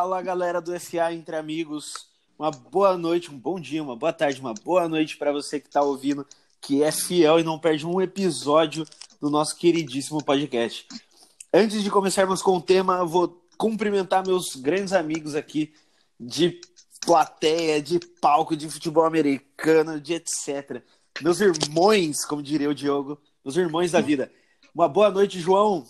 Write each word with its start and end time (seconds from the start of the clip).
Fala 0.00 0.22
galera 0.22 0.62
do 0.62 0.72
FA 0.80 1.12
Entre 1.12 1.36
Amigos, 1.36 2.06
uma 2.38 2.50
boa 2.50 2.96
noite, 2.96 3.30
um 3.30 3.36
bom 3.36 3.60
dia, 3.60 3.82
uma 3.82 3.94
boa 3.94 4.14
tarde, 4.14 4.40
uma 4.40 4.54
boa 4.54 4.88
noite 4.88 5.18
para 5.18 5.30
você 5.30 5.60
que 5.60 5.66
está 5.66 5.82
ouvindo, 5.82 6.26
que 6.58 6.82
é 6.82 6.90
fiel 6.90 7.38
e 7.38 7.44
não 7.44 7.58
perde 7.58 7.86
um 7.86 8.00
episódio 8.00 8.86
do 9.20 9.28
nosso 9.28 9.54
queridíssimo 9.58 10.24
podcast. 10.24 10.88
Antes 11.52 11.82
de 11.82 11.90
começarmos 11.90 12.40
com 12.40 12.56
o 12.56 12.62
tema, 12.62 13.04
vou 13.04 13.44
cumprimentar 13.58 14.26
meus 14.26 14.56
grandes 14.56 14.94
amigos 14.94 15.34
aqui 15.34 15.70
de 16.18 16.58
plateia, 17.04 17.82
de 17.82 18.00
palco, 18.22 18.56
de 18.56 18.70
futebol 18.70 19.04
americano, 19.04 20.00
de 20.00 20.14
etc. 20.14 20.82
Meus 21.20 21.42
irmãos, 21.42 22.24
como 22.24 22.42
diria 22.42 22.70
o 22.70 22.74
Diogo, 22.74 23.20
meus 23.44 23.54
irmãos 23.58 23.90
da 23.90 24.00
vida. 24.00 24.32
Uma 24.74 24.88
boa 24.88 25.10
noite, 25.10 25.38
João. 25.38 25.84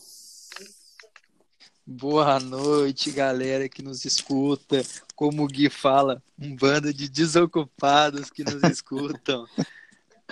Boa 1.92 2.38
noite, 2.38 3.10
galera 3.10 3.68
que 3.68 3.82
nos 3.82 4.04
escuta. 4.04 4.80
Como 5.16 5.42
o 5.42 5.46
Gui 5.48 5.68
fala, 5.68 6.22
um 6.40 6.54
bando 6.54 6.94
de 6.94 7.08
desocupados 7.08 8.30
que 8.30 8.44
nos 8.44 8.62
escutam. 8.70 9.44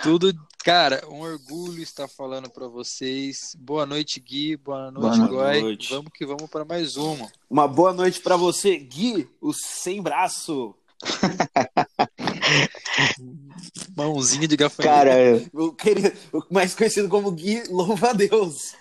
Tudo, 0.01 0.33
cara, 0.63 1.05
um 1.09 1.19
orgulho 1.19 1.83
estar 1.83 2.07
falando 2.07 2.49
para 2.49 2.65
vocês. 2.65 3.57
Boa 3.59 3.85
noite, 3.85 4.21
Gui. 4.21 4.55
Boa 4.55 4.89
noite, 4.89 5.17
boa 5.17 5.27
Goi. 5.27 5.61
Noite. 5.61 5.89
Vamos 5.89 6.13
que 6.13 6.25
vamos 6.25 6.49
para 6.49 6.63
mais 6.63 6.95
uma. 6.95 7.29
Uma 7.49 7.67
boa 7.67 7.91
noite 7.91 8.21
para 8.21 8.37
você, 8.37 8.77
Gui, 8.77 9.27
o 9.41 9.51
sem 9.51 10.01
braço. 10.01 10.73
Mãozinha 13.97 14.47
de 14.47 14.55
gafanhoto. 14.55 14.95
Cara, 14.95 15.11
o, 15.51 15.73
querido, 15.73 16.13
o 16.31 16.41
mais 16.49 16.73
conhecido 16.73 17.09
como 17.09 17.29
Gui, 17.33 17.63
louva 17.67 18.11
a 18.11 18.13
Deus. 18.13 18.75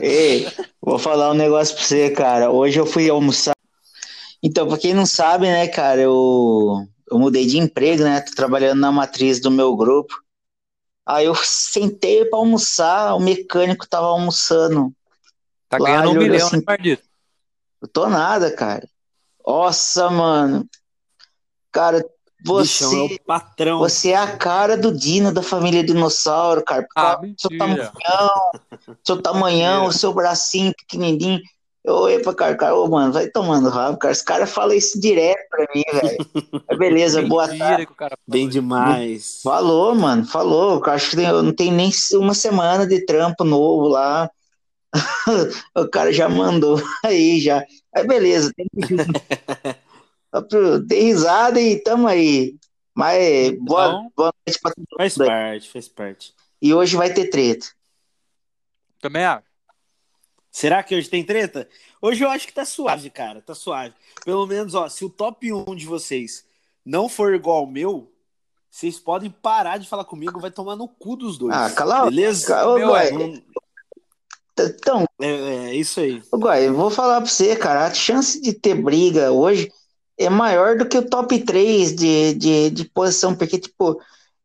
Ei, 0.00 0.46
vou 0.80 0.98
falar 0.98 1.30
um 1.30 1.34
negócio 1.34 1.74
pra 1.74 1.84
você, 1.84 2.10
cara. 2.10 2.50
Hoje 2.50 2.78
eu 2.78 2.86
fui 2.86 3.08
almoçar. 3.08 3.54
Então, 4.42 4.68
pra 4.68 4.78
quem 4.78 4.94
não 4.94 5.06
sabe, 5.06 5.46
né, 5.46 5.66
cara, 5.68 6.00
eu, 6.00 6.86
eu 7.10 7.18
mudei 7.18 7.46
de 7.46 7.58
emprego, 7.58 8.04
né? 8.04 8.20
Tô 8.20 8.34
trabalhando 8.34 8.80
na 8.80 8.92
matriz 8.92 9.40
do 9.40 9.50
meu 9.50 9.76
grupo. 9.76 10.14
Aí 11.04 11.24
eu 11.24 11.34
sentei 11.34 12.24
pra 12.26 12.38
almoçar, 12.38 13.14
o 13.14 13.20
mecânico 13.20 13.88
tava 13.88 14.06
almoçando. 14.06 14.92
Tá 15.68 15.78
ganhando 15.78 16.10
um 16.10 16.14
milhão, 16.14 16.46
assim, 16.46 16.56
né, 16.56 16.62
Eu 17.80 17.88
tô 17.88 18.08
nada, 18.08 18.50
cara. 18.54 18.86
Nossa, 19.46 20.10
mano. 20.10 20.68
Cara, 21.72 22.04
você, 22.44 22.84
Bichão, 22.84 23.00
é 23.00 23.04
o 23.04 23.20
patrão. 23.26 23.78
Você 23.80 24.10
é 24.10 24.16
a 24.16 24.36
cara 24.36 24.76
do 24.76 24.92
Dino 24.92 25.32
da 25.32 25.42
família 25.42 25.82
Dinossauro, 25.82 26.62
cara. 26.64 26.86
Ah, 26.96 27.20
seu 27.36 27.56
tamanhão, 27.58 27.90
seu 29.04 29.22
tamanhão, 29.22 29.86
o 29.86 29.92
seu 29.92 30.12
bracinho 30.12 30.72
pequenininho. 30.76 31.40
Eu 31.84 31.94
olhei 31.94 32.18
pra 32.18 32.34
cara, 32.34 32.54
cara, 32.54 32.76
ô, 32.76 32.86
mano, 32.86 33.12
vai 33.12 33.28
tomando 33.28 33.68
rabo, 33.70 33.96
cara. 33.98 34.12
Os 34.12 34.20
caras 34.20 34.50
falam 34.50 34.76
isso 34.76 35.00
direto 35.00 35.48
pra 35.48 35.66
mim, 35.74 35.82
velho. 35.90 36.78
Beleza, 36.78 37.22
boa 37.22 37.48
tarde. 37.48 37.88
Bem 38.26 38.48
demais. 38.48 39.40
Falou, 39.42 39.94
mano, 39.94 40.26
falou. 40.26 40.82
Eu 40.84 40.92
acho 40.92 41.10
que 41.10 41.16
não 41.16 41.52
tem 41.52 41.72
nem 41.72 41.90
uma 42.14 42.34
semana 42.34 42.86
de 42.86 43.06
trampo 43.06 43.42
novo 43.42 43.88
lá. 43.88 44.30
o 45.76 45.88
cara 45.88 46.12
já 46.12 46.28
mandou 46.28 46.80
aí, 47.04 47.40
já. 47.40 47.64
Aí, 47.94 48.06
beleza. 48.06 48.52
Tem 48.54 48.66
que... 48.66 48.94
Dei 50.86 51.02
risada 51.02 51.60
e 51.60 51.82
tamo 51.82 52.06
aí. 52.06 52.56
Mas 52.94 53.56
boa, 53.60 53.86
então, 53.86 54.12
boa 54.16 54.34
noite 54.46 54.60
pra 54.60 54.72
todo 54.72 54.78
mundo. 54.78 54.96
Faz 54.96 55.16
parte, 55.16 55.70
faz 55.70 55.88
parte. 55.88 56.34
E 56.60 56.74
hoje 56.74 56.96
vai 56.96 57.12
ter 57.12 57.28
treta. 57.28 57.66
Também 59.00 59.24
acho. 59.24 59.46
Será 60.50 60.82
que 60.82 60.94
hoje 60.94 61.08
tem 61.08 61.22
treta? 61.22 61.68
Hoje 62.02 62.24
eu 62.24 62.28
acho 62.28 62.46
que 62.46 62.52
tá 62.52 62.64
suave, 62.64 63.10
cara. 63.10 63.40
Tá 63.40 63.54
suave. 63.54 63.94
Pelo 64.24 64.46
menos, 64.46 64.74
ó, 64.74 64.88
se 64.88 65.04
o 65.04 65.10
top 65.10 65.52
1 65.52 65.76
de 65.76 65.86
vocês 65.86 66.44
não 66.84 67.08
for 67.08 67.34
igual 67.34 67.58
ao 67.58 67.66
meu, 67.66 68.12
vocês 68.70 68.98
podem 68.98 69.30
parar 69.30 69.78
de 69.78 69.88
falar 69.88 70.04
comigo, 70.04 70.40
vai 70.40 70.50
tomar 70.50 70.74
no 70.74 70.88
cu 70.88 71.16
dos 71.16 71.38
dois. 71.38 71.54
Ah, 71.54 71.70
cala 71.70 72.06
Beleza? 72.06 72.46
Cala, 72.46 72.78
meu, 72.78 72.96
é, 72.96 73.10
não... 73.12 73.42
Então, 74.60 75.04
é, 75.20 75.28
é, 75.28 75.74
isso 75.74 76.00
aí. 76.00 76.20
Guai, 76.34 76.66
eu 76.66 76.74
vou 76.74 76.90
falar 76.90 77.20
pra 77.20 77.30
você, 77.30 77.54
cara, 77.54 77.86
a 77.86 77.94
chance 77.94 78.40
de 78.40 78.52
ter 78.52 78.74
briga 78.74 79.30
hoje 79.30 79.70
é 80.18 80.28
maior 80.28 80.76
do 80.76 80.86
que 80.86 80.98
o 80.98 81.08
top 81.08 81.38
3 81.38 81.94
de, 81.94 82.34
de, 82.34 82.70
de 82.70 82.84
posição, 82.84 83.34
porque, 83.34 83.58
tipo, 83.58 84.00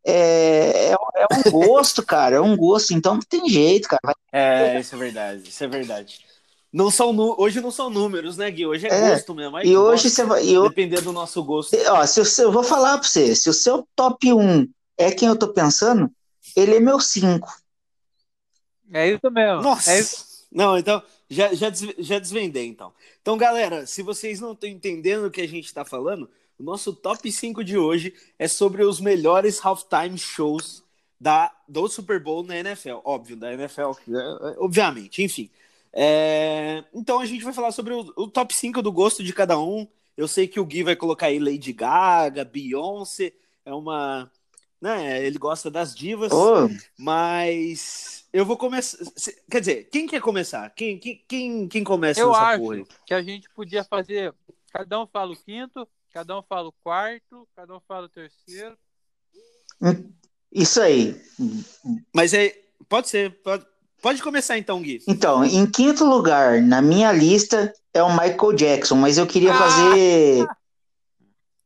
é, 0.05 0.91
é, 0.91 0.91
é, 0.91 1.27
um 1.33 1.51
gosto, 1.51 2.03
cara, 2.05 2.35
é 2.35 2.41
um 2.41 2.55
gosto, 2.55 2.93
então 2.93 3.15
não 3.15 3.21
tem 3.21 3.49
jeito, 3.49 3.87
cara. 3.87 4.15
É, 4.31 4.79
isso 4.79 4.93
é 4.95 4.97
verdade, 4.97 5.49
isso 5.49 5.63
é 5.63 5.67
verdade. 5.67 6.19
Não 6.71 6.89
são 6.89 7.15
hoje 7.37 7.61
não 7.61 7.69
são 7.69 7.87
números, 7.87 8.35
né, 8.35 8.49
Gui? 8.49 8.65
Hoje 8.65 8.87
é, 8.87 8.89
é 8.89 9.09
gosto 9.11 9.35
mesmo. 9.35 9.59
e 9.59 9.77
hoje 9.77 10.09
você 10.09 10.23
vai. 10.23 10.43
Eu, 10.47 10.69
depender 10.69 11.01
do 11.01 11.13
nosso 11.13 11.43
gosto. 11.43 11.77
Ó, 11.87 12.05
se 12.05 12.19
eu, 12.19 12.45
eu 12.45 12.51
vou 12.51 12.63
falar 12.63 12.97
pra 12.97 13.07
você, 13.07 13.35
se 13.35 13.47
o 13.47 13.53
seu 13.53 13.87
top 13.95 14.33
1 14.33 14.67
é 14.97 15.11
quem 15.11 15.27
eu 15.27 15.35
tô 15.35 15.49
pensando, 15.49 16.11
ele 16.55 16.77
é 16.77 16.79
meu 16.79 16.99
5. 16.99 17.47
É 18.91 19.07
isso 19.07 19.29
mesmo. 19.31 19.61
Nossa! 19.61 19.91
É 19.91 19.99
isso. 19.99 20.25
Não, 20.51 20.77
então, 20.77 21.01
já, 21.29 21.53
já, 21.53 21.71
já 21.97 22.19
desvendei, 22.19 22.67
então. 22.67 22.93
Então, 23.21 23.37
galera, 23.37 23.85
se 23.85 24.01
vocês 24.01 24.39
não 24.39 24.53
estão 24.53 24.69
entendendo 24.69 25.25
o 25.25 25.31
que 25.31 25.41
a 25.41 25.47
gente 25.47 25.65
está 25.65 25.83
falando, 25.83 26.29
o 26.59 26.63
nosso 26.63 26.93
top 26.93 27.31
5 27.31 27.63
de 27.63 27.77
hoje 27.77 28.13
é 28.37 28.47
sobre 28.47 28.83
os 28.83 28.99
melhores 28.99 29.59
halftime 29.59 30.17
shows 30.17 30.83
da, 31.19 31.51
do 31.67 31.87
Super 31.87 32.21
Bowl 32.21 32.43
na 32.43 32.57
NFL. 32.57 32.99
Óbvio, 33.03 33.35
da 33.35 33.53
NFL, 33.53 33.91
obviamente, 34.57 35.23
enfim. 35.23 35.49
É... 35.91 36.83
Então 36.93 37.19
a 37.19 37.25
gente 37.25 37.43
vai 37.43 37.53
falar 37.53 37.71
sobre 37.71 37.93
o, 37.93 38.11
o, 38.15 38.27
top 38.27 38.53
5 38.53 38.81
do 38.81 38.91
gosto 38.91 39.23
de 39.23 39.31
cada 39.31 39.59
um. 39.59 39.87
Eu 40.17 40.27
sei 40.27 40.47
que 40.47 40.59
o 40.59 40.65
Gui 40.65 40.83
vai 40.83 40.95
colocar 40.95 41.27
aí 41.27 41.39
Lady 41.39 41.71
Gaga, 41.71 42.43
Beyoncé, 42.43 43.33
é 43.65 43.73
uma. 43.73 44.29
Né, 44.81 45.25
ele 45.25 45.37
gosta 45.37 45.71
das 45.71 45.95
divas, 45.95 46.33
oh. 46.33 46.67
mas 46.97 48.22
eu 48.33 48.45
vou 48.45 48.57
começar. 48.57 48.97
Quer 49.49 49.59
dizer, 49.59 49.89
quem 49.91 50.07
quer 50.07 50.19
começar? 50.19 50.67
Quem, 50.71 50.97
quem, 50.97 51.23
quem, 51.27 51.67
quem 51.67 51.83
começa 51.83 52.19
Eu 52.19 52.31
nessa 52.31 52.41
acho 52.41 52.63
porra? 52.63 52.83
que 53.05 53.13
a 53.13 53.21
gente 53.21 53.47
podia 53.51 53.83
fazer. 53.83 54.33
Cada 54.71 54.99
um 54.99 55.05
fala 55.05 55.31
o 55.31 55.35
quinto, 55.35 55.87
cada 56.11 56.39
um 56.39 56.41
fala 56.41 56.67
o 56.69 56.73
quarto, 56.83 57.47
cada 57.55 57.75
um 57.75 57.79
fala 57.87 58.07
o 58.07 58.09
terceiro. 58.09 58.75
Isso 60.51 60.81
aí. 60.81 61.15
Mas 62.11 62.33
é. 62.33 62.59
Pode 62.89 63.07
ser. 63.07 63.39
Pode, 63.43 63.65
pode 64.01 64.23
começar 64.23 64.57
então, 64.57 64.81
Gui. 64.81 65.03
Então, 65.07 65.45
em 65.45 65.69
quinto 65.69 66.03
lugar, 66.03 66.59
na 66.59 66.81
minha 66.81 67.11
lista, 67.11 67.71
é 67.93 68.01
o 68.01 68.09
Michael 68.09 68.53
Jackson, 68.53 68.95
mas 68.95 69.19
eu 69.19 69.27
queria 69.27 69.53
ah! 69.53 69.57
fazer. 69.57 70.47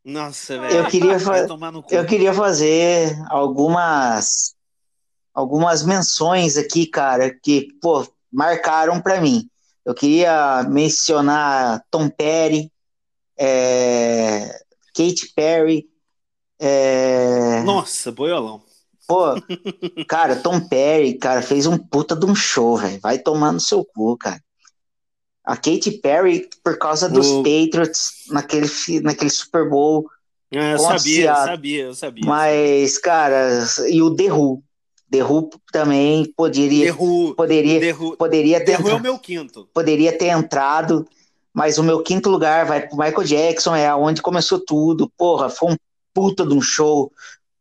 Nossa, 0.03 0.59
velho. 0.59 0.73
Eu 0.73 0.85
queria, 0.87 1.19
fa... 1.19 1.47
eu 1.91 2.05
queria 2.05 2.33
fazer 2.33 3.17
algumas 3.29 4.56
algumas 5.37 5.83
menções 5.83 6.57
aqui, 6.57 6.87
cara, 6.87 7.29
que, 7.29 7.67
pô, 7.79 8.03
marcaram 8.33 8.99
para 8.99 9.21
mim. 9.21 9.47
Eu 9.85 9.93
queria 9.93 10.63
mencionar 10.63 11.85
Tom 11.91 12.09
Perry, 12.09 12.71
é, 13.37 14.49
Katy 14.95 15.33
Perry. 15.35 15.87
É... 16.59 17.61
Nossa, 17.61 18.11
boiolão. 18.11 18.63
Pô, 19.07 19.35
cara, 20.09 20.37
Tom 20.37 20.59
Perry, 20.59 21.13
cara, 21.19 21.43
fez 21.43 21.67
um 21.67 21.77
puta 21.77 22.15
de 22.15 22.25
um 22.25 22.33
show, 22.33 22.75
velho. 22.75 22.99
Vai 22.99 23.19
tomar 23.19 23.51
no 23.51 23.59
seu 23.59 23.85
cu, 23.85 24.17
cara. 24.17 24.41
A 25.45 25.55
Katy 25.55 25.99
Perry, 26.01 26.49
por 26.63 26.79
causa 26.79 27.07
dos 27.07 27.27
o... 27.27 27.43
Patriots, 27.43 28.25
naquele, 28.31 28.67
naquele 29.03 29.29
Super 29.29 29.69
Bowl. 29.69 30.09
É, 30.51 30.73
eu 30.73 30.79
sabia, 30.79 31.29
eu 31.29 31.35
sabia, 31.35 31.83
eu 31.83 31.93
sabia. 31.93 32.25
Mas, 32.25 32.97
cara, 32.97 33.63
e 33.87 34.01
o 34.01 34.15
The 34.15 34.33
Who. 34.33 34.63
The 35.09 35.23
Who 35.23 35.49
também 35.71 36.25
poderia, 36.35 36.93
Who, 36.93 37.33
poderia, 37.35 37.95
Who, 37.95 38.17
poderia 38.17 38.63
ter, 38.63 38.73
é 38.73 38.77
o 38.77 38.99
meu 38.99 39.17
quinto. 39.17 39.69
Poderia 39.73 40.17
ter 40.17 40.27
entrado, 40.27 41.07
mas 41.53 41.77
o 41.77 41.83
meu 41.83 42.03
quinto 42.03 42.29
lugar 42.29 42.65
vai 42.65 42.85
pro 42.85 42.97
Michael 42.97 43.23
Jackson, 43.23 43.75
é 43.75 43.93
onde 43.95 44.21
começou 44.21 44.59
tudo. 44.59 45.09
Porra, 45.17 45.49
foi 45.49 45.71
um 45.71 45.77
puta 46.13 46.45
de 46.45 46.53
um 46.53 46.61
show. 46.61 47.11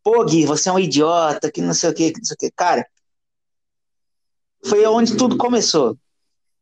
Pô, 0.03 0.25
Gui, 0.25 0.45
você 0.45 0.67
é 0.69 0.73
um 0.73 0.79
idiota, 0.79 1.51
que 1.51 1.61
não 1.61 1.73
sei 1.73 1.89
o 1.89 1.93
que, 1.93 2.11
que 2.11 2.19
não 2.19 2.25
sei 2.25 2.35
o 2.35 2.37
que. 2.37 2.51
Cara, 2.51 2.85
foi 4.65 4.85
onde 4.85 5.15
tudo 5.15 5.37
começou. 5.37 5.97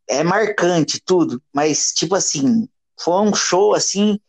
É 0.07 0.23
marcante 0.23 1.01
tudo, 1.03 1.41
mas 1.51 1.91
tipo 1.93 2.13
assim, 2.13 2.69
foi 2.99 3.21
um 3.21 3.33
show 3.33 3.73
assim, 3.73 4.19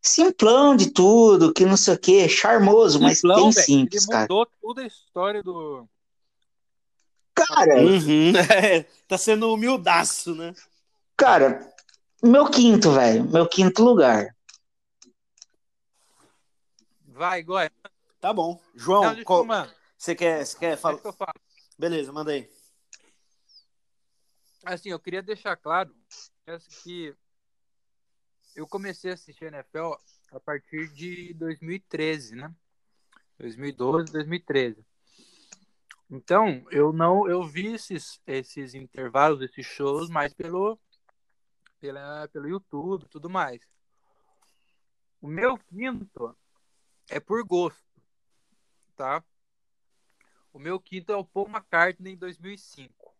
simplão 0.00 0.76
de 0.76 0.90
tudo, 0.92 1.52
que 1.52 1.64
não 1.64 1.76
sei 1.76 1.94
o 1.94 1.98
que, 1.98 2.28
charmoso, 2.28 3.00
simplão, 3.00 3.34
mas 3.34 3.42
bem 3.42 3.50
véio, 3.50 3.66
simples, 3.66 4.06
ele 4.08 4.16
mudou 4.20 4.46
cara. 4.46 4.58
toda 4.62 4.82
a 4.82 4.86
história 4.86 5.42
do, 5.42 5.88
Cara. 7.34 7.80
Uhum, 7.80 8.32
é, 8.52 8.84
tá 9.08 9.18
sendo 9.18 9.52
humildaço, 9.52 10.34
né? 10.34 10.54
Cara, 11.16 11.60
meu 12.22 12.50
quinto, 12.50 12.92
velho. 12.92 13.24
Meu 13.24 13.48
quinto 13.48 13.82
lugar. 13.82 14.34
Vai, 17.06 17.42
Goi. 17.42 17.70
Tá 18.20 18.32
bom. 18.32 18.60
João, 18.74 19.14
Não, 19.14 19.24
qual... 19.24 19.46
você 19.96 20.14
quer, 20.14 20.44
você 20.44 20.58
quer 20.58 20.76
falar? 20.76 20.98
Beleza, 21.78 22.12
manda 22.12 22.32
aí. 22.32 22.48
Assim, 24.64 24.88
eu 24.88 24.98
queria 24.98 25.22
deixar 25.22 25.56
claro 25.56 25.94
que 26.82 27.14
eu 28.56 28.66
comecei 28.66 29.10
a 29.10 29.14
assistir 29.14 29.44
NFL 29.44 29.92
a 30.32 30.40
partir 30.40 30.88
de 30.94 31.34
2013, 31.34 32.36
né? 32.36 32.54
2012, 33.38 34.12
2013. 34.12 34.84
Então, 36.14 36.64
eu 36.70 36.92
não 36.92 37.28
eu 37.28 37.42
vi 37.42 37.74
esses, 37.74 38.20
esses 38.24 38.72
intervalos, 38.72 39.42
esses 39.42 39.66
shows 39.66 40.08
mais 40.08 40.32
pelo 40.32 40.78
pela, 41.80 42.28
pelo 42.28 42.48
YouTube, 42.48 43.04
tudo 43.08 43.28
mais. 43.28 43.60
O 45.20 45.26
meu 45.26 45.58
quinto 45.58 46.36
é 47.10 47.18
por 47.18 47.44
gosto, 47.44 47.82
tá? 48.94 49.24
O 50.52 50.58
meu 50.60 50.78
quinto 50.78 51.10
é 51.10 51.16
o 51.16 51.24
Paul 51.24 51.48
McCartney 51.48 52.12
em 52.12 52.16
2005. 52.16 53.12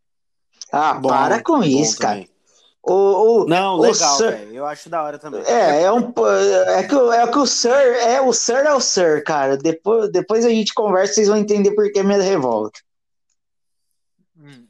Ah, 0.71 0.95
Bom, 0.95 1.09
para 1.09 1.43
com 1.43 1.65
isso, 1.65 1.99
também. 1.99 2.27
cara. 2.27 2.34
O, 2.87 2.93
o, 3.45 3.47
Não, 3.47 3.79
o 3.79 3.81
legal, 3.81 4.17
Sir-. 4.19 4.53
Eu 4.53 4.67
acho 4.67 4.91
da 4.91 5.03
hora 5.03 5.19
também. 5.19 5.43
É, 5.47 5.85
é, 5.85 5.93
um, 5.93 6.13
é, 6.69 6.83
que, 6.87 6.95
o- 6.95 7.11
é 7.13 7.27
que 7.31 7.39
o 7.39 7.47
Sir 7.47 7.71
é 7.73 8.21
o 8.21 8.31
Sir 8.33 8.57
é 8.67 8.75
o 8.75 8.81
Sir, 8.81 9.25
cara. 9.25 9.57
Depois, 9.57 10.11
depois 10.13 10.45
a 10.45 10.51
gente 10.51 10.75
conversa, 10.75 11.15
vocês 11.15 11.29
vão 11.29 11.39
entender 11.39 11.75
por 11.75 11.91
que 11.91 12.03
minha 12.03 12.21
revolta. 12.21 12.79
Hum. 14.39 14.67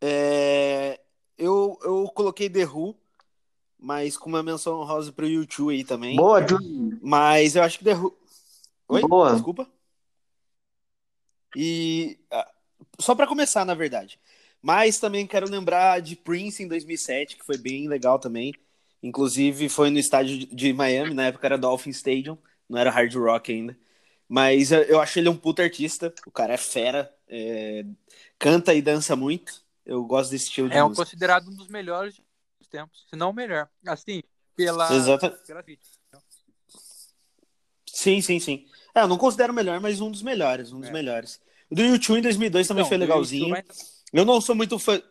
É, 0.00 1.00
eu, 1.36 1.76
eu 1.82 2.08
coloquei 2.14 2.48
The 2.48 2.66
Who, 2.66 2.94
mas 3.76 4.16
com 4.16 4.28
uma 4.28 4.42
menção 4.42 4.80
honrosa 4.80 5.10
pro 5.12 5.26
YouTube 5.26 5.74
aí 5.74 5.82
também. 5.82 6.14
Boa. 6.14 6.40
Mas 7.02 7.56
eu 7.56 7.64
acho 7.64 7.78
que 7.78 7.84
The 7.84 7.94
Who. 7.96 8.16
Oi? 8.90 9.00
Boa. 9.02 9.32
Desculpa. 9.32 9.66
E. 11.56 12.16
ah, 12.30 12.48
Só 13.00 13.14
pra 13.14 13.26
começar, 13.26 13.64
na 13.64 13.74
verdade. 13.74 14.20
Mas 14.66 14.98
também 14.98 15.26
quero 15.26 15.46
lembrar 15.46 16.00
de 16.00 16.16
Prince 16.16 16.62
em 16.62 16.66
2007, 16.68 17.36
que 17.36 17.44
foi 17.44 17.58
bem 17.58 17.86
legal 17.86 18.18
também. 18.18 18.54
Inclusive 19.02 19.68
foi 19.68 19.90
no 19.90 19.98
estádio 19.98 20.46
de- 20.46 20.72
Miami, 20.72 21.12
na 21.12 21.26
época 21.26 21.46
era 21.46 21.58
Dolphin 21.58 21.90
Stadium, 21.90 22.38
não 22.66 22.78
era 22.78 22.90
Hard 22.90 23.14
Rock 23.14 23.52
ainda. 23.52 23.76
Mas 24.26 24.72
eu, 24.72 25.00
acho 25.02 25.18
ele 25.18 25.28
um 25.28 25.36
puta 25.36 25.62
artista, 25.62 26.12
o 26.26 26.30
cara 26.30 26.54
é 26.54 26.56
fera, 26.56 27.14
é, 27.28 27.84
canta 28.38 28.72
e 28.72 28.80
dança 28.80 29.14
muito. 29.14 29.62
Eu 29.84 30.02
gosto 30.04 30.30
desse 30.30 30.46
estilo 30.46 30.70
de 30.70 30.78
É 30.78 30.82
música. 30.82 31.04
considerado 31.04 31.46
um 31.50 31.54
dos 31.54 31.68
melhores 31.68 32.18
dos 32.58 32.66
tempos, 32.66 33.04
se 33.10 33.14
não 33.16 33.28
o 33.28 33.34
melhor. 33.34 33.68
Assim, 33.86 34.22
pela 34.56 34.90
Exata- 34.96 35.28
pela. 35.46 35.62
Sim, 37.86 38.22
sim, 38.22 38.40
sim. 38.40 38.66
É, 38.94 39.02
eu 39.02 39.08
não 39.08 39.18
considero 39.18 39.52
o 39.52 39.56
melhor, 39.56 39.78
mas 39.78 40.00
um 40.00 40.10
dos 40.10 40.22
melhores, 40.22 40.72
um 40.72 40.80
dos 40.80 40.88
É. 40.88 40.92
melhores. 40.92 41.38
O 41.70 41.74
do 41.74 41.82
YouTube 41.82 42.18
em 42.18 42.22
2002 42.22 42.66
também 42.66 42.82
Não, 42.82 42.88
foi 42.88 42.96
legalzinho. 42.96 43.48
YouTube 43.54 43.64
Eu 44.14 44.24
não 44.24 44.40
sou 44.40 44.54
muito 44.54 44.78
fã. 44.78 45.02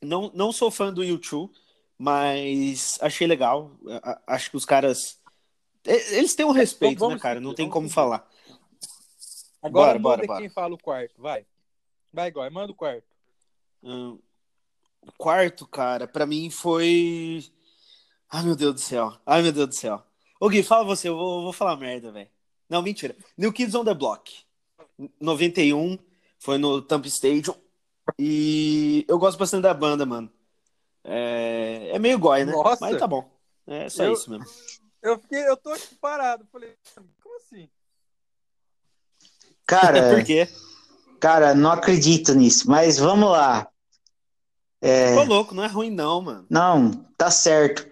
Não, 0.00 0.30
não 0.32 0.52
sou 0.52 0.70
fã 0.70 0.92
do 0.92 1.02
YouTube, 1.02 1.52
mas 1.98 2.96
achei 3.02 3.26
legal. 3.26 3.72
Acho 4.24 4.52
que 4.52 4.56
os 4.56 4.64
caras. 4.64 5.20
Eles 5.84 6.36
têm 6.36 6.46
um 6.46 6.52
respeito, 6.52 7.00
vamos 7.00 7.16
né, 7.16 7.20
cara? 7.20 7.40
Não 7.40 7.52
tem 7.52 7.68
como 7.68 7.90
falar. 7.90 8.30
Agora 9.60 9.98
Bora, 9.98 9.98
bora, 9.98 10.16
manda 10.18 10.26
bora. 10.28 10.40
quem 10.40 10.48
fala 10.48 10.74
o 10.74 10.78
quarto, 10.78 11.20
vai. 11.20 11.44
Vai, 12.12 12.30
Gói, 12.30 12.48
manda 12.50 12.70
o 12.70 12.74
quarto. 12.74 13.04
Hum, 13.82 14.18
o 15.02 15.12
quarto, 15.18 15.66
cara, 15.66 16.06
pra 16.06 16.24
mim 16.24 16.48
foi. 16.50 17.44
Ai, 18.30 18.44
meu 18.44 18.54
Deus 18.54 18.74
do 18.74 18.80
céu. 18.80 19.18
Ai, 19.26 19.42
meu 19.42 19.52
Deus 19.52 19.68
do 19.68 19.74
céu. 19.74 20.02
Ô, 20.38 20.48
Gui, 20.48 20.62
fala 20.62 20.84
você, 20.84 21.08
eu 21.08 21.16
vou, 21.16 21.38
eu 21.38 21.42
vou 21.42 21.52
falar 21.52 21.76
merda, 21.76 22.12
velho. 22.12 22.30
Não, 22.68 22.80
mentira. 22.80 23.16
New 23.36 23.52
Kids 23.52 23.74
on 23.74 23.84
the 23.84 23.94
Block. 23.94 24.32
91, 25.20 25.98
foi 26.38 26.58
no 26.58 26.80
Tampa 26.80 27.08
Stadium. 27.08 27.63
E 28.18 29.04
eu 29.08 29.18
gosto 29.18 29.38
bastante 29.38 29.62
da 29.62 29.74
banda, 29.74 30.04
mano. 30.06 30.30
É, 31.02 31.90
é 31.92 31.98
meio 31.98 32.18
goi, 32.18 32.44
né? 32.44 32.52
Nossa! 32.52 32.78
Mas 32.80 32.98
tá 32.98 33.06
bom. 33.06 33.30
É 33.66 33.88
só 33.88 34.04
Eu- 34.04 34.12
isso 34.12 34.30
mesmo. 34.30 34.44
Eu 35.02 35.18
fiquei, 35.18 35.46
eu 35.46 35.56
tô 35.56 35.70
aqui 35.70 35.94
parado. 35.96 36.46
Falei, 36.50 36.74
como 37.22 37.36
assim? 37.36 37.68
Cara, 39.66 40.08
Por 40.16 40.24
quê? 40.24 40.48
cara, 41.20 41.54
não 41.54 41.70
acredito 41.72 42.34
nisso, 42.34 42.70
mas 42.70 42.98
vamos 42.98 43.30
lá. 43.30 43.68
É, 44.80 45.14
Ô, 45.16 45.22
louco, 45.24 45.54
não 45.54 45.64
é 45.64 45.66
ruim, 45.66 45.90
não, 45.90 46.20
mano. 46.20 46.46
não, 46.50 46.90
tá 47.16 47.30
certo. 47.30 47.90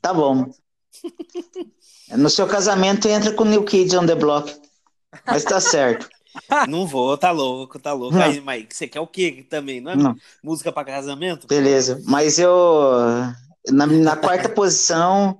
Tá 0.00 0.12
bom. 0.14 0.50
No 2.16 2.28
seu 2.28 2.44
casamento 2.48 3.06
entra 3.06 3.32
com 3.32 3.44
New 3.44 3.64
Kids 3.64 3.94
on 3.94 4.04
the 4.04 4.16
Block. 4.16 4.52
Mas 5.24 5.44
tá 5.44 5.60
certo. 5.60 6.08
Não 6.68 6.86
vou, 6.86 7.16
tá 7.18 7.30
louco, 7.30 7.78
tá 7.78 7.92
louco. 7.92 8.16
Não. 8.16 8.24
Aí, 8.24 8.40
Mike, 8.40 8.74
você 8.74 8.86
quer 8.86 9.00
o 9.00 9.06
quê 9.06 9.44
também? 9.48 9.80
Não 9.80 9.92
é 9.92 9.96
Não. 9.96 10.16
música 10.42 10.70
pra 10.70 10.84
casamento? 10.84 11.46
Beleza. 11.46 12.00
Mas 12.04 12.38
eu. 12.38 12.52
Na, 13.68 13.86
na 13.86 14.16
quarta 14.16 14.48
posição, 14.48 15.38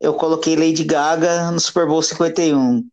eu 0.00 0.14
coloquei 0.14 0.54
Lady 0.54 0.84
Gaga 0.84 1.50
no 1.50 1.58
Super 1.58 1.86
Bowl 1.86 2.02
51. 2.02 2.86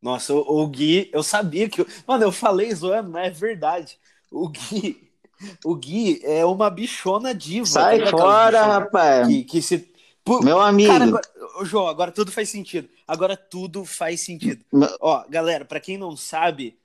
Nossa, 0.00 0.34
o, 0.34 0.62
o 0.62 0.66
Gui, 0.68 1.10
eu 1.12 1.22
sabia 1.22 1.68
que. 1.68 1.84
Mano, 2.06 2.24
eu 2.24 2.32
falei 2.32 2.74
zoando, 2.74 3.10
mas 3.10 3.26
é 3.26 3.30
verdade. 3.30 3.98
O 4.30 4.48
Gui, 4.48 5.10
o 5.64 5.74
Gui 5.74 6.20
é 6.24 6.44
uma 6.44 6.70
bichona 6.70 7.34
diva. 7.34 7.66
Sai 7.66 7.98
tá 7.98 8.04
ligado? 8.04 8.20
fora, 8.20 8.62
rapaz. 8.64 9.26
Que, 9.28 9.44
que 9.44 9.62
se. 9.62 9.95
Pu- 10.26 10.42
Meu 10.44 10.60
amigo. 10.60 10.92
Cara, 10.92 11.04
agora, 11.04 11.22
ô, 11.60 11.64
João, 11.64 11.86
agora 11.86 12.10
tudo 12.10 12.32
faz 12.32 12.48
sentido. 12.50 12.88
Agora 13.06 13.36
tudo 13.36 13.84
faz 13.84 14.20
sentido. 14.20 14.62
Meu- 14.72 14.90
Ó, 15.00 15.24
galera, 15.30 15.64
pra 15.64 15.78
quem 15.78 15.96
não 15.96 16.16
sabe, 16.16 16.76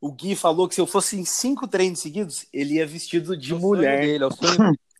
o 0.00 0.12
Gui 0.12 0.36
falou 0.36 0.68
que 0.68 0.74
se 0.74 0.80
eu 0.82 0.86
fosse 0.86 1.18
em 1.18 1.24
cinco 1.24 1.66
treinos 1.66 1.98
seguidos, 2.00 2.44
ele 2.52 2.74
ia 2.74 2.86
vestido 2.86 3.34
de 3.34 3.54
É 3.54 3.56
mulher, 3.56 4.00
Dele, 4.02 4.24
é 4.24 4.26
o 4.26 4.30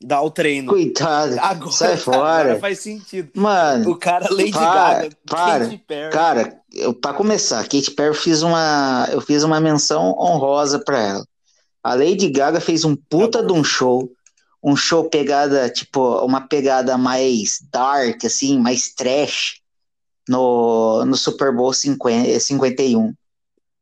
dar 0.03 0.23
o 0.25 0.31
treino. 0.31 0.69
Coitado. 0.73 1.39
Agora, 1.39 1.71
Sai 1.73 1.97
fora. 1.99 2.19
agora 2.41 2.59
faz 2.59 2.81
sentido. 2.81 3.31
Mano, 3.35 3.91
O 3.91 3.97
cara 3.97 4.27
Lady 4.31 4.51
Para, 4.53 4.95
Gaga, 5.03 5.17
para. 5.27 5.65
Katy 5.67 5.79
Perry. 5.87 6.11
cara, 6.13 6.61
eu, 6.73 6.95
pra 6.95 7.13
começar, 7.13 7.63
Katy 7.65 7.91
Perry 7.91 8.09
eu 8.09 8.15
fiz 8.15 8.41
uma, 8.41 9.07
eu 9.13 9.21
fiz 9.21 9.43
uma 9.43 9.61
menção 9.61 10.17
honrosa 10.19 10.79
pra 10.83 10.99
ela. 11.07 11.25
A 11.85 11.95
Lady 11.95 12.31
Gaga 12.31 12.61
fez 12.63 12.83
um 12.85 12.97
puta 12.97 13.41
Tá 13.43 13.47
de 13.47 13.53
um 13.53 13.63
show, 13.63 14.11
um 14.63 14.77
show 14.77 15.09
pegada, 15.09 15.71
tipo, 15.71 16.01
uma 16.25 16.43
pegada 16.47 16.97
mais 16.99 17.61
dark, 17.73 18.25
assim, 18.25 18.59
mais 18.59 18.93
trash 18.95 19.61
no, 20.29 21.05
no 21.05 21.17
Super 21.17 21.55
Bowl 21.55 21.73
50, 21.73 22.41
51. 22.41 23.15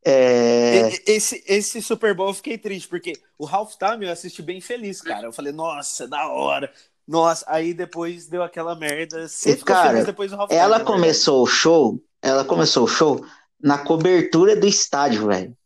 É, 0.04 0.88
Esse, 1.06 1.42
esse 1.46 1.82
Super 1.82 2.14
Bowl 2.14 2.28
eu 2.28 2.34
fiquei 2.34 2.56
triste, 2.56 2.88
porque 2.88 3.12
o 3.38 3.46
halftime 3.46 4.06
eu 4.06 4.12
assisti 4.12 4.42
bem 4.42 4.60
feliz, 4.60 5.00
cara. 5.02 5.26
Eu 5.26 5.32
falei, 5.32 5.52
nossa, 5.52 6.06
da 6.08 6.28
hora. 6.28 6.72
Nossa, 7.06 7.44
aí 7.48 7.74
depois 7.74 8.26
deu 8.26 8.42
aquela 8.42 8.74
merda. 8.76 9.28
Você 9.28 9.52
E, 9.52 9.56
ficou 9.56 9.66
cara, 9.74 9.88
feliz 9.90 10.04
depois 10.04 10.30
do 10.30 10.36
halftime. 10.36 10.56
ela 10.60 10.78
verdade. 10.78 10.84
começou 10.84 11.42
o 11.42 11.46
show, 11.46 12.02
ela 12.22 12.44
começou 12.44 12.84
o 12.84 12.88
show 12.88 13.24
na 13.60 13.78
cobertura 13.78 14.56
do 14.56 14.66
estádio, 14.66 15.26
velho. 15.28 15.56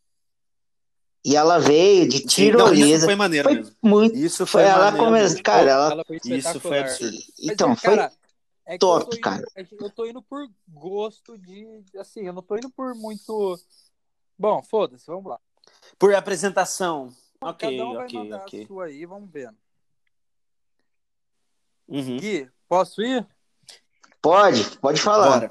E 1.25 1.35
ela 1.37 1.57
veio 1.57 2.07
de 2.07 2.17
Sim, 2.17 2.51
não, 2.51 2.65
isso 2.73 2.75
tirolesa. 2.75 3.05
foi 3.05 3.15
maneiro 3.15 3.47
Foi 3.49 3.57
mesmo. 3.57 3.75
muito. 3.81 4.15
Isso 4.17 4.45
Foi 4.45 4.61
foi 4.63 4.71
ela 4.71 4.91
começou. 4.95 5.41
Cara, 5.43 5.69
ela. 5.71 6.03
foi 6.05 6.17
Isso 6.25 6.59
foi 6.59 6.79
absurdo. 6.79 7.13
Mas, 7.17 7.31
Então, 7.39 7.75
foi. 7.77 7.95
cara, 7.95 8.13
é 8.65 8.77
top, 8.77 9.03
eu 9.03 9.09
tô 9.09 9.15
indo- 9.15 9.21
cara. 9.21 9.45
é 9.55 9.67
Eu 9.71 9.89
tô 9.89 10.05
indo 10.05 10.21
por 10.21 10.49
gosto 10.67 11.37
de. 11.37 11.65
Assim, 11.97 12.27
eu 12.27 12.33
não 12.33 12.41
tô 12.41 12.57
indo 12.57 12.69
por 12.69 12.93
muito. 12.95 13.57
Bom, 14.37 14.61
foda-se, 14.63 15.05
vamos 15.07 15.25
lá. 15.25 15.39
Por 15.97 16.13
apresentação. 16.13 17.09
Ok, 17.39 17.77
Cada 17.77 17.89
um 17.89 17.93
vai 17.95 18.05
ok, 18.05 18.33
ok. 18.33 18.63
a 18.63 18.67
sua 18.67 18.85
aí, 18.85 19.05
vamos 19.05 19.29
vendo. 19.31 19.55
Uhum. 21.87 22.17
Gui, 22.17 22.49
posso 22.67 23.01
ir? 23.01 23.25
Pode, 24.21 24.77
pode 24.79 25.01
falar. 25.01 25.39
Bora. 25.41 25.49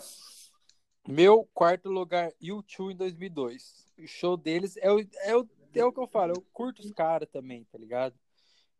Meu 1.06 1.48
quarto 1.52 1.88
lugar, 1.90 2.30
U2 2.42 2.92
em 2.92 2.96
2002. 2.96 3.86
O 3.98 4.06
show 4.06 4.36
deles 4.36 4.76
é 4.78 4.90
o, 4.90 5.00
é 5.24 5.36
o, 5.36 5.46
é 5.78 5.84
o 5.84 5.92
que 5.92 6.00
eu 6.00 6.06
falo, 6.06 6.34
eu 6.34 6.44
curto 6.52 6.82
os 6.82 6.92
caras 6.92 7.28
também, 7.30 7.64
tá 7.70 7.78
ligado? 7.78 8.14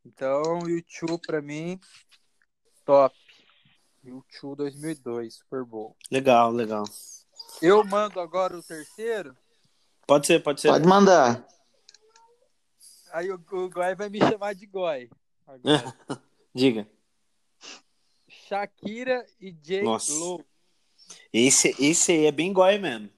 Então, 0.05 0.61
U2 0.61 1.21
pra 1.27 1.41
mim, 1.41 1.79
top. 2.85 3.17
U2 4.05 4.57
2002, 4.57 5.37
Super 5.37 5.65
Bowl. 5.65 5.97
Legal, 6.11 6.51
legal. 6.51 6.85
Eu 7.61 7.85
mando 7.85 8.19
agora 8.19 8.57
o 8.57 8.63
terceiro, 8.63 9.37
Pode 10.07 10.27
ser, 10.27 10.43
pode 10.43 10.61
ser. 10.61 10.69
Pode 10.69 10.87
mandar. 10.87 11.47
aí 13.13 13.31
o, 13.31 13.35
o 13.35 13.71
Goi 13.71 13.95
vai 13.95 14.09
me 14.09 14.19
chamar 14.19 14.55
de 14.55 14.67
Goi. 14.67 15.09
Agora. 15.47 15.97
Diga. 16.55 16.89
Shakira 18.29 19.25
e 19.41 19.53
J. 19.53 19.83
Nossa. 19.83 20.13
Lo. 20.13 20.45
Esse, 21.33 21.75
esse 21.79 22.13
aí 22.13 22.27
é 22.27 22.33
bem 22.33 22.53
goi 22.53 22.79
mesmo. 22.79 23.11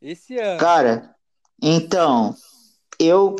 Esse 0.00 0.38
ano. 0.38 0.60
Cara, 0.60 1.16
então, 1.60 2.36
eu 3.02 3.36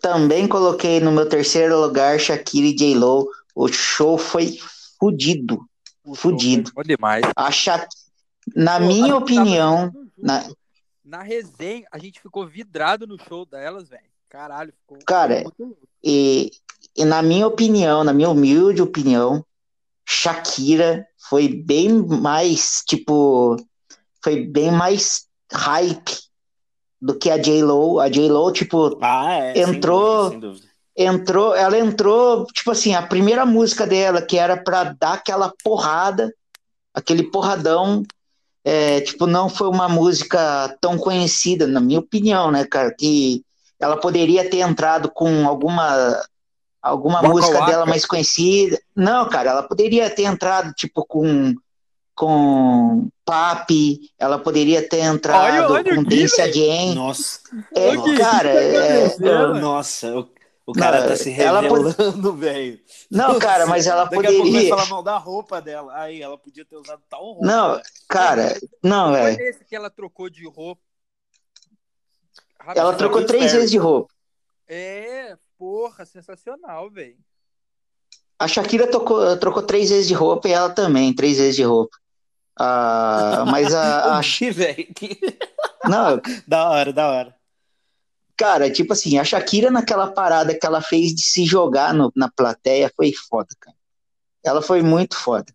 também 0.00 0.46
coloquei 0.46 1.00
no 1.00 1.12
meu 1.12 1.28
terceiro 1.28 1.80
lugar 1.80 2.18
Shakira 2.18 2.66
e 2.66 2.74
J-Lo. 2.74 3.28
O 3.54 3.68
show 3.68 4.16
foi 4.16 4.58
fudido. 4.98 5.60
o 6.04 6.14
fudido. 6.14 6.70
foi 6.72 6.84
demais. 6.84 7.24
A 7.36 7.50
Sha... 7.50 7.86
Na 8.54 8.78
Pô, 8.78 8.86
minha 8.86 9.08
tava 9.08 9.18
opinião, 9.18 9.92
na... 10.16 10.48
Na 11.04 11.22
resenha, 11.22 11.86
a 11.90 11.98
gente 11.98 12.20
ficou 12.20 12.46
vidrado 12.46 13.06
no 13.06 13.18
show 13.18 13.44
delas, 13.46 13.88
velho. 13.88 14.02
Caralho, 14.28 14.72
ficou 14.72 14.98
Cara. 15.06 15.42
E, 16.04 16.50
e 16.94 17.04
na 17.04 17.22
minha 17.22 17.46
opinião, 17.46 18.04
na 18.04 18.12
minha 18.12 18.28
humilde 18.28 18.82
opinião, 18.82 19.44
Shakira 20.06 21.06
foi 21.16 21.48
bem 21.48 22.06
mais, 22.06 22.82
tipo, 22.86 23.56
foi 24.22 24.46
bem 24.46 24.70
mais 24.70 25.26
hype 25.50 26.27
do 27.00 27.14
que 27.18 27.30
a 27.30 27.38
J-Lo. 27.38 28.00
A 28.00 28.08
J-Lo, 28.08 28.52
tipo, 28.52 28.98
Ah, 29.00 29.32
é. 29.34 29.58
Entrou- 29.60 30.30
Sem 30.30 30.40
dúvida, 30.40 30.40
sem 30.40 30.40
dúvida. 30.40 30.68
entrou, 30.96 31.54
ela 31.54 31.78
entrou, 31.78 32.44
tipo 32.46 32.70
assim, 32.70 32.94
a 32.94 33.02
primeira 33.02 33.46
música 33.46 33.86
dela, 33.86 34.20
que 34.22 34.36
era 34.36 34.56
pra 34.56 34.84
dar 34.98 35.14
aquela 35.14 35.52
porrada, 35.62 36.32
aquele 36.92 37.22
porradão, 37.30 38.02
é, 38.64 39.00
tipo, 39.00 39.26
não 39.26 39.48
foi 39.48 39.68
uma 39.68 39.88
música 39.88 40.76
tão 40.80 40.98
conhecida, 40.98 41.66
na 41.66 41.80
minha 41.80 42.00
opinião, 42.00 42.50
né, 42.50 42.64
cara, 42.64 42.92
que 42.92 43.42
ela 43.80 43.96
poderia 43.96 44.48
ter 44.50 44.58
entrado 44.58 45.08
com 45.10 45.46
alguma 45.46 46.20
alguma 46.82 47.20
música 47.22 47.58
Waka? 47.58 47.70
dela 47.70 47.86
mais 47.86 48.04
conhecida. 48.06 48.78
Não, 48.94 49.28
cara, 49.28 49.50
ela 49.50 49.62
poderia 49.62 50.08
ter 50.10 50.22
entrado, 50.22 50.72
tipo, 50.74 51.04
com 51.06 51.54
com 52.18 53.08
Papi, 53.24 54.10
ela 54.18 54.38
poderia 54.40 54.86
ter 54.86 54.98
entrado 55.00 55.72
olha 55.72 55.94
com 55.94 56.00
o 56.00 56.04
Gui, 56.04 56.22
Dance. 56.22 56.40
Again. 56.42 56.94
Nossa. 56.94 57.40
É, 57.74 57.92
Nossa. 57.94 58.16
cara, 58.18 58.48
é, 58.50 59.06
acontecendo? 59.06 59.54
Nossa, 59.60 60.18
o, 60.18 60.28
o 60.66 60.72
cara 60.72 61.00
Não, 61.02 61.08
tá 61.08 61.16
se 61.16 61.32
ela 61.40 61.60
revelando, 61.60 62.34
velho. 62.34 62.80
não, 63.08 63.38
cara, 63.38 63.66
mas 63.66 63.86
ela 63.86 64.04
Daqui 64.04 64.16
a 64.16 64.30
pouco 64.30 64.36
vai 64.42 64.50
poderia. 64.50 64.68
falar 64.68 64.86
mal 64.86 65.02
da 65.02 65.16
roupa 65.16 65.60
dela. 65.60 65.94
Aí, 65.94 66.20
ela 66.20 66.36
podia 66.36 66.64
ter 66.64 66.76
usado 66.76 67.00
tal 67.08 67.22
roupa. 67.24 67.46
Não, 67.46 67.80
cara, 68.08 68.58
não, 68.82 69.12
Foi 69.12 69.22
velho. 69.22 69.40
esse 69.42 69.64
que 69.64 69.76
ela 69.76 69.88
trocou 69.88 70.28
de 70.28 70.44
roupa. 70.46 70.82
Ela 72.74 72.94
trocou 72.94 73.24
três 73.24 73.52
vezes 73.52 73.70
de 73.70 73.78
roupa. 73.78 74.12
É, 74.66 75.36
porra, 75.56 76.04
sensacional, 76.04 76.90
velho. 76.90 77.16
A 78.38 78.46
Shakira 78.46 78.86
tocou- 78.90 79.36
trocou 79.36 79.62
três 79.62 79.90
vezes 79.90 80.06
de 80.06 80.14
roupa 80.14 80.48
e 80.48 80.52
ela 80.52 80.70
também, 80.70 81.14
três 81.14 81.38
vezes 81.38 81.56
de 81.56 81.62
roupa. 81.62 81.96
Ah, 82.58 83.44
mas 83.50 83.72
a, 83.74 84.18
a- 84.18 84.20
Que, 84.24 84.50
velho. 84.50 84.86
Não, 85.88 86.20
Da 86.46 86.68
hora, 86.70 86.92
da 86.92 87.08
hora. 87.08 87.36
cara, 88.36 88.70
tipo 88.70 88.92
assim, 88.92 89.18
a 89.18 89.24
Shakira 89.24 89.70
naquela 89.70 90.10
parada 90.10 90.58
que 90.58 90.66
ela 90.66 90.80
fez 90.82 91.14
de 91.14 91.22
se 91.22 91.44
jogar 91.44 91.94
no- 91.94 92.12
na 92.16 92.28
plateia 92.30 92.92
foi 92.96 93.12
foda, 93.12 93.48
cara. 93.60 93.76
Ela 94.44 94.60
foi 94.62 94.82
muito 94.82 95.16
foda. 95.16 95.52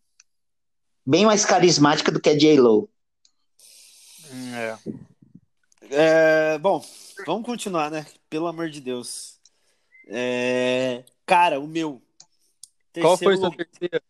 Bem 1.06 1.26
mais 1.26 1.44
carismática 1.46 2.12
do 2.12 2.20
que 2.22 2.30
a 2.30 2.38
J-Lo. 2.38 2.90
É. 4.56 4.78
É, 5.92 6.58
bom, 6.58 6.84
vamos 7.26 7.46
continuar, 7.46 7.92
né? 7.92 8.06
Pelo 8.30 8.48
amor 8.48 8.70
de 8.70 8.80
Deus. 8.80 9.38
É, 10.08 11.04
cara, 11.26 11.60
o 11.60 11.68
meu. 11.68 12.02
Qual 13.00 13.18
foi 13.18 13.28
terceiro 13.36 13.38
sua 13.38 13.50
lu- 13.50 13.56
terceira? 13.56 14.02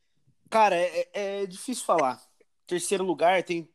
Cara, 0.50 0.76
é, 0.76 1.08
é 1.14 1.46
difícil 1.46 1.84
falar. 1.84 2.22
Terceiro 2.68 3.04
lugar 3.04 3.44
tem. 3.44 3.70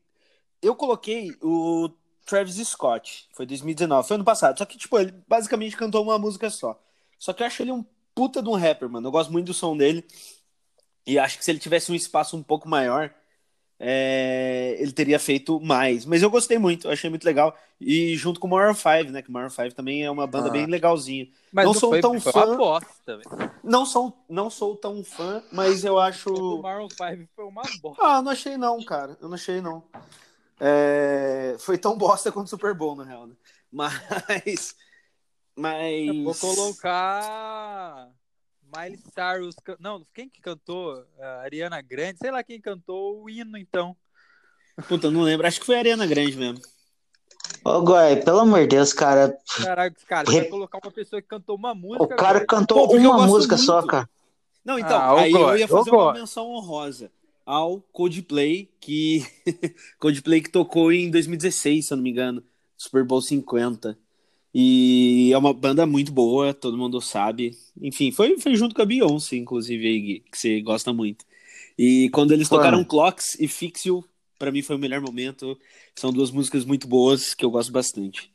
Eu 0.63 0.75
coloquei 0.75 1.37
o 1.43 1.91
Travis 2.27 2.57
Scott. 2.69 3.29
Foi 3.33 3.47
2019, 3.47 4.07
foi 4.07 4.15
ano 4.17 4.25
passado. 4.25 4.59
Só 4.59 4.65
que, 4.65 4.77
tipo, 4.77 4.99
ele 4.99 5.13
basicamente 5.27 5.77
cantou 5.77 6.03
uma 6.03 6.19
música 6.19 6.51
só. 6.51 6.81
Só 7.19 7.33
que 7.33 7.43
eu 7.43 7.47
acho 7.47 7.63
ele 7.63 7.73
um 7.73 7.85
puta 8.15 8.43
de 8.43 8.49
um 8.49 8.55
rapper, 8.55 8.89
mano. 8.89 9.07
Eu 9.09 9.13
gosto 9.13 9.33
muito 9.33 9.47
do 9.47 9.55
som 9.55 9.77
dele. 9.77 10.05
E 11.07 11.19
acho 11.19 11.39
que 11.39 11.45
se 11.45 11.51
ele 11.51 11.59
tivesse 11.59 11.91
um 11.91 11.95
espaço 11.95 12.37
um 12.37 12.43
pouco 12.43 12.69
maior, 12.69 13.15
é, 13.81 14.77
ele 14.79 14.93
teria 14.93 15.19
feito 15.19 15.61
mais. 15.61 16.05
Mas 16.05 16.23
eu 16.23 16.31
gostei 16.31 16.59
muito, 16.59 16.87
eu 16.89 16.93
achei 16.93 17.09
muito 17.09 17.25
legal. 17.25 17.57
E 17.81 18.17
junto 18.17 18.41
com 18.41 18.47
o 18.49 18.51
Maroon 18.51 18.75
5, 18.75 19.13
né? 19.13 19.23
Que 19.23 19.29
o 19.29 19.33
Maroon 19.33 19.51
5 19.51 19.75
também 19.75 20.05
é 20.05 20.11
uma 20.11 20.27
banda 20.27 20.49
Ah. 20.49 20.51
bem 20.53 20.67
legalzinha. 20.67 21.29
Mas 21.53 21.65
Não 21.65 21.73
sou 21.75 21.91
foi, 21.91 22.01
tão 22.01 22.21
foi 22.21 22.33
fã. 22.33 22.45
uma 22.47 22.57
bosta. 22.57 23.21
Não 23.63 23.87
sou, 23.87 24.17
não 24.29 24.51
sou 24.51 24.75
tão 24.77 25.05
fã, 25.05 25.43
mas 25.53 25.85
eu 25.85 25.99
acho. 25.99 26.31
O 26.33 26.63
Maroon 26.63 26.89
5 26.91 27.29
foi 27.37 27.45
uma 27.45 27.63
bosta. 27.81 28.03
Ah, 28.05 28.21
não 28.21 28.33
achei 28.33 28.57
não, 28.57 28.83
cara. 28.83 29.17
Eu 29.21 29.29
não 29.29 29.35
achei 29.37 29.61
não. 29.61 29.85
É, 30.61 31.55
Foi 31.61 31.79
tão 31.79 31.97
bosta 31.97 32.33
quanto 32.33 32.49
o 32.49 32.51
Super 32.51 32.75
Bowl, 32.75 32.97
na 32.97 33.05
real, 33.05 33.27
né? 33.29 33.35
Mas. 33.71 34.75
Mas. 35.57 36.09
Eu 36.09 36.25
vou 36.25 36.35
colocar 36.35 38.09
Miley 38.75 38.99
Cyrus. 39.15 39.55
Não, 39.79 40.07
quem 40.15 40.29
que 40.29 40.41
cantou? 40.41 41.05
A 41.19 41.41
Ariana 41.43 41.81
Grande? 41.81 42.19
Sei 42.19 42.31
lá 42.31 42.43
quem 42.43 42.61
cantou 42.61 43.23
o 43.23 43.31
hino, 43.31 43.57
então. 43.57 43.97
Puta, 44.89 45.11
não 45.11 45.23
lembro. 45.23 45.47
Acho 45.47 45.61
que 45.61 45.67
foi 45.67 45.77
a 45.77 45.79
Ariana 45.79 46.07
Grande 46.07 46.37
mesmo. 46.37 46.61
Ô, 47.65 47.81
Goi, 47.83 48.17
pelo 48.17 48.41
amor 48.41 48.61
de 48.61 48.69
Deus, 48.69 48.93
cara. 48.93 49.37
Caraca, 49.57 49.97
cara, 50.07 50.27
você 50.27 50.33
Re- 50.33 50.41
vai 50.43 50.49
colocar 50.51 50.79
uma 50.83 50.93
pessoa 50.93 51.21
que 51.21 51.29
cantou 51.29 51.57
uma 51.57 51.75
música. 51.75 52.05
O 52.05 52.09
cara 52.09 52.35
velho. 52.35 52.47
cantou 52.47 52.87
Pô, 52.87 52.95
uma 52.97 53.27
música 53.27 53.57
muito. 53.57 53.67
só, 53.67 53.83
cara. 53.87 54.09
Não, 54.65 54.79
então, 54.79 54.99
Ah, 55.01 55.13
eu 55.13 55.19
aí 55.19 55.33
eu 55.33 55.57
ia 55.57 55.69
fazer 55.69 55.91
uma 55.91 56.13
menção 56.13 56.47
honrosa 56.51 57.11
ao 57.45 57.81
Coldplay, 57.93 58.71
que. 58.81 59.27
Coldplay 59.99 60.41
que 60.43 60.51
tocou 60.51 60.93
em 60.93 61.11
2016, 61.11 61.87
se 61.87 61.93
eu 61.93 61.97
não 61.97 62.05
me 62.05 62.11
engano. 62.11 62.45
Super 62.77 63.03
Bowl 63.05 63.21
50. 63.21 63.99
E 64.55 65.31
é 65.33 65.39
uma 65.39 65.53
banda 65.53 65.87
muito 65.87 66.11
boa, 66.11 66.55
todo 66.55 66.77
mundo 66.79 67.01
sabe. 67.01 67.57
Enfim, 67.81 68.11
foi, 68.11 68.39
foi 68.41 68.55
junto 68.57 68.75
com 68.75 68.83
a 68.83 68.87
Beyoncé, 68.87 69.37
inclusive, 69.37 69.87
aí, 69.87 70.01
Gui, 70.01 70.21
que 70.33 70.39
você 70.39 70.61
gosta 70.63 70.93
muito. 70.93 71.25
E 71.79 72.09
quando 72.11 72.33
eles 72.33 72.49
tocaram 72.49 72.83
Clocks 72.83 73.37
e 73.39 73.47
Fix 73.47 73.85
You, 73.85 74.05
pra 74.39 74.51
mim 74.51 74.63
foi 74.63 74.77
o 74.77 74.79
melhor 74.79 75.01
momento. 75.01 75.57
São 75.95 76.11
duas 76.13 76.31
músicas 76.31 76.65
muito 76.65 76.89
boas 76.89 77.35
que 77.35 77.45
eu 77.45 77.51
gosto 77.51 77.71
bastante. 77.71 78.33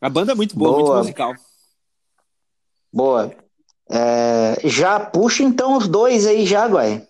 A 0.00 0.08
banda 0.08 0.32
é 0.32 0.34
muito 0.34 0.56
boa, 0.56 0.70
Boa. 0.70 0.82
muito 0.84 0.98
musical. 0.98 1.34
Boa. 2.92 3.34
É, 3.90 4.56
já 4.68 5.00
puxa 5.00 5.42
então 5.42 5.76
os 5.76 5.88
dois 5.88 6.26
aí 6.26 6.46
já, 6.46 6.66
Goi. 6.68 7.02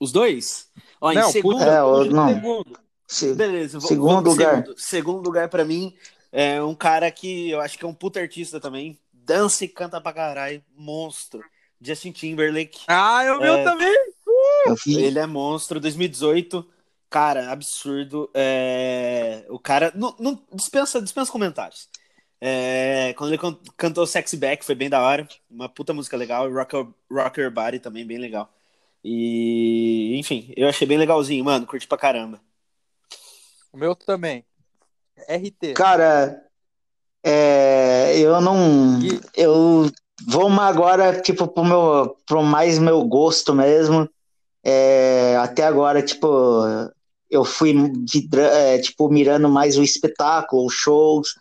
Os 0.00 0.12
dois? 0.12 0.68
Ó, 1.00 1.12
em 1.12 1.16
Não, 1.16 1.30
segundo, 1.30 1.58
puta, 1.58 1.64
É, 1.70 1.82
o 1.82 2.04
não. 2.06 2.28
segundo. 2.34 2.80
Se- 3.06 3.34
Beleza, 3.34 3.78
vou- 3.78 3.88
Segundo 3.88 4.08
vamos 4.14 4.30
lugar. 4.30 4.56
Segundo, 4.62 4.78
segundo 4.80 5.24
lugar 5.24 5.48
pra 5.48 5.64
mim 5.64 5.94
é 6.38 6.62
um 6.62 6.74
cara 6.74 7.10
que 7.10 7.50
eu 7.50 7.60
acho 7.60 7.78
que 7.78 7.84
é 7.84 7.88
um 7.88 7.94
puta 7.94 8.20
artista 8.20 8.60
também. 8.60 8.98
Dança 9.12 9.64
e 9.64 9.68
canta 9.68 10.00
pra 10.00 10.12
caralho. 10.12 10.62
Monstro. 10.76 11.42
Justin 11.80 12.12
Timberlake. 12.12 12.80
Ah, 12.86 13.22
é 13.24 13.32
o 13.32 13.40
meu 13.40 13.54
É. 13.54 13.64
também. 13.64 13.94
eu 14.66 14.74
vi- 14.84 15.02
Ele 15.02 15.18
é 15.18 15.26
monstro. 15.26 15.78
2018. 15.80 16.68
Cara, 17.08 17.50
absurdo. 17.50 18.28
É, 18.34 19.44
O 19.48 19.58
cara. 19.58 19.92
Não, 19.94 20.14
não- 20.18 20.42
dispensa, 20.52 21.00
dispensa 21.00 21.30
comentários. 21.32 21.88
É, 22.40 23.14
Quando 23.16 23.30
ele 23.30 23.38
can- 23.38 23.58
cantou 23.76 24.06
Sexy 24.06 24.36
Back, 24.36 24.64
foi 24.64 24.74
bem 24.74 24.90
da 24.90 25.00
hora. 25.00 25.26
Uma 25.50 25.68
puta 25.68 25.94
música 25.94 26.16
legal. 26.16 26.50
Rocker, 26.52 26.86
Rocker 27.10 27.50
Body 27.50 27.78
também, 27.80 28.04
bem 28.06 28.18
legal. 28.18 28.52
E, 29.02 30.16
enfim, 30.18 30.52
eu 30.56 30.68
achei 30.68 30.86
bem 30.86 30.98
legalzinho, 30.98 31.44
mano. 31.44 31.66
Curti 31.66 31.86
pra 31.86 31.96
caramba. 31.96 32.40
O 33.72 33.76
meu 33.78 33.94
também. 33.94 34.44
RT. 35.28 35.72
Cara, 35.74 36.42
é, 37.24 38.18
eu 38.18 38.40
não. 38.40 38.98
Gui. 38.98 39.20
Eu 39.34 39.90
vou 40.26 40.48
agora, 40.60 41.20
tipo, 41.20 41.48
pro, 41.48 41.64
meu, 41.64 42.16
pro 42.26 42.42
mais 42.42 42.78
meu 42.78 43.04
gosto 43.04 43.54
mesmo. 43.54 44.08
É, 44.64 45.36
até 45.36 45.64
agora, 45.64 46.02
tipo, 46.02 46.26
eu 47.30 47.44
fui 47.44 47.74
é, 48.52 48.78
tipo, 48.78 49.08
mirando 49.08 49.48
mais 49.48 49.76
o 49.76 49.82
espetáculo, 49.82 50.66
os 50.66 50.74
shows. 50.74 51.34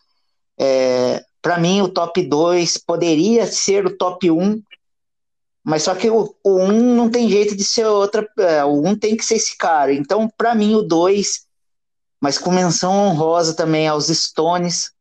É, 0.60 1.24
para 1.41 1.58
mim, 1.58 1.82
o 1.82 1.89
top 1.89 2.22
2 2.24 2.77
poderia 2.79 3.46
ser 3.46 3.86
o 3.86 3.96
top 3.96 4.32
1, 4.32 4.62
mas 5.63 5.84
só 5.84 5.96
que 5.96 6.10
o, 6.10 6.34
o 6.44 6.60
1 6.60 6.96
não 6.96 7.10
tem 7.10 7.29
jeito 7.29 7.55
de 7.55 7.63
ser 7.63 7.86
outra. 7.86 8.27
é, 8.39 8.63
o 8.63 8.88
1 8.88 8.98
tem 8.98 9.15
que 9.15 9.25
ser 9.25 9.36
esse 9.36 9.58
cara. 9.58 9.94
Então, 9.94 10.29
para 10.38 10.55
mim, 10.55 10.75
o 10.75 10.82
2, 10.82 11.44
mas 12.22 12.38
com 12.38 12.51
menção 12.51 12.91
honrosa 13.07 13.53
também 13.53 13.88
aos 13.88 14.07
Stones. 14.07 14.91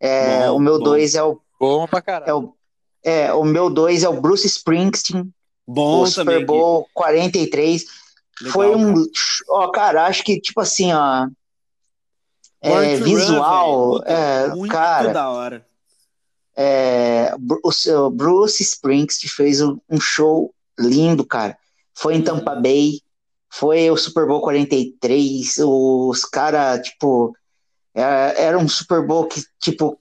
É, 0.00 0.46
Bom, 0.46 0.56
o 0.56 0.60
meu 0.60 0.78
bom. 0.78 0.84
2 0.84 1.14
é 1.14 1.22
o, 1.22 1.40
Bom 1.58 1.86
pra 1.86 1.98
é 1.98 2.02
caralho. 2.02 2.38
o. 2.38 2.54
É, 3.02 3.32
o 3.32 3.44
meu 3.44 3.70
2 3.70 4.02
é 4.04 4.08
o 4.08 4.20
Bruce 4.20 4.46
Springsteen, 4.46 5.32
Bom 5.66 6.02
o 6.02 6.10
também. 6.12 6.40
Super. 6.40 6.46
Bowl 6.46 6.88
43. 6.94 7.84
Legal, 8.40 8.52
foi 8.52 8.74
um. 8.74 8.94
cara. 8.94 9.06
Ó, 9.50 9.68
cara, 9.70 10.06
acho 10.06 10.22
que, 10.24 10.40
tipo 10.40 10.60
assim, 10.60 10.92
ó. 10.92 11.26
É, 12.60 12.96
Run, 12.96 13.04
visual. 13.04 13.92
Puta, 13.98 14.10
é, 14.12 14.48
muito 14.48 14.72
cara, 14.72 15.12
da 15.12 15.30
hora. 15.30 15.66
é, 16.56 17.32
o 17.64 17.70
seu 17.72 18.10
Bruce 18.10 18.62
Springsteen 18.62 19.30
fez 19.30 19.60
um, 19.60 19.78
um 19.88 20.00
show 20.00 20.52
lindo, 20.78 21.24
cara. 21.24 21.56
Foi 21.94 22.14
em. 22.16 22.22
Tampa 22.22 22.54
Bay, 22.54 23.00
foi 23.50 23.90
o 23.90 23.96
Super 23.96 24.26
Bowl 24.26 24.40
43, 24.40 25.58
os 25.58 26.24
caras, 26.24 26.80
tipo, 26.86 27.34
é, 27.94 28.44
era 28.44 28.58
um 28.58 28.68
Super 28.68 29.06
Bowl 29.06 29.26
que, 29.26 29.42
tipo, 29.60 29.98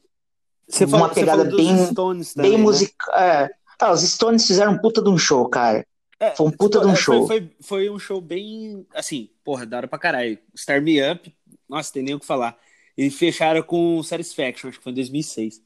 Você 0.68 0.86
uma 0.86 1.00
falou, 1.00 1.14
pegada 1.14 1.44
bem- 1.46 1.86
Stones 1.88 2.34
também, 2.34 2.52
bem 2.52 2.58
né? 2.60 2.64
musical. 2.64 3.16
É. 3.20 3.50
Ah, 3.80 3.92
os 3.92 4.02
Stones 4.02 4.46
fizeram 4.46 4.74
um 4.74 4.78
puta 4.78 5.02
de 5.02 5.10
um 5.10 5.18
show, 5.18 5.48
cara. 5.50 5.86
É, 6.20 6.32
Foi 6.36 6.48
um 6.48 6.52
puta 6.52 6.80
de 6.80 6.88
um 6.88 6.94
é, 6.94 6.96
show. 6.96 7.28
Foi, 7.28 7.40
foi, 7.42 7.56
foi 7.62 7.90
um 7.92 8.00
show 8.00 8.20
bem, 8.20 8.86
assim, 8.96 9.30
porra, 9.44 9.66
da 9.68 9.78
hora 9.78 9.88
pra 9.88 10.00
caralho. 10.00 10.38
Star 10.58 10.82
Me 10.82 11.00
Up, 11.12 11.32
nossa, 11.70 11.94
tem 11.94 12.02
nem 12.02 12.16
o 12.16 12.20
que 12.20 12.26
falar. 12.26 12.58
E 12.98 13.10
fecharam 13.12 13.62
com 13.62 14.02
Satisfaction, 14.02 14.70
acho 14.70 14.80
que 14.80 14.84
foi 14.84 14.92
em 14.92 14.96
2006. 14.96 15.62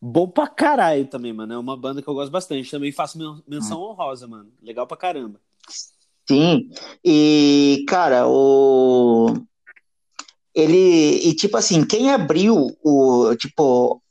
Bom 0.00 0.28
pra 0.28 0.46
caralho 0.46 1.04
também, 1.08 1.32
mano. 1.32 1.52
É 1.54 1.58
uma 1.58 1.76
banda 1.76 2.00
que 2.00 2.06
eu 2.06 2.14
gosto 2.14 2.30
bastante. 2.30 2.70
Também 2.70 2.92
faço 2.92 3.18
men- 3.18 3.42
menção 3.48 3.80
honrosa, 3.82 4.28
mano. 4.28 4.48
Legal 4.62 4.86
pra 4.86 4.96
caramba. 4.96 5.40
Sim, 6.28 6.68
e 7.04 7.84
cara, 7.88 8.28
o 8.28 9.34
ele 10.54 11.28
e 11.28 11.34
tipo 11.34 11.56
assim, 11.56 11.84
quem 11.84 12.10
abriu 12.10 12.76
o 12.82 13.34
tipo 13.36 14.02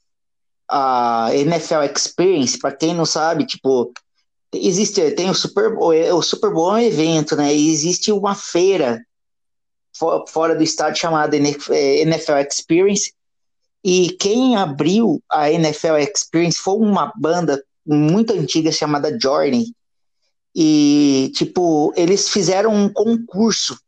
a 0.69 1.29
NFL 1.33 1.83
Experience, 1.95 2.57
para 2.57 2.75
quem 2.75 2.93
não 2.93 3.05
sabe, 3.05 3.45
tipo, 3.45 3.91
existe 4.53 5.11
tem 5.11 5.29
o 5.29 5.33
Super 5.33 5.73
o 5.77 6.21
Super 6.21 6.51
Bowl 6.51 6.71
é 6.77 6.81
um 6.81 6.85
evento, 6.87 7.35
né? 7.35 7.53
E 7.55 7.71
existe 7.71 8.11
uma 8.11 8.35
feira 8.35 9.01
fora 10.27 10.55
do 10.55 10.63
estado 10.63 10.97
chamada 10.97 11.35
NFL 11.37 12.37
Experience. 12.49 13.13
E 13.83 14.09
quem 14.19 14.55
abriu 14.55 15.21
a 15.31 15.51
NFL 15.51 15.97
Experience 15.97 16.57
foi 16.59 16.75
uma 16.75 17.11
banda 17.15 17.63
muito 17.85 18.33
antiga 18.33 18.71
chamada 18.71 19.17
Journey. 19.19 19.73
E, 20.59 21.31
tipo, 21.35 21.93
eles 21.95 22.29
fizeram 22.29 22.73
um 22.73 22.89
concurso 22.89 23.79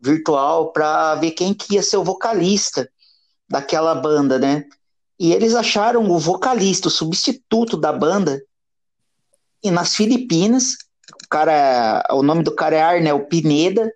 virtual 0.00 0.72
para 0.72 1.14
ver 1.14 1.30
quem 1.30 1.54
que 1.54 1.74
ia 1.74 1.84
ser 1.84 1.98
o 1.98 2.02
vocalista 2.02 2.90
daquela 3.48 3.94
banda, 3.94 4.36
né? 4.36 4.64
E 5.20 5.32
eles 5.32 5.54
acharam 5.54 6.10
o 6.10 6.18
vocalista, 6.18 6.88
o 6.88 6.90
substituto 6.90 7.76
da 7.76 7.92
banda, 7.92 8.42
e 9.62 9.70
nas 9.70 9.94
Filipinas, 9.94 10.72
o 11.24 11.28
cara, 11.30 12.04
o 12.10 12.24
nome 12.24 12.42
do 12.42 12.52
cara 12.56 12.74
é 12.74 12.82
Arnel 12.82 13.26
Pineda. 13.26 13.88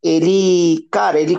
Ele, 0.00 0.86
cara, 0.88 1.20
ele 1.20 1.36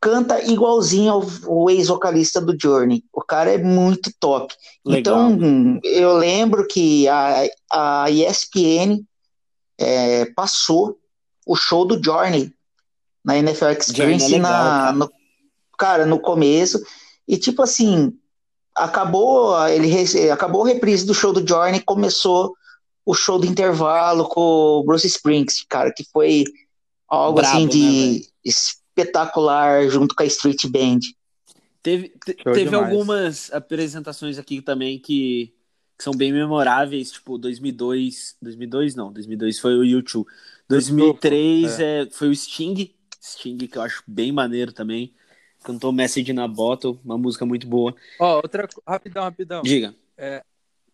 canta 0.00 0.42
igualzinho 0.50 1.12
ao, 1.12 1.22
ao 1.44 1.68
ex-vocalista 1.68 2.40
do 2.40 2.56
Journey. 2.58 3.04
O 3.12 3.20
cara 3.20 3.52
é 3.52 3.58
muito 3.58 4.10
top. 4.18 4.54
Legal. 4.82 5.30
Então, 5.30 5.80
eu 5.84 6.16
lembro 6.16 6.66
que 6.66 7.06
a, 7.06 7.46
a 7.70 8.10
ESPN 8.10 9.04
é, 9.78 10.26
passou 10.26 10.98
o 11.46 11.54
show 11.54 11.84
do 11.84 12.02
Journey 12.02 12.52
na 13.24 13.38
NFL 13.38 13.70
Experience 13.70 14.26
é 14.26 14.36
legal, 14.36 14.40
na, 14.40 14.58
cara. 14.58 14.92
No, 14.92 15.12
cara, 15.78 16.06
no 16.06 16.18
começo. 16.18 16.82
E 17.26 17.36
tipo 17.36 17.62
assim, 17.62 18.16
acabou 18.74 19.66
ele 19.68 20.30
acabou 20.30 20.64
a 20.64 20.68
reprise 20.68 21.04
do 21.04 21.14
show 21.14 21.32
do 21.32 21.46
Journey, 21.46 21.80
começou 21.80 22.54
o 23.04 23.14
show 23.14 23.38
do 23.38 23.46
intervalo 23.46 24.28
com 24.28 24.40
o 24.40 24.84
Bruce 24.84 25.06
Springs, 25.06 25.64
cara, 25.68 25.92
que 25.92 26.04
foi 26.12 26.44
algo 27.08 27.40
Bravo, 27.40 27.56
assim 27.56 27.68
de 27.68 28.18
né, 28.18 28.26
espetacular 28.44 29.88
junto 29.88 30.14
com 30.14 30.22
a 30.22 30.26
Street 30.26 30.66
Band. 30.66 31.00
Teve, 31.82 32.08
te, 32.24 32.34
teve 32.34 32.74
algumas 32.74 33.52
apresentações 33.52 34.38
aqui 34.38 34.60
também 34.60 34.98
que, 34.98 35.54
que, 35.96 36.04
são 36.04 36.12
bem 36.12 36.32
memoráveis, 36.32 37.10
tipo 37.10 37.38
2002, 37.38 38.36
2002 38.40 38.94
não, 38.94 39.12
2002 39.12 39.58
foi 39.58 39.74
o 39.74 39.84
YouTube, 39.84 40.28
2003 40.68 41.80
é. 41.80 42.02
é. 42.02 42.10
foi 42.10 42.28
o 42.28 42.34
Sting, 42.34 42.94
Sting 43.22 43.58
que 43.58 43.78
eu 43.78 43.82
acho 43.82 44.02
bem 44.06 44.32
maneiro 44.32 44.72
também, 44.72 45.14
cantou 45.64 45.92
Message 45.92 46.32
na 46.32 46.46
Bottle, 46.46 47.00
uma 47.04 47.18
música 47.18 47.44
muito 47.46 47.66
boa. 47.66 47.94
Ó, 48.20 48.34
oh, 48.34 48.36
outra, 48.36 48.68
rapidão, 48.86 49.24
rapidão. 49.24 49.62
Diga. 49.62 49.94
É, 50.16 50.44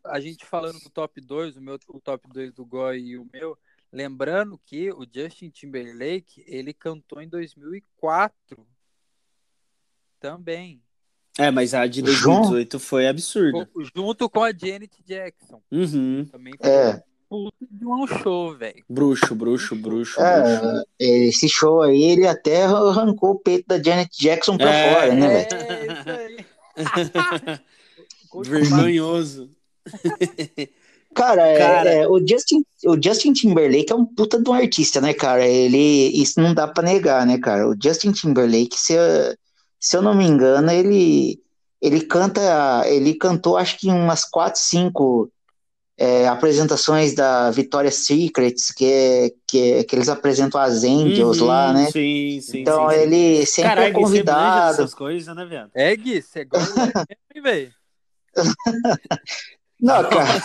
a 0.04 0.21
gente 0.21 0.44
falando 0.44 0.78
do 0.80 0.90
top 0.90 1.21
2, 1.21 1.56
o 1.56 1.61
meu 1.61 1.78
o 1.88 2.00
top 2.00 2.28
2 2.32 2.52
do 2.52 2.64
Goi 2.64 2.99
e 3.00 3.18
o 3.18 3.28
meu, 3.32 3.56
Lembrando 3.92 4.59
que 4.64 4.90
o 4.90 5.04
Justin 5.04 5.50
Timberlake, 5.50 6.42
ele 6.47 6.73
cantou 6.73 7.21
em 7.21 7.28
2004 7.28 8.66
também. 10.18 10.82
É, 11.39 11.51
mas 11.51 11.73
a 11.73 11.87
de 11.87 12.03
2018 12.03 12.79
foi 12.79 13.09
absurda. 13.09 13.69
Junto 13.95 14.28
com 14.28 14.43
a 14.43 14.52
Janet 14.52 14.93
Jackson. 15.06 15.63
Uhum. 15.71 16.26
Também 16.30 16.52
foi 16.61 16.71
é. 16.71 17.02
puta 17.28 17.67
de 17.71 17.87
um 17.87 18.06
show, 18.06 18.54
velho. 18.54 18.85
Bruxo, 18.89 19.35
bruxo, 19.35 19.75
bruxo, 19.75 20.21
é, 20.21 20.59
bruxo. 20.59 20.85
Esse 20.99 21.49
show 21.49 21.80
aí, 21.80 22.02
ele 22.02 22.26
até 22.26 22.65
arrancou 22.65 23.30
o 23.30 23.39
peito 23.39 23.67
da 23.67 23.83
Janet 23.83 24.11
Jackson 24.19 24.59
pra 24.59 24.71
é, 24.71 24.95
fora, 24.95 25.15
né, 25.15 25.28
velho? 25.28 25.63
É, 25.63 25.87
isso 25.87 26.11
aí. 26.11 27.61
Vergonhoso. 28.45 29.50
Cara, 31.15 31.47
é, 31.47 31.59
cara... 31.59 31.91
É, 31.91 32.09
o, 32.09 32.19
Justin, 32.26 32.65
o 32.87 32.97
Justin 33.02 33.33
Timberlake 33.33 33.93
é 33.93 33.95
um 33.95 34.04
puta 34.04 34.41
de 34.41 34.49
um 34.49 34.54
artista, 34.54 35.00
né, 35.00 35.13
cara? 35.13 35.47
Ele, 35.47 36.09
isso 36.09 36.41
não 36.41 36.54
dá 36.54 36.67
pra 36.67 36.83
negar, 36.83 37.26
né, 37.26 37.39
cara? 37.39 37.69
O 37.69 37.76
Justin 37.80 38.13
Timberlake, 38.13 38.78
se, 38.78 38.95
se 39.82 39.97
eu 39.97 40.00
não 40.00 40.14
me 40.14 40.25
engano, 40.25 40.71
ele, 40.71 41.42
ele 41.80 42.02
canta, 42.02 42.84
ele 42.86 43.14
cantou 43.14 43.56
acho 43.56 43.76
que 43.76 43.88
umas 43.88 44.25
quatro, 44.25 44.60
cinco 44.60 45.28
é, 45.99 46.28
apresentações 46.28 47.14
da 47.16 47.50
Victoria's 47.50 47.97
Secrets, 47.97 48.71
que, 48.71 48.84
é, 48.84 49.30
que, 49.45 49.73
é, 49.73 49.84
que 49.84 49.97
eles 49.97 50.08
apresentam 50.08 50.60
as 50.60 50.84
Angels 50.84 51.40
uhum, 51.40 51.49
lá, 51.49 51.73
né? 51.73 51.90
Sim, 51.90 52.40
sim. 52.40 52.60
Então 52.60 52.90
sim, 52.90 52.97
ele 52.97 53.45
sempre 53.45 53.71
Caralho, 53.71 53.88
é 53.88 53.92
convidado. 53.92 54.75
Essas 54.75 54.95
coisas, 54.95 55.34
né, 55.34 55.45
velho? 55.45 55.71
É, 55.75 55.97
Gui, 55.97 56.23
você 56.23 56.45
gosta 56.45 57.04
velho? 57.42 57.73
Não, 59.80 60.08
cara. 60.08 60.42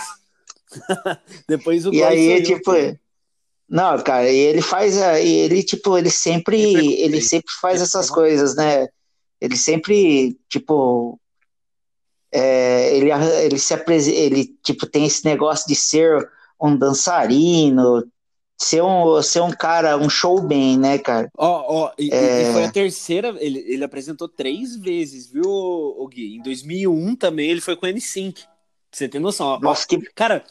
Depois 1.46 1.86
o 1.86 1.94
E 1.94 2.02
aí, 2.02 2.42
tipo. 2.42 2.72
Não, 3.68 4.02
cara, 4.02 4.28
ele 4.28 4.60
faz. 4.60 4.96
Ele, 4.96 5.62
tipo, 5.62 5.96
ele 5.96 6.10
sempre. 6.10 6.58
Ele 7.00 7.20
sempre 7.20 7.52
faz 7.60 7.80
essas 7.80 8.10
coisas, 8.10 8.56
né? 8.56 8.88
Ele 9.40 9.56
sempre, 9.56 10.38
tipo. 10.48 11.18
É, 12.30 12.96
ele, 12.96 13.10
ele 13.10 13.58
se 13.58 13.72
apresenta. 13.72 14.16
Ele, 14.16 14.46
tipo, 14.62 14.86
tem 14.86 15.06
esse 15.06 15.24
negócio 15.24 15.66
de 15.66 15.74
ser 15.74 16.28
um 16.60 16.76
dançarino, 16.76 18.04
ser 18.60 18.82
um, 18.82 19.22
ser 19.22 19.40
um 19.40 19.50
cara, 19.50 19.96
um 19.96 20.10
showman, 20.10 20.78
né, 20.78 20.98
cara? 20.98 21.30
Ó, 21.36 21.84
ó, 21.84 21.92
e, 21.96 22.12
é... 22.12 22.50
e, 22.50 22.52
foi 22.52 22.64
a 22.64 22.72
terceira, 22.72 23.36
ele, 23.38 23.60
ele 23.60 23.84
apresentou 23.84 24.28
três 24.28 24.76
vezes, 24.76 25.30
viu, 25.30 25.44
o 25.46 26.08
Gui? 26.08 26.36
Em 26.36 26.42
2001 26.42 27.14
também 27.14 27.50
ele 27.50 27.60
foi 27.60 27.76
com 27.76 27.86
o 27.86 27.88
N5. 27.88 28.44
Você 28.90 29.08
tem 29.08 29.20
noção? 29.20 29.46
Ó, 29.46 29.60
Nossa, 29.60 29.86
que... 29.86 29.98
Cara, 30.12 30.44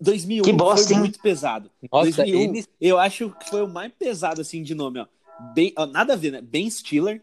2001 0.00 0.42
que 0.42 0.52
bosta, 0.52 0.86
foi 0.86 0.94
hein? 0.94 1.00
muito 1.00 1.20
pesado. 1.20 1.70
Nossa, 1.92 2.10
2001, 2.10 2.40
ele... 2.40 2.66
eu 2.80 2.98
acho 2.98 3.30
que 3.38 3.50
foi 3.50 3.62
o 3.62 3.68
mais 3.68 3.92
pesado, 3.92 4.40
assim, 4.40 4.62
de 4.62 4.74
nome, 4.74 5.00
ó. 5.00 5.06
Ben, 5.52 5.72
ó, 5.76 5.84
nada 5.84 6.14
a 6.14 6.16
ver, 6.16 6.30
né? 6.30 6.40
Ben 6.40 6.70
Stiller, 6.70 7.20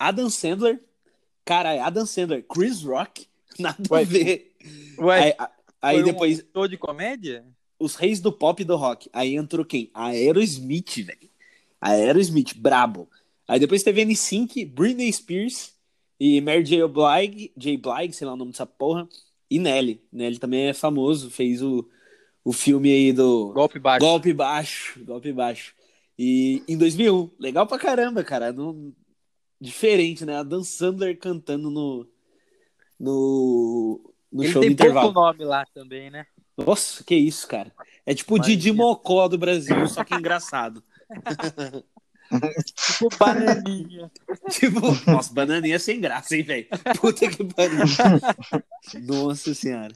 Adam 0.00 0.30
Sandler, 0.30 0.80
cara, 1.44 1.84
Adam 1.84 2.06
Sandler, 2.06 2.42
Chris 2.48 2.82
Rock, 2.82 3.26
nada 3.60 3.76
Ué, 3.90 4.00
a 4.00 4.04
ver. 4.04 4.56
Ué, 4.98 5.36
aí, 5.38 5.48
aí 5.82 6.02
depois... 6.02 6.42
Um 6.56 6.66
de 6.66 6.78
comédia? 6.78 7.44
Os 7.78 7.96
reis 7.96 8.18
do 8.18 8.32
pop 8.32 8.60
e 8.60 8.64
do 8.64 8.76
rock. 8.76 9.10
Aí 9.12 9.36
entrou 9.36 9.64
quem? 9.64 9.90
Aerosmith, 9.92 11.02
velho. 11.02 11.30
Aerosmith, 11.78 12.54
brabo. 12.56 13.08
Aí 13.46 13.60
depois 13.60 13.82
teve 13.82 14.02
N5, 14.04 14.70
Britney 14.72 15.12
Spears 15.12 15.74
e 16.18 16.40
Mary 16.40 16.64
J. 16.64 16.86
Blige, 16.86 17.52
J. 17.56 17.76
Blige, 17.76 18.12
sei 18.14 18.26
lá 18.26 18.34
o 18.34 18.36
nome 18.36 18.52
dessa 18.52 18.66
porra. 18.66 19.08
E 19.50 19.58
Nelly. 19.58 20.00
Nelly 20.12 20.38
também 20.38 20.68
é 20.68 20.74
famoso, 20.74 21.30
fez 21.30 21.62
o, 21.62 21.86
o 22.44 22.52
filme 22.52 22.90
aí 22.90 23.12
do. 23.12 23.52
Golpe 23.52 23.78
Baixo. 23.78 24.06
Golpe 24.06 24.32
Baixo. 24.32 25.04
Golpe 25.04 25.32
Baixo. 25.32 25.74
E 26.18 26.62
em 26.68 26.76
2001. 26.76 27.30
Legal 27.38 27.66
pra 27.66 27.78
caramba, 27.78 28.22
cara. 28.22 28.52
No, 28.52 28.94
diferente, 29.60 30.24
né? 30.24 30.36
A 30.36 30.42
Dan 30.42 30.64
Sandler 30.64 31.18
cantando 31.18 31.70
no. 31.70 32.08
No, 32.98 34.12
no 34.32 34.42
Ele 34.42 34.52
show 34.52 34.62
do 34.62 34.68
intervalo. 34.68 35.12
Tem 35.12 35.22
nome 35.22 35.44
lá 35.44 35.64
também, 35.74 36.10
né? 36.10 36.26
Nossa, 36.56 37.02
que 37.04 37.14
isso, 37.14 37.46
cara. 37.46 37.72
É 38.04 38.14
tipo 38.14 38.34
o 38.34 38.38
Didi 38.38 38.72
Mocó 38.72 39.28
do 39.28 39.38
Brasil, 39.38 39.86
só 39.88 40.04
que 40.04 40.14
engraçado. 40.14 40.82
tipo 42.74 43.08
bananinha. 43.18 44.10
tipo, 44.50 44.80
nossa, 45.10 45.32
bananinha 45.32 45.78
sem 45.78 46.00
graça, 46.00 46.36
hein, 46.36 46.42
velho? 46.42 46.66
Puta 47.00 47.28
que 47.28 47.44
pariu. 47.44 47.78
nossa 49.06 49.54
senhora. 49.54 49.94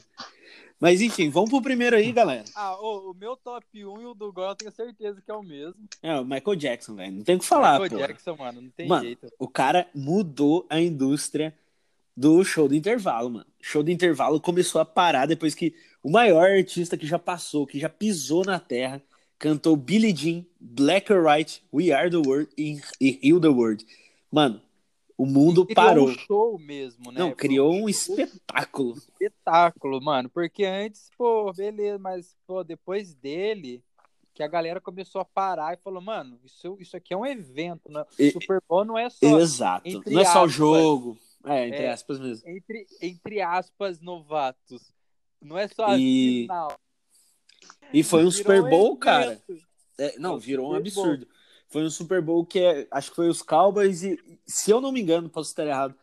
Mas 0.79 1.01
enfim, 1.01 1.29
vamos 1.29 1.49
pro 1.49 1.61
primeiro 1.61 1.95
aí, 1.95 2.11
galera. 2.11 2.43
Ah, 2.53 2.75
o, 2.79 3.11
o 3.11 3.13
meu 3.13 3.35
top 3.37 3.65
1 3.73 4.01
e 4.01 4.05
o 4.05 4.13
do 4.13 4.31
Gol 4.31 4.49
eu 4.49 4.55
tenho 4.55 4.71
certeza 4.71 5.21
que 5.21 5.31
é 5.31 5.33
o 5.33 5.41
mesmo. 5.41 5.75
É, 6.03 6.19
o 6.19 6.25
Michael 6.25 6.55
Jackson, 6.55 6.95
velho. 6.95 7.13
Não 7.13 7.23
tem 7.23 7.35
o 7.35 7.39
que 7.39 7.45
falar, 7.45 7.79
Michael 7.79 7.91
porra. 7.91 8.07
Jackson, 8.07 8.35
mano, 8.35 8.61
não 8.61 8.69
tem 8.69 8.87
mano, 8.87 9.03
jeito. 9.03 9.27
O 9.39 9.47
cara 9.47 9.87
mudou 9.95 10.65
a 10.69 10.79
indústria 10.79 11.55
do 12.15 12.43
show 12.43 12.67
do 12.67 12.75
intervalo, 12.75 13.29
mano. 13.29 13.47
Show 13.61 13.83
do 13.83 13.91
intervalo 13.91 14.39
começou 14.39 14.81
a 14.81 14.85
parar 14.85 15.25
depois 15.25 15.55
que 15.55 15.73
o 16.03 16.09
maior 16.11 16.49
artista 16.49 16.97
que 16.97 17.07
já 17.07 17.17
passou, 17.17 17.65
que 17.65 17.79
já 17.79 17.89
pisou 17.89 18.43
na 18.45 18.59
terra, 18.59 19.01
cantou 19.39 19.75
Billie 19.75 20.15
Jean, 20.15 20.45
Black 20.59 21.11
or 21.11 21.25
White, 21.25 21.63
We 21.73 21.91
Are 21.91 22.09
the 22.09 22.17
World 22.17 22.49
e 22.57 22.79
Heal 23.01 23.39
the 23.39 23.47
World. 23.47 23.85
Mano, 24.31 24.61
o 25.17 25.25
mundo 25.25 25.65
criou 25.65 25.85
parou. 25.85 26.07
um 26.09 26.13
show 26.13 26.59
mesmo, 26.59 27.11
né? 27.11 27.19
Não, 27.19 27.31
criou 27.31 27.73
um 27.73 27.87
espetáculo. 27.87 28.93
Um 28.93 28.97
espetáculo, 28.97 30.01
mano. 30.01 30.29
Porque 30.29 30.65
antes, 30.65 31.09
pô, 31.17 31.53
beleza, 31.53 31.97
mas, 31.97 32.35
pô, 32.45 32.63
depois 32.63 33.13
dele, 33.13 33.83
que 34.33 34.43
a 34.43 34.47
galera 34.47 34.81
começou 34.81 35.21
a 35.21 35.25
parar 35.25 35.73
e 35.73 35.81
falou, 35.81 36.01
mano, 36.01 36.37
isso, 36.43 36.77
isso 36.79 36.97
aqui 36.97 37.13
é 37.13 37.17
um 37.17 37.25
evento, 37.25 37.89
né? 37.89 38.03
E, 38.19 38.31
Super 38.31 38.61
Bowl 38.67 38.83
não 38.83 38.97
é 38.97 39.09
só. 39.09 39.39
Exato. 39.39 40.03
Não 40.05 40.19
é 40.19 40.25
só 40.25 40.43
o 40.43 40.49
jogo. 40.49 41.17
É, 41.45 41.67
entre 41.67 41.83
é, 41.83 41.91
aspas 41.91 42.19
mesmo. 42.19 42.49
Entre, 42.49 42.85
entre 43.01 43.41
aspas, 43.41 44.01
novatos. 44.01 44.93
Não 45.41 45.57
é 45.57 45.67
só 45.67 45.95
e... 45.95 46.41
final. 46.41 46.77
E 47.93 48.03
foi 48.03 48.25
um 48.25 48.31
Super 48.31 48.61
Bowl, 48.63 48.97
cara. 48.97 49.41
É, 49.97 50.19
não, 50.19 50.37
virou 50.37 50.73
um 50.73 50.75
absurdo. 50.75 51.27
Foi 51.69 51.83
um 51.83 51.89
Super 51.89 52.21
Bowl 52.21 52.45
que 52.45 52.59
é, 52.59 52.87
acho 52.91 53.09
que 53.09 53.15
foi 53.15 53.27
os 53.27 53.41
Cowboys 53.41 54.03
e, 54.03 54.19
se 54.45 54.71
eu 54.71 54.79
não 54.79 54.91
me 54.91 55.01
engano, 55.01 55.29
posso 55.29 55.49
estar 55.49 55.65
errado, 55.65 55.95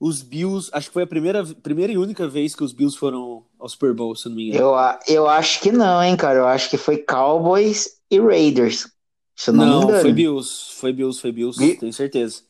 os 0.00 0.20
Bills, 0.20 0.68
acho 0.72 0.88
que 0.88 0.92
foi 0.94 1.04
a 1.04 1.06
primeira, 1.06 1.44
primeira 1.62 1.92
e 1.92 1.98
única 1.98 2.26
vez 2.26 2.56
que 2.56 2.64
os 2.64 2.72
Bills 2.72 2.98
foram 2.98 3.44
ao 3.58 3.68
Super 3.68 3.94
Bowl, 3.94 4.16
se 4.16 4.26
eu 4.26 4.30
não 4.30 4.36
me 4.36 4.48
engano. 4.48 4.64
Eu, 4.64 4.74
eu 5.14 5.28
acho 5.28 5.60
que 5.60 5.70
não, 5.70 6.02
hein, 6.02 6.16
cara. 6.16 6.40
Eu 6.40 6.46
acho 6.46 6.68
que 6.68 6.76
foi 6.76 6.98
Cowboys 6.98 8.00
e 8.10 8.18
Raiders. 8.18 8.88
Se 9.36 9.50
eu 9.50 9.54
não, 9.54 9.64
me 9.64 9.70
Não, 9.70 9.82
engano. 9.84 10.00
foi 10.00 10.12
Bills, 10.12 10.74
foi 10.74 10.92
Bills, 10.92 11.20
foi 11.20 11.30
Bills, 11.32 11.58
Bi- 11.58 11.76
tenho 11.76 11.92
certeza. 11.92 12.42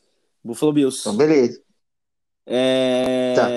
Buffalo 0.43 0.73
Bills. 0.73 0.99
Então, 1.01 1.15
beleza. 1.15 1.61
É... 2.45 3.33
Tá. 3.35 3.47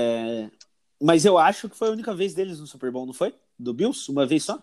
Mas 1.01 1.25
eu 1.25 1.38
acho 1.38 1.69
que 1.69 1.77
foi 1.77 1.88
a 1.88 1.92
única 1.92 2.14
vez 2.14 2.35
deles 2.35 2.61
no 2.61 2.66
Super 2.66 2.90
Bowl, 2.90 3.07
não 3.07 3.12
foi? 3.12 3.35
Do 3.59 3.73
Bills? 3.75 4.11
Uma 4.11 4.27
vez 4.27 4.45
só? 4.45 4.62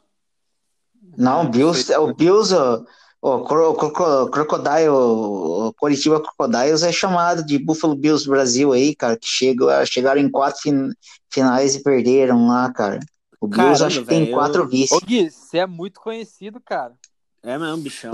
Não, 1.17 1.43
Não 1.43 1.51
Bills, 1.51 1.84
sei. 1.84 1.97
o 1.97 2.13
Bills, 2.13 2.53
o, 2.53 2.86
o, 3.25 3.43
Cro- 3.45 3.73
Cro- 3.75 4.29
Crocodile, 4.29 4.89
o 4.89 5.73
Coritiba 5.77 6.19
Crocodiles 6.21 6.83
é 6.83 6.91
chamado 6.91 7.43
de 7.45 7.57
Buffalo 7.57 7.95
Bills 7.95 8.27
Brasil 8.27 8.73
aí, 8.73 8.93
cara, 8.95 9.15
que 9.17 9.27
chega, 9.27 9.86
chegaram 9.86 10.19
em 10.19 10.29
quatro 10.29 10.62
fin- 10.62 10.91
finais 11.31 11.75
e 11.75 11.83
perderam 11.83 12.47
lá, 12.47 12.71
cara. 12.73 12.99
O 13.39 13.47
Bills 13.47 13.65
Caramba, 13.79 13.86
acho 13.88 13.99
que 14.01 14.05
tem 14.07 14.19
velho, 14.25 14.33
quatro 14.33 14.62
eu- 14.63 14.67
vice. 14.67 14.93
Ô, 14.93 14.99
Gui, 14.99 15.29
você 15.29 15.57
é 15.59 15.65
muito 15.65 15.99
conhecido, 16.01 16.59
cara. 16.59 16.93
É 17.41 17.57
mesmo, 17.57 17.77
bichão. 17.77 18.12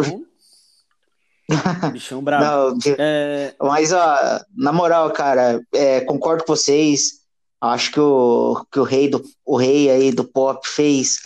bichão 1.92 2.22
bravo. 2.24 2.44
Não, 2.46 2.78
de- 2.78 2.96
É, 2.98 3.56
mas, 3.60 3.92
ó, 3.92 4.40
na 4.56 4.72
moral, 4.72 5.12
cara, 5.12 5.62
é, 5.74 6.02
concordo 6.02 6.44
com 6.44 6.56
vocês. 6.56 7.20
Acho 7.62 7.92
que 7.92 8.00
o, 8.00 8.66
que 8.72 8.80
o 8.80 8.84
rei 8.84 9.10
do 9.10 9.22
o 9.46 9.58
rei 9.58 9.90
aí 9.90 10.12
do 10.12 10.24
pop 10.24 10.66
fez, 10.68 11.20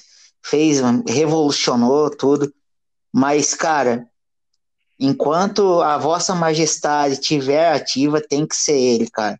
fez, 0.43 0.79
revolucionou 1.07 2.09
tudo. 2.09 2.51
Mas, 3.13 3.54
cara, 3.54 4.08
enquanto 4.99 5.82
a 5.82 5.97
Vossa 5.97 6.34
Majestade 6.36 7.13
estiver 7.13 7.73
ativa, 7.73 8.19
tem 8.21 8.45
que 8.45 8.56
ser 8.56 8.78
ele, 8.78 9.10
cara. 9.10 9.39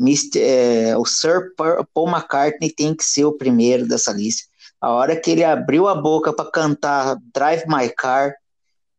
Mr., 0.00 0.38
é, 0.40 0.96
o 0.96 1.04
Sir 1.04 1.52
Paul 1.56 2.08
McCartney 2.08 2.70
tem 2.72 2.94
que 2.94 3.02
ser 3.04 3.24
o 3.24 3.32
primeiro 3.32 3.86
dessa 3.88 4.12
lista. 4.12 4.44
A 4.80 4.90
hora 4.92 5.16
que 5.16 5.32
ele 5.32 5.42
abriu 5.42 5.88
a 5.88 5.94
boca 5.94 6.32
para 6.32 6.48
cantar 6.50 7.16
Drive 7.34 7.64
My 7.66 7.88
Car, 7.92 8.32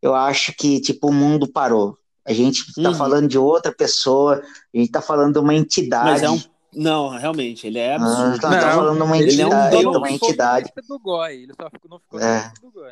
eu 0.01 0.13
acho 0.13 0.53
que 0.57 0.81
tipo 0.81 1.07
o 1.07 1.13
mundo 1.13 1.47
parou. 1.47 1.97
A 2.25 2.33
gente 2.33 2.73
tá 2.73 2.89
Uhum. 2.89 2.95
falando 2.95 3.27
de 3.29 3.37
outra 3.37 3.71
pessoa, 3.73 4.43
a 4.73 4.77
gente 4.77 4.91
tá 4.91 5.01
falando 5.01 5.33
de 5.33 5.39
uma 5.39 5.53
entidade. 5.53 6.05
mas 6.11 6.23
é 6.23 6.29
um. 6.29 6.39
Não, 6.73 7.09
realmente, 7.09 7.65
ele 7.65 7.79
é 7.79 7.93
Ah, 7.93 7.95
absurdo. 7.95 8.39
tá, 8.41 8.49
tá 8.49 8.67
Não, 8.67 8.75
falando 8.75 8.97
de 8.97 9.03
uma 9.03 9.17
ele 9.17 9.41
é 9.41 9.45
um 9.45 9.49
entidade, 9.49 9.77
de 9.79 9.85
uma 9.87 10.11
entidade. 10.11 10.71
do 10.87 10.99
Goi. 10.99 11.33
Ele 11.43 11.53
só 11.59 11.69
ficou, 11.71 11.89
não 11.89 11.99
ficou 11.99 12.19
É. 12.19 12.51
do 12.61 12.71
Goi. 12.71 12.91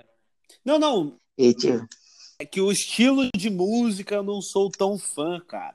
Não, 0.67 0.77
não. 0.77 1.13
E, 1.37 1.53
tipo, 1.53 1.87
É 2.37 2.45
que 2.45 2.59
o 2.59 2.69
estilo 2.71 3.29
de 3.35 3.49
música 3.49 4.15
eu 4.15 4.23
não 4.23 4.41
sou 4.41 4.69
tão 4.69 4.97
fã, 4.97 5.39
cara. 5.47 5.73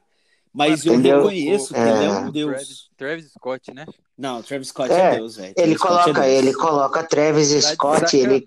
Mas 0.53 0.71
Mas 0.71 0.87
eu 0.87 0.93
entendeu? 0.95 1.17
reconheço 1.17 1.73
que 1.73 1.81
É. 1.81 1.89
ele 1.97 2.05
é 2.05 2.11
um 2.11 2.29
O 2.29 2.31
deus. 2.33 2.51
Travis, 2.53 2.89
Travis 2.99 3.33
Scott, 3.33 3.73
né? 3.75 3.87
Não, 4.19 4.43
Travis 4.43 4.69
Scott 4.69 4.93
É, 4.93 5.01
é, 5.01 5.17
deus, 5.17 5.37
velho. 5.37 5.55
ele 5.57 5.75
Travis 5.75 5.75
é 5.75 5.79
coloca, 6.05 6.21
deus. 6.21 6.27
ele 6.27 6.53
coloca 6.55 7.03
Travis 7.05 7.49
Scott, 7.65 8.17
ele 8.17 8.47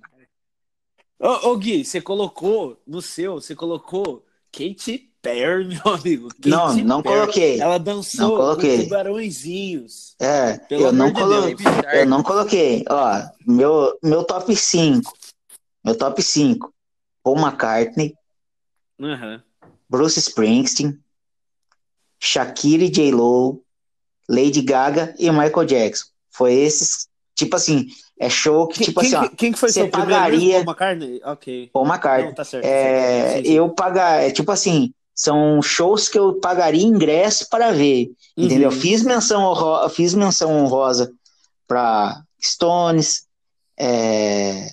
Ô, 1.19 1.49
ô, 1.49 1.57
Gui, 1.57 1.83
você 1.83 1.99
colocou 1.99 2.77
no 2.85 3.01
seu, 3.01 3.35
você 3.35 3.55
colocou 3.55 4.23
Katy 4.51 5.09
Perry, 5.21 5.65
meu 5.83 5.93
amigo. 5.95 6.27
Katy 6.29 6.49
Não, 6.49 6.75
não 6.77 7.01
Perry. 7.01 7.19
coloquei. 7.21 7.59
Ela 7.59 7.77
dançou 7.79 8.29
Não 8.29 8.37
coloquei. 8.37 8.77
com 8.77 8.83
tubarõezinhos. 8.83 10.15
É, 10.19 10.57
Pelo 10.59 10.83
eu 10.83 10.91
não. 10.91 11.11
Deus. 11.11 11.59
Shark. 11.61 11.97
Eu 11.97 12.05
não 12.05 12.21
coloquei. 12.21 12.85
Ó, 12.87 13.21
meu, 13.47 13.97
meu 14.03 14.23
top 14.23 14.55
5. 14.55 15.11
Meu 15.85 15.95
top 15.95 16.21
5. 16.21 16.73
Paul 17.23 17.39
McCartney, 17.39 18.15
Aham. 19.01 19.41
Bruce 19.89 20.19
Springsteen, 20.19 20.99
Shakira 22.19 22.83
e 22.83 22.89
J-Lo, 22.89 23.63
Lady 24.29 24.61
Gaga 24.61 25.15
e 25.17 25.29
Michael 25.31 25.65
Jackson. 25.65 26.05
Foi 26.31 26.53
esses, 26.53 27.07
tipo 27.35 27.55
assim, 27.55 27.87
é 28.19 28.29
show 28.29 28.67
que, 28.67 28.77
Quem, 28.77 28.85
tipo 28.85 29.01
quem, 29.01 29.15
assim, 29.15 29.25
ó, 29.25 29.29
quem 29.35 29.51
que 29.51 29.59
foi 29.59 29.69
você 29.69 29.87
pagaria-? 29.87 30.63
Paul 30.63 30.75
McCartney? 30.75 31.21
Ok. 31.23 31.69
Paul 31.73 31.85
McCartney. 31.87 32.27
Não, 32.27 32.35
tá 32.35 32.43
certo. 32.43 32.65
É, 32.65 33.23
tá. 33.23 33.37
Sim, 33.37 33.45
sim. 33.45 33.51
eu 33.53 33.69
pagar, 33.69 34.23
é 34.23 34.31
tipo 34.31 34.51
assim, 34.51 34.93
são 35.13 35.61
shows 35.61 36.07
que 36.07 36.19
eu 36.19 36.39
pagaria 36.39 36.83
ingresso 36.83 37.49
para 37.49 37.71
ver, 37.71 38.11
entendeu? 38.37 38.69
Uhum. 38.69 38.79
Fiz 38.79 39.01
menção 39.01 39.89
fiz 39.89 40.13
menção 40.13 40.51
honrosa 40.51 41.11
para 41.67 42.21
Stones, 42.39 43.27
é, 43.77 44.69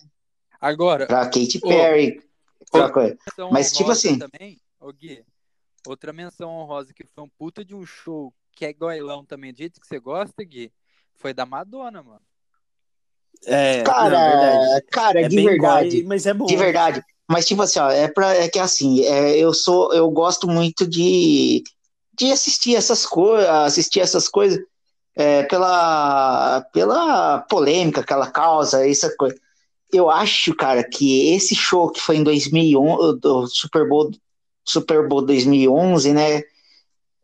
Agora, 0.63 1.09
para 1.09 1.25
Katy 1.25 1.59
Perry, 1.61 2.23
pra 2.71 2.89
Mas, 3.51 3.73
tipo 3.73 3.91
assim- 3.91 4.17
Também, 4.17 4.61
Gui, 4.97 5.25
outra 5.85 6.13
menção 6.13 6.51
honrosa 6.51 6.95
que 6.95 7.05
foi 7.05 7.25
um 7.25 7.29
puta 7.29 7.65
de 7.65 7.75
um 7.75 7.85
show 7.85 8.33
que 8.53 8.65
é 8.65 8.73
goilão 8.73 9.25
também, 9.25 9.53
do 9.53 9.59
jeito 9.59 9.81
que 9.81 9.87
você 9.89 9.99
gosta, 9.99 10.45
Gui, 10.45 10.73
foi 11.17 11.35
da 11.35 11.45
Madonna, 11.45 12.01
mano. 12.01 12.21
É, 13.45 13.79
não, 13.79 13.85
Cara, 13.93 14.11
verdade. 14.29 14.87
cara, 14.93 15.21
É 15.23 15.29
de 15.29 15.43
verdade, 15.43 15.97
goi, 15.97 16.03
mas 16.05 16.27
é 16.27 16.33
bom. 16.33 16.47
de 16.47 16.57
verdade. 16.57 17.03
Mas 17.29 17.45
tipo 17.45 17.63
assim, 17.63 17.81
ó, 17.81 17.91
é 17.91 18.07
para 18.07 18.33
é 18.37 18.49
que 18.49 18.61
assim, 18.61 19.05
é, 19.05 19.37
eu 19.37 19.53
sou, 19.53 19.93
eu 19.93 20.09
gosto 20.13 20.47
muito 20.47 20.87
de 20.87 21.65
de 22.15 22.31
assistir 22.31 22.77
essas 22.77 23.05
coisas, 23.05 23.49
assistir 23.49 23.99
essas 23.99 24.29
coisas 24.29 24.63
é, 25.17 25.43
pela 25.45 26.61
pela 26.73 27.41
polêmica, 27.51 28.03
aquela 28.03 28.31
causa, 28.31 28.87
essa 28.89 29.13
coisa. 29.17 29.35
Eu 29.93 30.11
acho, 30.11 30.55
cara, 30.55 30.83
que 30.83 31.35
esse 31.35 31.55
show 31.55 31.91
que 31.91 32.01
foi 32.01 32.17
em 32.17 32.25
2011, 32.25 33.21
do 33.21 33.47
Super 33.47 33.87
Bowl 33.89 34.11
Super 34.65 35.07
Bowl 35.07 35.23
2011, 35.23 36.13
né? 36.13 36.43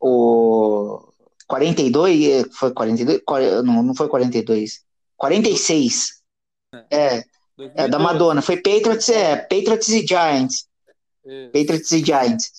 O 0.00 1.00
42, 1.46 2.24
é, 2.24 2.44
foi 2.52 2.72
42, 2.72 3.20
Quar- 3.24 3.62
não, 3.62 3.83
não 3.83 3.94
foi 3.94 4.09
42. 4.09 4.83
46. 5.16 6.20
É, 6.90 7.16
é 7.16 7.88
da 7.88 7.98
2012. 7.98 7.98
Madonna. 7.98 8.42
Foi 8.42 8.57
Patriots, 8.57 9.09
é, 9.09 9.37
Patriots 9.37 9.88
e 9.88 10.07
Giants. 10.07 10.66
É. 11.26 11.46
Patriots 11.46 11.90
e 11.92 12.04
Giants. 12.04 12.50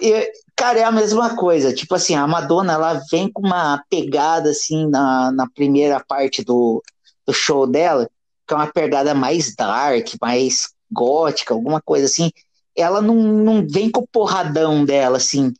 E, 0.00 0.32
cara, 0.54 0.78
é 0.80 0.84
a 0.84 0.92
mesma 0.92 1.34
coisa. 1.36 1.74
Tipo 1.74 1.94
assim, 1.94 2.14
a 2.14 2.26
Madonna, 2.26 2.74
ela 2.74 3.00
vem 3.10 3.30
com 3.30 3.42
uma 3.42 3.82
pegada, 3.90 4.50
assim, 4.50 4.86
na, 4.88 5.32
na 5.32 5.48
primeira 5.50 6.02
parte 6.06 6.44
do, 6.44 6.82
do 7.26 7.32
show 7.32 7.66
dela, 7.66 8.08
que 8.46 8.54
é 8.54 8.56
uma 8.56 8.66
pegada 8.66 9.14
mais 9.14 9.54
dark, 9.54 10.08
mais 10.20 10.70
gótica, 10.90 11.52
alguma 11.52 11.80
coisa 11.80 12.06
assim. 12.06 12.30
Ela 12.76 13.00
não, 13.00 13.14
não 13.16 13.66
vem 13.66 13.90
com 13.90 14.00
o 14.00 14.06
porradão 14.06 14.84
dela, 14.84 15.16
assim. 15.16 15.52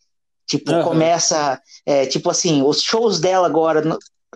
Tipo, 0.46 0.72
Aham. 0.72 0.84
começa... 0.84 1.60
é, 1.84 2.06
tipo 2.06 2.30
assim, 2.30 2.62
os 2.62 2.80
shows 2.82 3.18
dela 3.18 3.46
agora, 3.46 3.82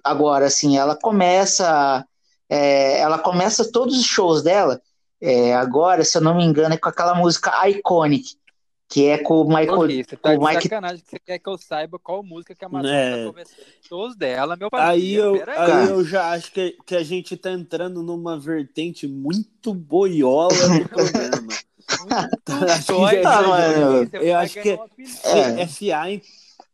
agora 0.02 0.46
assim, 0.46 0.76
ela 0.76 0.96
começa... 0.96 2.04
é, 2.48 2.98
ela 3.00 3.18
começa 3.18 3.70
todos 3.70 3.98
os 3.98 4.06
shows 4.06 4.42
dela 4.42 4.80
é, 5.20 5.54
agora, 5.54 6.02
se 6.02 6.16
eu 6.16 6.22
não 6.22 6.34
me 6.34 6.44
engano, 6.44 6.74
é 6.74 6.78
com 6.78 6.88
aquela 6.88 7.14
música 7.14 7.68
Iconic, 7.68 8.36
que 8.90 9.06
é 9.06 9.18
com 9.18 9.40
o 9.42 9.44
Michael. 9.48 10.04
Você 10.04 10.16
tá 10.16 10.30
o 10.30 10.38
de 10.38 10.44
Mike- 10.44 10.62
sacanagem 10.64 10.98
que 10.98 11.10
você 11.10 11.18
quer 11.20 11.38
que 11.38 11.48
eu 11.48 11.56
saiba 11.56 11.96
qual 11.98 12.22
música 12.24 12.54
que 12.56 12.64
a 12.64 12.68
Madonna 12.68 12.92
É. 12.94 13.20
tá 13.24 13.26
conversando 13.28 14.16
dela, 14.16 14.56
meu 14.56 14.68
parceiro. 14.68 14.92
Aí 15.00 15.14
eu, 15.14 15.34
aí 15.36 15.40
Cara. 15.44 15.84
eu 15.90 16.04
já 16.04 16.30
acho 16.32 16.50
que, 16.52 16.76
que 16.84 16.96
a 16.96 17.02
gente 17.04 17.36
tá 17.36 17.52
entrando 17.52 18.02
numa 18.02 18.38
vertente 18.38 19.06
muito 19.06 19.72
boiola 19.72 20.48
do 20.52 20.88
programa. 20.90 21.52
Né, 22.46 23.22
mano, 23.46 24.08
eu 24.12 24.36
acho 24.38 24.60
que-. 24.60 24.78
É. 25.24 25.62
É, 25.62 25.66
FA 25.66 26.10
em, 26.10 26.22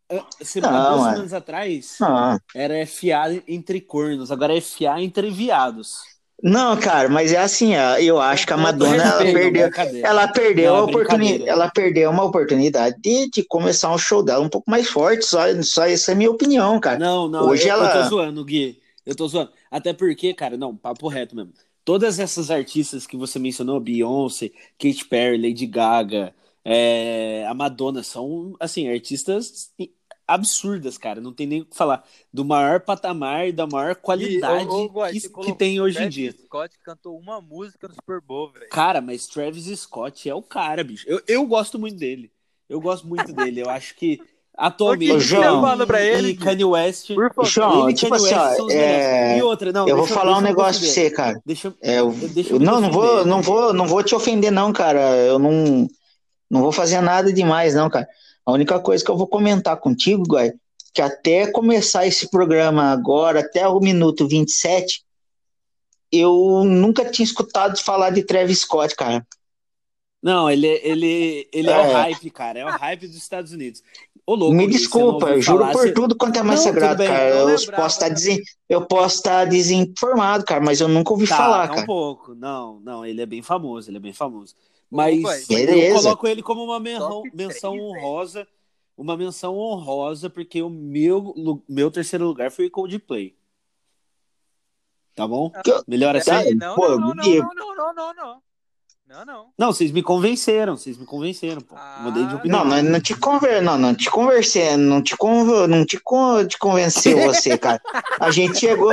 é, 0.09 0.22
semana, 0.42 0.72
Não, 0.79 0.85
duas 0.90 1.00
mano. 1.00 1.11
semanas 1.12 1.33
atrás 1.35 1.96
Não, 2.00 2.38
era 2.55 2.87
FA 2.87 3.42
entre 3.48 3.81
cornos, 3.81 4.31
agora 4.31 4.57
é 4.57 4.61
FA 4.61 5.00
entre 5.00 5.31
viados. 5.31 5.98
Não, 6.42 6.77
cara, 6.79 7.09
mas 7.09 7.33
é 7.33 7.38
assim, 7.38 7.72
eu 8.01 8.20
acho 8.20 8.46
que 8.46 8.53
a 8.53 8.57
Madonna 8.57 9.03
ela 9.03 9.18
perdeu, 9.33 9.70
ela 10.03 10.29
perdeu 10.29 10.72
Não, 10.72 10.77
é 10.77 10.81
a 10.81 10.83
oportunidade, 10.85 11.38
brincadeira. 11.38 11.51
ela 11.51 11.70
perdeu 11.70 12.11
uma 12.11 12.25
oportunidade 12.25 12.96
de, 13.01 13.31
de 13.31 13.42
começar 13.44 13.92
um 13.92 13.99
show 13.99 14.22
dela 14.22 14.44
um 14.44 14.49
pouco 14.49 14.70
mais 14.70 14.88
forte, 14.88 15.25
só, 15.25 15.40
só 15.62 15.87
essa 15.87 16.12
é 16.12 16.14
a 16.14 16.16
minha 16.16 16.31
opinião, 16.31 16.79
cara. 16.79 16.99
Não, 16.99 17.29
não, 17.29 17.49
Hoje 17.49 17.68
eu, 17.68 17.68
eu 17.68 17.85
ela- 17.85 18.03
tô 18.03 18.09
zoando, 18.09 18.44
Gui. 18.44 18.81
Eu 19.05 19.14
tô 19.14 19.27
zoando. 19.29 19.51
Até 19.70 19.92
porque, 19.92 20.35
cara, 20.35 20.57
não, 20.57 20.77
papo 20.77 21.09
reto 21.09 21.35
mesmo. 21.37 21.53
Todas 21.85 22.18
essas 22.18 22.51
artistas 22.51 23.07
que 23.07 23.16
você 23.16 23.38
mencionou, 23.38 23.79
Beyoncé, 23.81 24.51
Katy 24.79 25.05
Perry, 25.09 25.38
Lady 25.40 25.66
Gaga, 25.66 26.35
é, 26.64 27.46
a 27.49 27.55
Madonna, 27.55 28.03
são, 28.03 28.55
assim, 28.59 28.88
artistas 28.90 29.70
absurdas, 30.26 30.98
cara. 30.98 31.20
Não 31.20 31.32
tem 31.32 31.46
nem 31.46 31.60
o 31.62 31.66
que 31.66 31.76
falar. 31.76 32.04
Do 32.32 32.44
maior 32.44 32.80
patamar 32.80 33.48
e 33.48 33.52
da 33.52 33.66
maior 33.66 33.94
qualidade 33.94 34.68
ô, 34.68 34.84
ô, 34.84 34.86
Guai, 34.86 35.12
que, 35.12 35.28
que 35.28 35.52
tem 35.54 35.80
hoje 35.80 35.96
em 35.96 36.00
Travis 36.00 36.14
dia. 36.14 36.32
Scott 36.32 36.78
cantou 36.84 37.18
uma 37.18 37.40
música 37.40 37.88
no 37.88 37.94
Super 37.94 38.20
Bowl, 38.20 38.52
velho. 38.52 38.68
Cara, 38.70 39.00
mas 39.00 39.26
Travis 39.26 39.66
Scott 39.78 40.28
é 40.28 40.34
o 40.34 40.42
cara, 40.42 40.82
bicho. 40.82 41.04
Eu, 41.08 41.20
eu 41.26 41.46
gosto 41.46 41.78
muito 41.78 41.96
dele. 41.96 42.32
Eu 42.68 42.80
gosto 42.80 43.06
muito 43.06 43.32
dele. 43.32 43.60
Eu 43.60 43.70
acho 43.70 43.94
que 43.94 44.20
Atualmente, 44.56 45.12
Ô, 45.12 45.20
João. 45.20 45.86
Pra 45.86 46.00
ele, 46.00 46.30
e. 46.30 46.36
Kanye 46.36 46.64
West. 46.64 47.12
Por 47.14 47.28
favor. 47.28 47.44
João, 47.44 47.82
ele 47.82 47.92
e 47.92 47.94
tipo 47.94 48.10
Kanye 48.10 48.24
assim, 48.24 48.34
West 48.34 48.52
ó, 48.52 48.56
são 48.56 48.66
os 48.66 48.74
é. 48.74 49.38
E 49.38 49.42
outra, 49.42 49.70
não. 49.70 49.86
eu 49.86 49.96
vou 49.96 50.06
deixa 50.06 50.18
falar 50.18 50.38
um 50.38 50.40
negócio 50.40 50.80
pra 50.80 50.90
você, 50.90 51.10
cara. 51.10 51.42
Deixa, 51.44 51.74
É, 51.82 52.00
eu, 52.00 52.10
deixa 52.10 52.54
eu 52.54 52.58
não, 52.58 52.80
não 52.80 52.90
vou, 52.90 53.26
não 53.26 53.42
vou, 53.42 53.74
não 53.74 53.86
vou 53.86 54.02
te 54.02 54.14
ofender 54.14 54.50
não, 54.50 54.72
cara. 54.72 55.00
Eu 55.16 55.38
não, 55.38 55.86
não 56.50 56.62
vou 56.62 56.72
fazer 56.72 57.02
nada 57.02 57.30
demais 57.30 57.74
não, 57.74 57.90
cara. 57.90 58.08
A 58.46 58.52
única 58.52 58.78
coisa 58.80 59.04
que 59.04 59.11
eu 59.11 59.16
vou 59.16 59.26
comentar 59.26 59.76
contigo, 59.78 60.22
Guai, 60.22 60.52
que 60.94 61.02
até 61.02 61.50
começar 61.50 62.06
esse 62.06 62.30
programa 62.30 62.85
agora, 62.92 63.40
até 63.40 63.66
o 63.68 63.80
minuto 63.80 64.26
27, 64.26 65.04
eu 66.12 66.64
nunca 66.64 67.04
tinha 67.11 67.24
escutado 67.24 67.76
falar 67.82 68.11
de 68.11 68.22
Travis 68.22 68.61
Scott, 68.61 68.94
cara. 68.94 69.26
Não, 70.22 70.50
ele, 70.50 70.66
ele, 70.66 71.48
ele 71.52 71.68
é. 71.70 71.72
É. 71.72 71.78
o 71.80 71.92
hype, 71.92 72.30
cara. 72.30 72.59
É 72.61 72.64
o 72.64 72.68
hype 72.70 73.06
dos 73.06 73.16
Estados 73.16 73.52
Unidos. 73.52 73.82
Ô, 74.24 74.35
louco, 74.35 74.54
Me 74.56 74.66
desculpa, 74.66 75.28
eu 75.30 75.40
juro 75.40 75.59
falar, 75.61 75.72
por 75.72 75.82
você- 75.87 75.92
tudo 75.92 76.16
quanto 76.16 76.38
é 76.38 76.42
mais 76.42 76.61
Não, 76.61 76.66
sagrado, 76.66 76.98
bem, 76.98 77.06
cara. 77.09 77.30
não 77.30 77.37
Eu 77.40 77.46
lembrava, 77.56 77.82
posso 77.82 77.96
estar 77.96 78.09
desen... 78.09 78.42
eu 78.68 78.85
posso 78.87 79.16
estar 79.16 79.44
desinformado, 79.44 80.44
cara, 80.44 80.61
mas 80.61 80.80
eu 80.80 80.88
nunca 80.88 81.12
ouvi 81.12 81.28
Tá, 81.28 81.37
falar, 81.37 81.66
tá 81.68 81.72
um 81.72 81.76
cara. 81.76 81.87
pouco. 81.87 82.35
Não, 82.35 82.80
não, 82.80 83.04
ele 83.06 83.20
é 83.22 83.26
bem 83.26 83.40
famoso, 83.42 83.88
ele 83.88 83.98
é 83.98 84.00
bem 84.00 84.12
famoso. 84.12 84.54
Mas 84.90 85.49
eu 85.51 85.94
coloco 85.94 86.27
ele 86.29 86.42
como 86.42 86.64
uma 86.64 86.79
menção 86.79 87.22
três, 87.22 87.64
honrosa, 87.64 88.46
uma 88.96 89.16
menção 89.16 89.57
honrosa, 89.59 90.31
porque 90.31 90.62
o 90.62 90.70
meu, 90.70 91.62
meu 91.68 91.90
terceiro 91.90 92.25
lugar 92.27 92.51
foi 92.51 92.70
Coldplay. 92.70 93.37
Tá 95.14 95.27
bom? 95.27 95.51
Eu- 95.64 95.83
Melhor 95.87 96.14
assim? 96.14 96.31
Peraí, 96.31 96.55
não, 96.55 96.75
Pô, 96.77 96.88
não, 96.90 96.99
não, 96.99 97.14
não, 97.14 97.25
não, 97.25 97.55
não, 97.55 97.75
não, 97.75 97.94
não, 97.94 98.14
não. 98.14 98.42
Não, 99.09 99.25
não. 99.25 99.53
Não, 99.57 99.72
vocês 99.72 99.92
me 99.92 100.03
convenceram, 100.03 100.77
vocês 100.77 100.99
me 100.99 101.07
convenceram, 101.07 101.61
pô. 101.61 101.77
Ah, 101.79 102.01
Mudei 102.03 102.27
de 102.27 102.35
opinião. 102.35 102.64
Não, 102.64 102.83
não, 102.83 102.90
não 102.90 103.01
te 103.01 103.14
conver, 103.16 103.62
não, 103.62 103.79
não 103.79 103.94
te 103.94 104.11
conversei, 104.11 104.77
não 104.77 105.01
te 105.01 105.16
conv... 105.16 105.68
não 105.68 105.87
te, 105.87 105.96
con... 106.01 106.44
te 106.44 106.59
convenceu 106.59 107.16
você, 107.18 107.57
cara. 107.57 107.81
A 108.18 108.33
gente 108.33 108.59
chegou, 108.59 108.90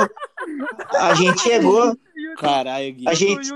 a 0.91 1.15
gente 1.15 1.41
chegou, 1.41 1.97
Caralho, 2.37 2.93
Gui. 2.93 3.09
a 3.09 3.13
gente. 3.15 3.49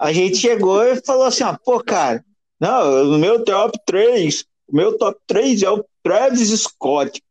A 0.00 0.12
gente 0.12 0.36
chegou 0.38 0.82
e 0.82 0.96
falou 1.04 1.24
assim, 1.24 1.44
ó, 1.44 1.56
pô, 1.62 1.82
cara, 1.84 2.24
não, 2.58 3.14
o 3.14 3.18
meu 3.18 3.44
top 3.44 3.78
3, 3.86 4.44
o 4.66 4.74
meu 4.76 4.96
top 4.96 5.20
3 5.26 5.62
é 5.62 5.70
o 5.70 5.84
Travis 6.02 6.48
Scott. 6.60 7.22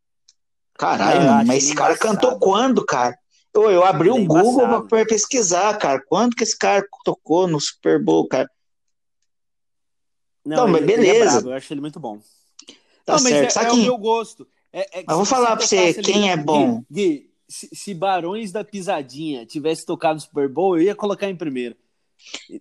Caralho, 0.78 1.22
acho 1.32 1.48
mas 1.48 1.64
esse 1.66 1.76
cara 1.76 1.98
cantou 1.98 2.40
quando, 2.40 2.86
cara? 2.86 3.18
Eu, 3.54 3.70
eu 3.72 3.84
abri 3.84 4.10
é 4.10 4.14
o 4.14 4.26
Google 4.26 4.88
pra 4.88 5.06
pesquisar, 5.06 5.76
cara. 5.78 6.02
Quando 6.08 6.36
que 6.36 6.44
esse 6.44 6.58
cara 6.58 6.86
tocou 7.04 7.48
no 7.48 7.60
Super 7.60 8.02
Bowl, 8.02 8.28
cara? 8.28 8.48
Não, 10.46 10.58
Não, 10.58 10.68
mas 10.68 10.82
é 10.84 10.86
beleza. 10.86 11.32
brabo, 11.32 11.50
eu 11.50 11.54
acho 11.54 11.74
ele 11.74 11.82
muito 11.82 12.00
bom. 12.00 12.20
Tá 13.06 13.16
não, 13.16 13.24
mas 13.24 13.30
certo. 13.34 13.48
é, 13.48 13.50
Sabe 13.50 13.66
é 13.66 13.70
quem- 13.72 13.80
o 13.80 13.84
meu 13.84 13.98
gosto. 13.98 14.48
É, 14.72 15.00
é 15.00 15.04
Mas 15.06 15.16
vou 15.18 15.26
falar 15.26 15.56
pra 15.58 15.66
você 15.66 15.76
tocasse 15.78 16.00
ali- 16.00 16.14
quem 16.14 16.32
é 16.32 16.38
bom. 16.38 16.84
Gui, 16.90 17.08
Gui, 17.20 17.32
se, 17.48 17.70
se 17.74 17.94
Barões 17.94 18.52
da 18.52 18.64
Pisadinha 18.64 19.46
tivesse 19.46 19.86
tocado 19.86 20.16
no 20.16 20.22
Super 20.22 20.48
Bowl, 20.48 20.78
eu 20.78 20.84
ia 20.84 20.96
colocar 20.96 21.28
em 21.28 21.36
primeiro. 21.36 21.76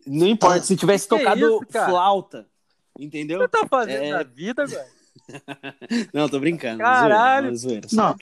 Não 0.06 0.26
importa, 0.26 0.62
se 0.62 0.76
tivesse 0.76 1.08
Que 1.08 1.16
tocado 1.18 1.40
isso, 1.40 1.66
cara? 1.70 1.88
flauta. 1.90 2.48
Entendeu? 2.98 3.38
Você 3.40 3.48
tá 3.48 3.66
fazendo 3.68 4.04
É. 4.04 4.10
na 4.10 4.22
vida, 4.22 4.66
velho? 4.66 4.98
Não, 6.14 6.28
tô 6.28 6.40
brincando. 6.40 6.78
Caralho. 6.78 7.54
zoeira, 7.56 7.86
zoeira. 7.86 7.88
Não, 7.92 8.16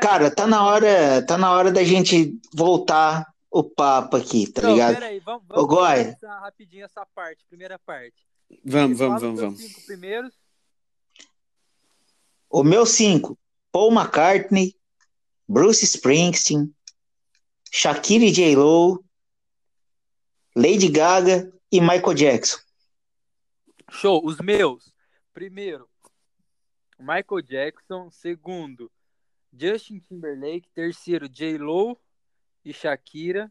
cara, 0.00 0.30
tá 0.30 0.46
na 0.46 0.64
hora, 0.66 1.24
tá 1.24 1.38
na 1.38 1.50
hora 1.52 1.70
da 1.72 1.82
gente 1.84 2.38
voltar 2.52 3.26
o 3.50 3.62
papo 3.62 4.16
aqui, 4.16 4.46
tá 4.50 4.62
Não, 4.62 4.72
ligado? 4.72 4.94
peraí, 4.94 5.20
vamos, 5.20 5.42
Ô, 5.50 5.54
vamos 5.54 5.68
Goy. 5.68 6.04
começar 6.04 6.40
rapidinho 6.40 6.84
essa 6.84 7.06
parte, 7.14 7.44
primeira 7.48 7.78
parte. 7.78 8.16
Vamos, 8.64 8.98
vamos, 8.98 9.16
os 9.16 9.22
vamos, 9.22 9.40
vamos. 9.40 9.60
cinco 9.60 9.80
primeiros. 9.86 10.32
O 12.50 12.62
meu 12.62 12.84
cinco, 12.86 13.38
Paul 13.72 13.92
McCartney, 13.92 14.74
Bruce 15.48 15.84
Springsteen, 15.84 16.72
Shakira 17.72 18.24
e 18.24 18.32
J. 18.32 18.54
Lo, 18.56 19.03
Lady 20.56 20.88
Gaga 20.88 21.52
e 21.70 21.80
Michael 21.80 22.14
Jackson. 22.14 22.58
Show, 23.90 24.24
os 24.24 24.38
meus. 24.38 24.92
Primeiro, 25.32 25.88
Michael 26.98 27.42
Jackson. 27.42 28.10
Segundo, 28.10 28.90
Justin 29.52 29.98
Timberlake. 29.98 30.68
Terceiro, 30.74 31.28
J-Lo 31.28 31.98
e 32.64 32.72
Shakira. 32.72 33.50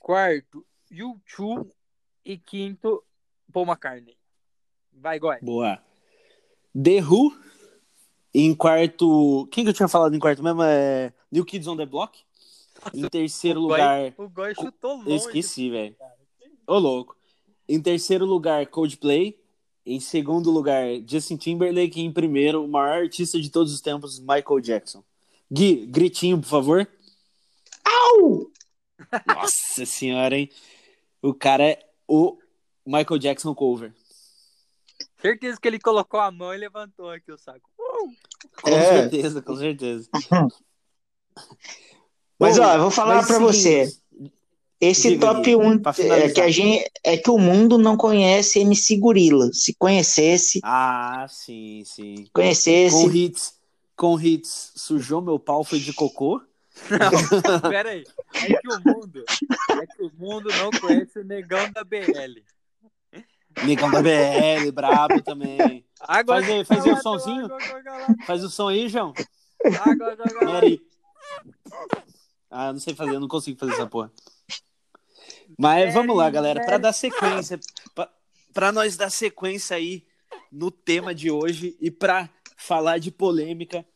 Quarto, 0.00 0.64
U2. 0.90 1.68
E 2.24 2.36
quinto, 2.36 3.02
Paul 3.52 3.64
McCartney. 3.66 4.16
Vai, 4.92 5.18
Goy. 5.18 5.38
Boa. 5.40 5.82
The 6.74 7.00
Who. 7.02 7.32
Em 8.34 8.54
quarto. 8.54 9.48
Quem 9.50 9.64
que 9.64 9.70
eu 9.70 9.74
tinha 9.74 9.88
falado 9.88 10.14
em 10.14 10.18
quarto 10.18 10.42
mesmo? 10.42 10.62
É 10.62 11.12
New 11.32 11.44
Kids 11.44 11.66
on 11.66 11.76
the 11.76 11.86
Block. 11.86 12.22
Em 12.94 13.08
terceiro 13.08 13.60
O 13.60 13.68
Goy- 13.68 13.72
lugar. 13.72 14.14
O 14.18 14.28
Goy 14.28 14.54
chutou 14.54 14.96
longe. 14.96 15.10
Eu 15.10 15.16
esqueci, 15.16 15.70
velho. 15.70 15.96
Ô, 16.68 16.78
louco. 16.78 17.16
Em 17.66 17.80
terceiro 17.80 18.26
lugar, 18.26 18.66
Coldplay. 18.66 19.40
Em 19.86 19.98
segundo 19.98 20.50
lugar, 20.50 20.84
Justin 21.06 21.36
Timberlake. 21.38 21.98
E 21.98 22.04
em 22.04 22.12
primeiro, 22.12 22.62
o 22.62 22.68
maior 22.68 23.02
artista 23.02 23.40
de 23.40 23.48
todos 23.50 23.72
os 23.72 23.80
tempos, 23.80 24.18
Michael 24.20 24.60
Jackson. 24.60 25.02
Gui, 25.50 25.86
gritinho, 25.86 26.38
por 26.38 26.46
favor. 26.48 26.86
Au! 27.84 28.50
Nossa 29.26 29.86
senhora, 29.86 30.36
hein? 30.36 30.50
O 31.22 31.32
cara 31.32 31.64
é 31.64 31.88
o 32.06 32.36
Michael 32.84 33.18
Jackson 33.18 33.54
cover. 33.54 33.94
Certeza 35.20 35.58
que 35.60 35.66
ele 35.66 35.78
colocou 35.80 36.20
a 36.20 36.30
mão 36.30 36.52
e 36.54 36.58
levantou 36.58 37.10
aqui 37.10 37.32
o 37.32 37.38
saco. 37.38 37.68
Uh! 37.78 38.12
Com 38.62 38.68
É. 38.70 39.00
certeza, 39.08 39.40
com 39.40 39.56
certeza. 39.56 40.08
Mas 42.38 42.58
Ô, 42.58 42.62
ó, 42.62 42.74
eu 42.74 42.80
vou 42.82 42.90
falar 42.90 43.22
seguinte, 43.22 43.40
você. 43.42 43.92
Esse 44.80 45.10
Diga, 45.10 45.26
top 45.26 45.42
Gui, 45.42 45.56
1 45.56 45.78
pra 45.80 45.92
é 45.98 46.28
que 46.30 46.40
a 46.40 46.48
gente 46.48 46.88
é 47.02 47.16
que 47.16 47.30
o 47.30 47.38
mundo 47.38 47.76
não 47.78 47.96
conhece 47.96 48.60
MC 48.60 48.96
Gorila. 48.96 49.52
Se 49.52 49.74
conhecesse, 49.74 50.60
Ah, 50.62 51.26
sim, 51.28 51.82
sim. 51.84 52.14
Com 52.32 52.42
conhecesse, 52.42 53.06
hits, 53.08 53.54
com 53.96 54.20
hits, 54.20 54.72
sujou 54.76 55.20
meu 55.20 55.38
pau, 55.38 55.64
foi 55.64 55.80
de 55.80 55.92
cocô. 55.92 56.40
Não, 56.90 57.60
pera 57.70 57.90
aí. 57.90 58.04
É 58.34 58.54
que 58.54 58.68
o 58.68 58.80
mundo, 58.84 59.24
é 59.82 59.86
que 59.86 60.02
o 60.02 60.12
mundo 60.16 60.48
não 60.48 60.70
conhece 60.70 61.18
o 61.18 61.24
negão 61.24 61.70
da 61.72 61.82
BL. 61.82 62.40
Negão 63.64 63.90
da 63.90 64.00
BL, 64.00 64.70
brabo 64.72 65.20
também. 65.22 65.84
Água, 66.00 66.36
Faz 66.36 66.48
aí, 66.48 66.64
faz 66.64 66.84
aí 66.84 66.92
o 66.92 66.96
água, 66.96 68.16
Faz 68.24 68.44
o 68.44 68.48
som 68.50 68.68
aí, 68.68 68.88
João. 68.88 69.12
água, 69.64 70.12
água, 70.12 70.24
água. 70.24 70.44
Mary. 70.52 70.80
Ah, 72.48 72.72
não 72.72 72.78
sei 72.78 72.94
fazer, 72.94 73.16
eu 73.16 73.20
não 73.20 73.26
consigo 73.26 73.58
fazer 73.58 73.72
essa 73.72 73.86
porra. 73.88 74.12
Mas 75.56 75.94
vamos 75.94 76.16
lá, 76.16 76.28
galera, 76.28 76.64
para 76.64 76.78
dar 76.78 76.92
sequência, 76.92 77.58
pra 78.52 78.72
nós 78.72 78.96
dar 78.96 79.10
sequência 79.10 79.76
aí 79.76 80.04
no 80.50 80.70
tema 80.70 81.14
de 81.14 81.30
hoje 81.30 81.76
e 81.80 81.90
pra 81.90 82.28
falar 82.56 82.98
de 82.98 83.10
polêmica. 83.10 83.86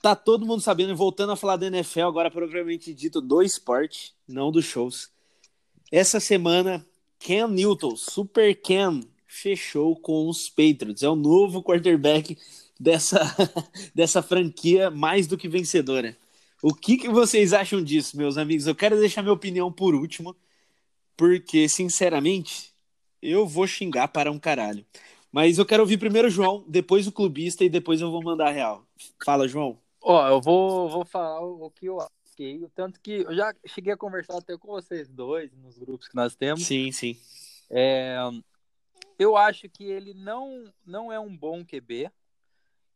Tá 0.00 0.16
todo 0.16 0.46
mundo 0.46 0.62
sabendo, 0.62 0.96
voltando 0.96 1.32
a 1.32 1.36
falar 1.36 1.56
da 1.56 1.66
NFL, 1.66 2.02
agora 2.02 2.30
propriamente 2.30 2.94
dito 2.94 3.20
do 3.20 3.42
esporte, 3.42 4.14
não 4.26 4.50
dos 4.50 4.64
shows. 4.64 5.10
Essa 5.92 6.18
semana, 6.20 6.86
Cam 7.18 7.48
Newton, 7.48 7.96
Super 7.96 8.58
Cam, 8.62 9.00
fechou 9.26 9.94
com 9.96 10.28
os 10.28 10.48
Patriots. 10.48 11.02
É 11.02 11.08
o 11.08 11.16
novo 11.16 11.62
quarterback 11.62 12.38
dessa, 12.78 13.20
dessa 13.94 14.22
franquia 14.22 14.90
mais 14.90 15.26
do 15.26 15.36
que 15.36 15.48
vencedora. 15.48 16.16
O 16.62 16.74
que, 16.74 16.96
que 16.96 17.08
vocês 17.08 17.52
acham 17.52 17.82
disso, 17.82 18.16
meus 18.16 18.38
amigos? 18.38 18.66
Eu 18.66 18.74
quero 18.74 18.98
deixar 18.98 19.22
minha 19.22 19.34
opinião 19.34 19.70
por 19.70 19.94
último, 19.94 20.36
porque, 21.20 21.68
sinceramente, 21.68 22.72
eu 23.20 23.46
vou 23.46 23.66
xingar 23.66 24.08
para 24.08 24.32
um 24.32 24.38
caralho. 24.38 24.86
Mas 25.30 25.58
eu 25.58 25.66
quero 25.66 25.82
ouvir 25.82 25.98
primeiro 25.98 26.28
o 26.28 26.30
João, 26.30 26.64
depois 26.66 27.06
o 27.06 27.12
clubista 27.12 27.62
e 27.62 27.68
depois 27.68 28.00
eu 28.00 28.10
vou 28.10 28.22
mandar 28.22 28.48
a 28.48 28.50
real. 28.50 28.86
Fala, 29.22 29.46
João. 29.46 29.78
Ó, 30.00 30.26
eu 30.26 30.40
vou, 30.40 30.88
vou 30.88 31.04
falar 31.04 31.42
o 31.42 31.70
que 31.72 31.84
eu 31.84 31.98
achei. 32.00 32.66
Tanto 32.74 32.98
que 33.02 33.16
eu 33.20 33.34
já 33.34 33.54
cheguei 33.66 33.92
a 33.92 33.98
conversar 33.98 34.38
até 34.38 34.56
com 34.56 34.68
vocês 34.68 35.10
dois 35.10 35.52
nos 35.58 35.76
grupos 35.76 36.08
que 36.08 36.16
nós 36.16 36.34
temos. 36.34 36.64
Sim, 36.64 36.90
sim. 36.90 37.20
É, 37.68 38.16
eu 39.18 39.36
acho 39.36 39.68
que 39.68 39.84
ele 39.84 40.14
não, 40.14 40.72
não 40.86 41.12
é 41.12 41.20
um 41.20 41.36
bom 41.36 41.62
QB. 41.62 42.10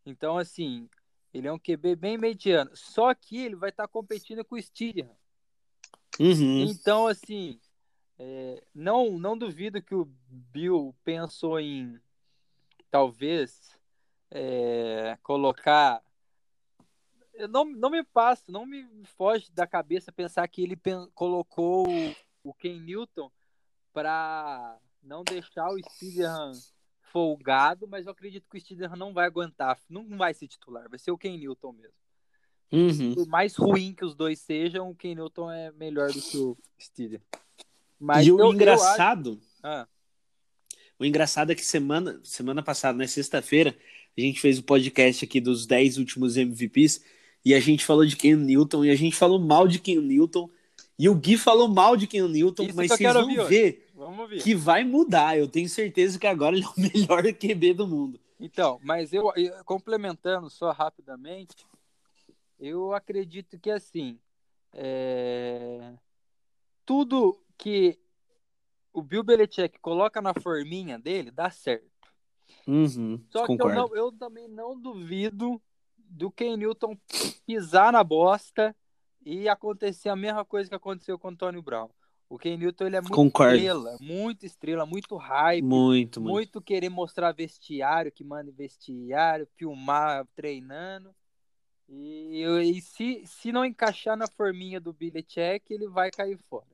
Então, 0.07 0.39
assim, 0.39 0.89
ele 1.35 1.47
é 1.47 1.53
um 1.53 1.59
QB 1.59 1.95
bem 1.95 2.17
mediano. 2.17 2.71
Só 2.73 3.13
que 3.13 3.37
ele 3.37 3.55
vai 3.55 3.69
estar 3.69 3.87
competindo 3.87 4.43
com 4.43 4.55
o 4.55 4.59
Styrian. 4.59 5.11
Uhum. 6.19 6.63
Então, 6.63 7.07
assim, 7.07 7.59
é, 8.19 8.63
não, 8.75 9.19
não 9.19 9.37
duvido 9.37 9.83
que 9.83 9.95
o 9.95 10.09
Bill 10.29 10.95
pensou 11.05 11.59
em 11.59 12.01
talvez 12.91 13.77
é, 14.31 15.19
colocar. 15.23 16.03
Eu 17.33 17.49
Não, 17.49 17.65
não 17.65 17.91
me 17.91 18.05
passa, 18.05 18.53
não 18.53 18.65
me 18.65 18.87
foge 19.17 19.51
da 19.51 19.67
cabeça 19.67 20.13
pensar 20.13 20.47
que 20.47 20.63
ele 20.63 20.79
colocou 21.15 21.89
o, 21.89 22.15
o 22.45 22.55
Ken 22.55 22.79
Newton 22.81 23.31
para 23.93 24.79
não 25.03 25.25
deixar 25.25 25.69
o 25.71 25.79
Steven 25.79 26.53
folgado, 27.13 27.87
mas 27.87 28.07
eu 28.07 28.13
acredito 28.13 28.49
que 28.51 28.59
o 28.59 28.61
Steedham 28.61 28.97
não 28.97 29.13
vai 29.13 29.27
aguentar, 29.27 29.79
não 29.89 30.17
vai 30.17 30.35
ser 30.35 30.49
titular, 30.49 30.89
vai 30.89 30.99
ser 30.99 31.13
o 31.13 31.19
Ken 31.19 31.37
Newton 31.39 31.73
mesmo. 31.73 31.95
Uhum. 32.73 33.15
Por 33.15 33.29
mais 33.29 33.55
ruim 33.55 33.95
que 33.95 34.05
os 34.05 34.17
dois 34.17 34.41
sejam, 34.41 34.91
o 34.91 34.97
Ken 34.97 35.15
Newton 35.15 35.51
é 35.51 35.71
melhor 35.73 36.11
do 36.13 36.21
que 36.21 36.37
o 36.37 36.57
Steedham. 36.77 37.21
Mas 37.99 38.27
e 38.27 38.33
o 38.33 38.39
eu- 38.39 38.47
eu 38.47 38.53
engraçado, 38.53 39.41
Ah, 39.63 39.87
o 40.99 41.05
engraçado 41.05 41.53
é 41.53 41.55
que 41.55 41.65
semana, 41.65 42.21
semana 42.23 42.63
passada, 42.63 42.97
na 42.99 43.07
sexta-feira, 43.07 43.77
a 44.17 44.21
gente 44.21 44.41
fez 44.41 44.59
o 44.59 44.63
podcast 44.63 45.25
aqui 45.25 45.41
dos 45.41 45.67
10 45.67 45.99
últimos 45.99 46.37
MVPs 46.37 47.03
e 47.45 47.55
a 47.55 47.61
gente 47.61 47.85
falou 47.85 48.05
de 48.07 48.17
Ken 48.17 48.37
Newton 48.37 48.85
e 48.85 48.91
a 48.91 48.95
gente 48.97 49.17
falou 49.17 49.39
mal 49.39 49.67
de 49.67 49.79
Ken 49.79 50.01
Newton 50.01 50.49
e 50.99 51.09
o 51.09 51.15
Gui 51.15 51.37
falou 51.37 51.67
mal 51.69 51.97
de 51.97 52.07
Ken 52.07 52.29
Newton, 52.29 52.65
Isso 52.65 52.77
mas 52.77 52.89
vocês 52.93 53.13
vão 53.13 53.23
ouvir 53.23 53.49
ver. 53.49 54.43
que 54.43 54.55
vai 54.55 54.85
mudar. 54.85 55.37
Eu 55.39 55.49
tenho 55.49 55.69
certeza 55.69 56.19
que 56.19 56.27
agora 56.27 56.57
ele 56.57 56.65
é 56.65 56.69
o 56.69 56.75
melhor 57.11 57.23
QB 57.35 57.75
do 57.75 57.87
mundo. 57.89 58.21
Então, 58.39 58.79
mas 58.83 59.13
eu, 59.13 59.33
eu- 59.37 59.65
complementando 59.65 60.49
só 60.51 60.71
rapidamente, 60.71 61.57
eu 62.61 62.93
acredito 62.93 63.59
que 63.59 63.71
assim, 63.71 64.19
é, 64.73 65.93
tudo 66.87 67.37
que 67.65 67.99
o 68.93 69.01
Bill 69.03 69.23
Belichick 69.25 69.79
coloca 69.81 70.21
na 70.21 70.35
forminha 70.35 70.99
dele 70.99 71.31
dá 71.31 71.49
certo. 71.49 71.91
Uhum, 72.67 73.25
Só 73.31 73.47
concordo. 73.47 73.57
que 73.57 73.63
eu, 73.63 73.75
não- 73.89 73.97
eu 73.97 74.13
também 74.13 74.47
não 74.49 74.79
duvido 74.79 75.61
do 75.97 76.31
Ken 76.31 76.59
Newton 76.59 76.95
pisar 77.47 77.91
na 77.91 78.05
bosta 78.05 78.77
e 79.25 79.49
acontecer 79.49 80.11
a 80.11 80.17
mesma 80.17 80.45
coisa 80.45 80.69
que 80.69 80.75
aconteceu 80.77 81.19
com 81.19 81.29
o 81.29 81.31
Antônio 81.31 81.63
Brown. 81.63 81.89
O 82.29 82.39
Ken 82.39 82.57
Newton 82.59 82.87
ele 82.87 82.97
é 82.97 83.01
muito 83.01 83.15
Concordo. 83.15 83.55
estrela, 83.55 83.97
muito 83.99 84.45
estrela, 84.47 84.85
muito 84.87 85.17
hype, 85.17 85.63
Muito, 85.65 86.21
muito. 86.21 86.33
muito 86.35 86.61
querer 86.63 86.91
mostrar 86.91 87.33
vestiário, 87.33 88.13
que 88.13 88.23
manda 88.23 88.53
vestiário, 88.53 89.49
filmar 89.57 90.27
treinando. 90.37 91.15
E, 91.89 92.43
e 92.63 92.81
se, 92.81 93.23
se 93.27 93.51
não 93.53 93.65
encaixar 93.65 94.17
na 94.17 94.27
forminha 94.27 94.81
do 94.81 94.93
Belichick, 94.93 95.65
ele 95.73 95.89
vai 95.89 96.11
cair 96.11 96.39
fora. 96.49 96.74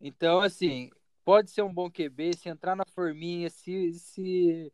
Então, 0.00 0.40
assim, 0.40 0.90
pode 1.24 1.50
ser 1.50 1.62
um 1.62 1.72
bom 1.72 1.90
QB, 1.90 2.36
se 2.36 2.48
entrar 2.48 2.76
na 2.76 2.84
forminha, 2.84 3.48
se, 3.48 3.92
se, 3.94 4.72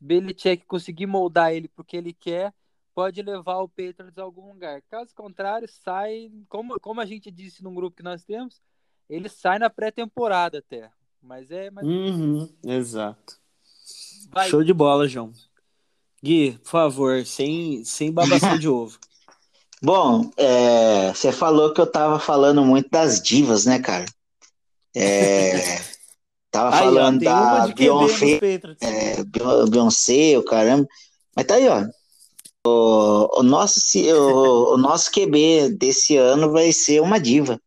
Belichick 0.00 0.64
conseguir 0.66 1.06
moldar 1.06 1.52
ele 1.52 1.68
porque 1.68 1.96
ele 1.96 2.12
quer, 2.12 2.52
pode 2.94 3.22
levar 3.22 3.58
o 3.58 3.68
Patriots 3.68 4.18
a 4.18 4.22
algum 4.22 4.52
lugar. 4.52 4.82
Caso 4.90 5.14
contrário, 5.14 5.68
sai, 5.68 6.30
como, 6.48 6.78
como 6.80 7.00
a 7.00 7.06
gente 7.06 7.30
disse 7.30 7.62
num 7.62 7.74
grupo 7.74 7.96
que 7.96 8.02
nós 8.02 8.24
temos, 8.24 8.60
ele 9.08 9.28
sai 9.28 9.58
na 9.58 9.70
pré-temporada 9.70 10.58
até. 10.58 10.90
Mas 11.22 11.50
é. 11.50 11.70
Mas 11.70 11.86
Uhum, 11.86 12.48
exato. 12.64 13.38
vai, 14.30 14.48
Show 14.48 14.62
de 14.62 14.72
bola, 14.72 15.08
João. 15.08 15.32
Gui, 16.22 16.58
por 16.58 16.70
favor, 16.70 17.24
sem, 17.24 17.84
sem 17.84 18.12
babação 18.12 18.58
de 18.58 18.68
ovo. 18.68 18.98
Bom, 19.82 20.30
é, 20.36 21.12
você 21.12 21.30
falou 21.30 21.72
que 21.72 21.80
eu 21.80 21.86
tava 21.86 22.18
falando 22.18 22.64
muito 22.64 22.88
das 22.88 23.20
divas, 23.20 23.66
né, 23.66 23.78
cara? 23.78 24.06
É, 24.98 25.80
tava 26.50 26.74
Aí, 26.74 26.82
ó, 26.82 26.84
falando 26.84 27.22
uma 27.22 27.66
da 27.66 27.74
Beyoncé, 27.74 28.40
é, 28.80 29.24
Beyon- 29.24 29.68
Beyoncé, 29.68 30.38
o 30.38 30.44
caramba. 30.44 30.88
Mas 31.34 31.46
tá 31.46 31.54
aí, 31.56 31.68
ó. 31.68 31.84
O, 32.66 33.40
o 33.40 33.42
nosso, 33.42 33.80
o, 34.12 34.74
o 34.74 34.76
nosso 34.78 35.10
QB 35.12 35.76
desse 35.78 36.16
ano 36.16 36.50
vai 36.50 36.72
ser 36.72 37.00
uma 37.00 37.20
diva. 37.20 37.60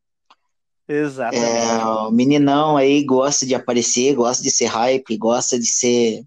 Exatamente. 0.87 1.45
É, 1.45 1.85
o 1.85 2.11
meninão 2.11 2.75
aí 2.75 3.03
gosta 3.03 3.45
de 3.45 3.53
aparecer, 3.53 4.15
gosta 4.15 4.41
de 4.41 4.49
ser 4.49 4.65
hype, 4.65 5.17
gosta 5.17 5.59
de 5.59 5.67
ser 5.67 6.23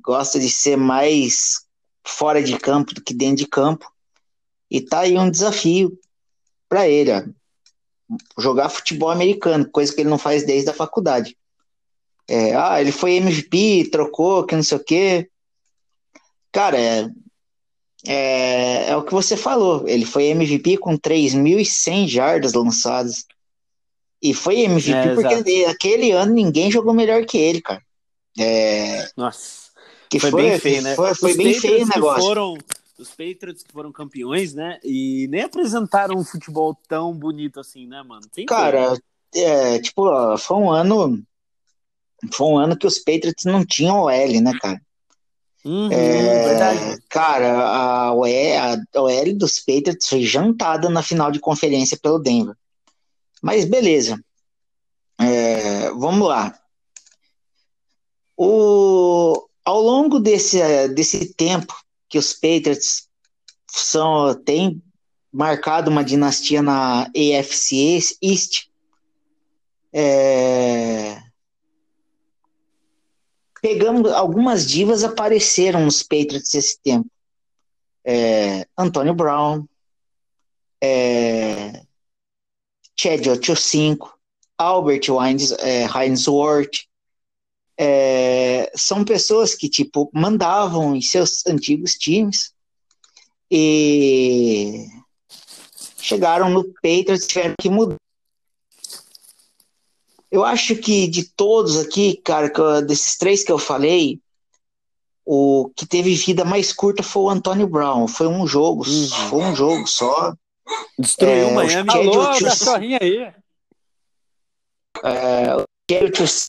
gosta 0.00 0.38
de 0.38 0.48
ser 0.48 0.76
mais 0.76 1.66
fora 2.06 2.42
de 2.42 2.56
campo 2.56 2.94
do 2.94 3.02
que 3.02 3.12
dentro 3.12 3.36
de 3.44 3.46
campo. 3.46 3.84
E 4.70 4.80
tá 4.80 5.00
aí 5.00 5.18
um 5.18 5.30
desafio 5.30 5.98
para 6.68 6.88
ele, 6.88 7.10
ó. 7.12 7.22
Jogar 8.38 8.68
futebol 8.68 9.10
americano, 9.10 9.68
coisa 9.70 9.94
que 9.94 10.00
ele 10.00 10.08
não 10.08 10.18
faz 10.18 10.44
desde 10.44 10.70
a 10.70 10.74
faculdade. 10.74 11.36
É, 12.26 12.54
ah, 12.54 12.80
ele 12.80 12.92
foi 12.92 13.14
MVP, 13.14 13.88
trocou, 13.90 14.44
que 14.44 14.54
não 14.54 14.62
sei 14.62 14.78
o 14.78 14.84
quê. 14.84 15.30
Cara, 16.52 16.78
é, 16.78 17.08
é, 18.06 18.90
é 18.90 18.96
o 18.96 19.02
que 19.02 19.12
você 19.12 19.36
falou. 19.36 19.88
Ele 19.88 20.04
foi 20.04 20.26
MVP 20.26 20.78
com 20.78 20.98
3.100 20.98 22.08
jardas 22.08 22.52
lançadas. 22.52 23.24
E 24.22 24.34
foi 24.34 24.60
MVP 24.60 24.96
É, 24.96 25.14
porque 25.14 25.34
exato. 25.34 25.70
aquele 25.70 26.10
ano 26.10 26.34
ninguém 26.34 26.70
jogou 26.70 26.92
melhor 26.92 27.24
que 27.24 27.38
ele, 27.38 27.62
cara. 27.62 27.82
É, 28.38 29.08
Nossa, 29.16 29.68
que 30.10 30.18
foi, 30.18 30.30
bem 30.30 30.58
feio, 30.58 30.82
né? 30.82 30.94
Foi, 30.94 31.14
foi 31.14 31.34
bem 31.34 31.54
feio 31.54 31.84
o 31.84 31.88
negócio. 31.88 32.22
Foram, 32.22 32.58
os 32.98 33.10
Patriots 33.10 33.62
que 33.62 33.72
foram 33.72 33.92
campeões, 33.92 34.54
né? 34.54 34.78
E 34.82 35.28
nem 35.28 35.42
apresentaram 35.42 36.16
um 36.16 36.24
futebol 36.24 36.76
tão 36.88 37.14
bonito 37.14 37.60
assim, 37.60 37.86
né, 37.86 38.02
mano? 38.02 38.22
Tem 38.32 38.44
Cara, 38.44 38.98
é, 39.34 39.78
tipo, 39.78 40.36
foi 40.38 40.56
um 40.56 40.70
ano. 40.70 41.22
Foi 42.32 42.46
um 42.48 42.58
ano 42.58 42.76
que 42.76 42.86
os 42.86 42.98
Patriots 42.98 43.44
não 43.44 43.64
tinham 43.64 44.02
OL, 44.02 44.40
né, 44.40 44.52
cara? 44.60 44.82
Uhum, 45.64 45.92
É, 45.92 46.48
verdade. 46.48 47.02
Cara, 47.08 47.68
a 47.68 48.12
OL, 48.12 48.26
a 48.26 49.00
OL 49.00 49.34
dos 49.36 49.60
Patriots 49.60 50.08
foi 50.08 50.22
jantada 50.22 50.88
na 50.88 51.02
final 51.02 51.30
de 51.30 51.38
conferência 51.38 51.98
pelo 52.00 52.18
Denver. 52.18 52.56
Mas 53.40 53.64
beleza. 53.64 54.18
É, 55.20 55.90
vamos 55.90 56.26
lá. 56.26 56.58
O, 58.36 59.48
ao 59.64 59.80
longo 59.80 60.18
desse, 60.18 60.58
desse 60.88 61.34
tempo 61.34 61.74
que 62.08 62.18
os 62.18 62.32
Patriots 62.32 63.08
são, 63.70 64.34
têm 64.34 64.82
marcado 65.32 65.90
uma 65.90 66.04
dinastia 66.04 66.62
na 66.62 67.02
AFC 67.02 67.98
East, 68.22 68.68
é, 69.92 71.22
pegamos 73.60 74.10
algumas 74.12 74.66
divas 74.66 75.04
apareceram 75.04 75.84
nos 75.84 76.02
Patriots 76.02 76.54
esse 76.54 76.80
tempo. 76.80 77.10
É, 78.04 78.66
Antônio 78.76 79.12
Brown, 79.14 79.66
é, 80.82 81.82
Chad 82.96 83.26
85, 83.26 84.18
Albert 84.56 85.08
Wines, 85.10 85.52
é, 85.52 85.84
Hainsworth, 85.84 86.87
é, 87.78 88.72
são 88.74 89.04
pessoas 89.04 89.54
que 89.54 89.68
tipo 89.68 90.10
mandavam 90.12 90.96
em 90.96 91.00
seus 91.00 91.46
antigos 91.46 91.92
times 91.92 92.52
e 93.50 94.86
chegaram 96.00 96.50
no 96.50 96.64
Patriots 96.64 97.24
e 97.24 97.28
tiveram 97.28 97.54
que 97.60 97.70
mudar. 97.70 97.96
Eu 100.30 100.44
acho 100.44 100.76
que 100.76 101.06
de 101.06 101.24
todos 101.24 101.78
aqui, 101.78 102.16
cara, 102.22 102.52
eu- 102.54 102.82
desses 102.84 103.16
três 103.16 103.42
que 103.44 103.50
eu 103.52 103.58
falei, 103.58 104.20
o 105.24 105.70
que 105.74 105.86
teve 105.86 106.14
vida 106.14 106.44
mais 106.44 106.72
curta 106.72 107.02
foi 107.02 107.22
o 107.22 107.30
Antônio 107.30 107.66
Brown. 107.66 108.06
Foi 108.08 108.26
um 108.26 108.46
jogo, 108.46 108.84
Uhum. 108.86 109.08
foi 109.30 109.38
um 109.42 109.54
jogo 109.56 109.86
só. 109.86 110.34
Destruiu 110.98 111.32
é, 111.32 111.46
o 111.46 111.54
Miami. 111.54 111.90
Alô, 111.90 112.28
85 112.32 112.44
cachorrinho 112.44 112.98
aí. 113.00 113.32
Patriots, 115.86 116.48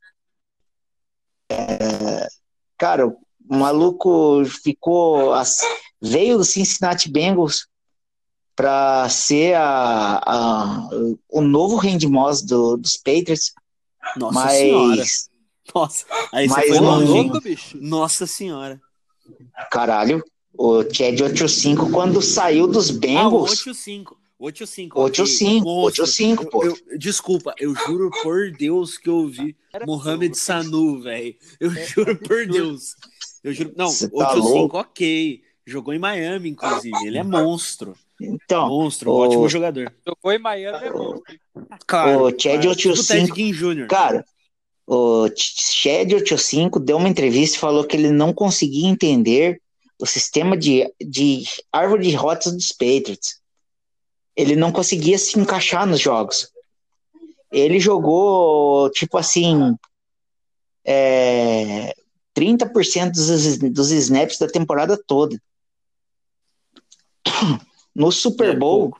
é, 1.49 2.27
cara, 2.77 3.07
o 3.07 3.17
maluco 3.47 4.43
ficou 4.45 5.33
veio 6.01 6.37
do 6.37 6.43
Cincinnati 6.45 7.09
Bengals 7.11 7.67
para 8.55 9.07
ser 9.09 9.55
a, 9.55 10.21
a- 10.25 10.89
o 11.29 11.41
novo 11.41 11.75
Randy 11.77 12.07
Moss 12.07 12.41
do- 12.41 12.77
dos 12.77 12.97
Patriots, 12.97 13.53
Nossa 14.17 14.49
senhora. 14.49 14.95
mas 14.97 15.29
Nossa, 15.73 16.05
aí 16.33 16.47
Mas 16.47 16.65
você 16.65 16.67
foi 16.67 16.77
bicho. 17.41 17.77
Nossa 17.79 18.25
senhora. 18.27 18.81
caralho, 19.71 20.23
o 20.57 20.83
Chad 20.83 21.19
85 21.21 21.89
quando 21.91 22.21
saiu 22.21 22.67
dos 22.67 22.89
Ah, 22.89 22.93
Bengals, 22.99 23.51
85. 23.51 24.15
85. 24.15 24.18
85, 24.39 24.97
Monstro. 24.99 26.03
85, 26.03 26.45
pô. 26.49 26.63
Eu- 26.63 26.77
eu- 26.87 26.97
desculpa, 26.97 27.53
eu 27.59 27.75
juro 27.75 28.09
por 28.23 28.49
Deus 28.51 28.97
que 28.97 29.09
eu 29.09 29.27
vi 29.27 29.55
Era 29.73 29.85
Mohamed. 29.85 30.37
Sanu, 30.37 31.01
velho. 31.01 31.35
Eu 31.59 31.71
É 31.71 31.85
juro 31.85 32.17
por. 32.17 32.47
Deus. 32.47 32.95
Eu 33.43 33.51
juro. 33.53 33.73
Não, 33.75 33.87
Cê 33.89 34.07
tá 34.09 34.15
85, 34.17 34.47
louco? 34.57 34.77
ok. 34.77 35.41
Jogou 35.65 35.93
em 35.93 35.99
Miami, 35.99 36.49
inclusive. 36.49 36.95
Ele 37.05 37.17
é 37.17 37.23
monstro. 37.23 37.95
então, 38.19 38.67
Monstro, 38.69 39.11
o- 39.11 39.15
ótimo 39.19 39.47
jogador. 39.49 39.93
Jogou 40.07 40.31
em 40.31 40.39
Miami, 40.39 40.87
é 40.87 40.91
bom. 40.91 41.19
Claro, 41.85 42.23
o 42.23 42.29
Chad 42.31 42.61
claro. 42.61 42.75
Tipo 42.75 42.89
85 42.89 43.35
Ted 43.35 43.35
Ginn 43.35 43.51
Jr. 43.75 43.87
Cara, 43.87 44.25
o 44.87 45.27
Chad 45.35 46.11
85 46.13 46.79
deu 46.79 46.97
uma 46.97 47.07
entrevista 47.09 47.55
e 47.57 47.59
falou 47.59 47.83
que 47.85 47.95
ele 47.95 48.09
não 48.09 48.33
conseguia 48.33 48.87
entender 48.87 49.61
o 50.01 50.05
sistema 50.05 50.57
de, 50.57 50.89
de 50.99 51.43
árvore 51.71 52.07
de 52.09 52.15
rotas 52.15 52.53
dos 52.53 52.71
Patriots. 52.71 53.38
Ele 54.39 54.55
não 54.55 54.71
conseguia 54.71 55.17
se 55.17 55.37
encaixar 55.37 55.85
nos 55.85 55.99
jogos. 55.99 56.49
Ele 57.51 57.77
jogou, 57.77 58.89
tipo 58.91 59.17
assim, 59.17 59.75
é, 60.85 61.93
30% 62.33 63.11
dos, 63.11 63.57
dos 63.57 63.91
snaps 63.91 64.37
da 64.37 64.47
temporada 64.47 64.97
toda. 64.97 65.37
No 67.93 68.13
Super 68.13 68.51
É 68.51 68.55
Bowl, 68.55 68.95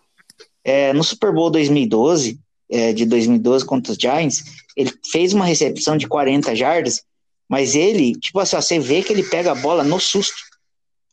é, 0.61 0.91
no 0.91 1.05
Super 1.05 1.31
Bowl 1.31 1.49
2012, 1.49 2.37
é, 2.69 2.91
de 2.91 3.05
2012 3.05 3.65
contra 3.65 3.93
os 3.93 3.97
Giants, 3.97 4.43
ele 4.75 4.91
fez 5.09 5.31
uma 5.31 5.45
recepção 5.45 5.95
de 5.95 6.05
40 6.05 6.53
jardas, 6.53 7.01
mas 7.47 7.75
ele, 7.75 8.13
tipo 8.19 8.41
assim, 8.41 8.57
ó, 8.57 8.61
você 8.61 8.77
vê 8.77 9.01
que 9.01 9.13
ele 9.13 9.23
pega 9.23 9.53
a 9.53 9.55
bola 9.55 9.85
no 9.85 10.01
susto, 10.01 10.35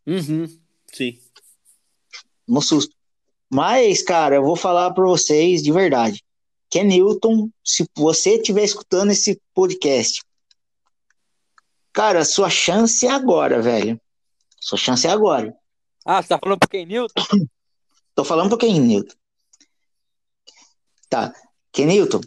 Uhum. 0.04 0.48
Sim. 0.92 1.16
no 2.48 2.60
susto. 2.60 2.95
Mas, 3.50 4.02
cara, 4.02 4.36
eu 4.36 4.42
vou 4.44 4.56
falar 4.56 4.90
para 4.92 5.04
vocês 5.04 5.62
de 5.62 5.70
verdade. 5.72 6.22
Ken 6.68 6.84
Newton, 6.84 7.48
se 7.64 7.88
você 7.96 8.36
estiver 8.36 8.64
escutando 8.64 9.12
esse 9.12 9.40
podcast, 9.54 10.22
cara, 11.92 12.24
sua 12.24 12.50
chance 12.50 13.06
é 13.06 13.10
agora, 13.10 13.62
velho. 13.62 14.00
Sua 14.58 14.76
chance 14.76 15.06
é 15.06 15.10
agora. 15.10 15.54
Ah, 16.04 16.20
você 16.22 16.28
tá 16.28 16.38
falando 16.38 16.58
pro 16.58 16.68
Ken 16.68 16.86
Newton? 16.86 17.12
Tô 18.14 18.24
falando 18.24 18.48
pro 18.48 18.58
Ken 18.58 18.80
Newton. 18.80 19.14
Tá. 21.08 21.32
Ken 21.72 21.86
Newton, 21.86 22.20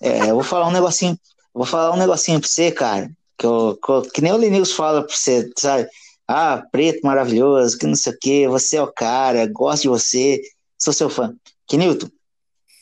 é, 0.00 0.22
eu 0.30 0.34
vou 0.34 0.42
falar 0.44 0.66
um 0.68 0.72
negocinho, 0.72 1.18
vou 1.54 1.64
falar 1.64 1.94
um 1.94 1.98
negocinho 1.98 2.40
pra 2.40 2.48
você, 2.48 2.70
cara, 2.72 3.10
que, 3.38 3.46
eu, 3.46 3.78
que, 3.82 3.90
eu- 3.90 4.02
que 4.02 4.20
nem 4.20 4.32
o 4.32 4.36
Linus 4.36 4.72
fala 4.72 5.02
pra 5.06 5.14
você, 5.16 5.50
sabe? 5.56 5.88
Ah, 6.28 6.62
preto 6.72 7.00
maravilhoso, 7.06 7.78
que 7.78 7.86
não 7.86 7.94
sei 7.94 8.12
o 8.12 8.18
quê, 8.20 8.48
você 8.48 8.76
é 8.78 8.82
o 8.82 8.92
cara, 8.92 9.46
gosto 9.46 9.82
de 9.82 9.88
você, 9.88 10.42
sou 10.86 10.92
seu 10.92 11.10
fã. 11.10 11.34
Ken 11.66 11.78
Newton, 11.78 12.08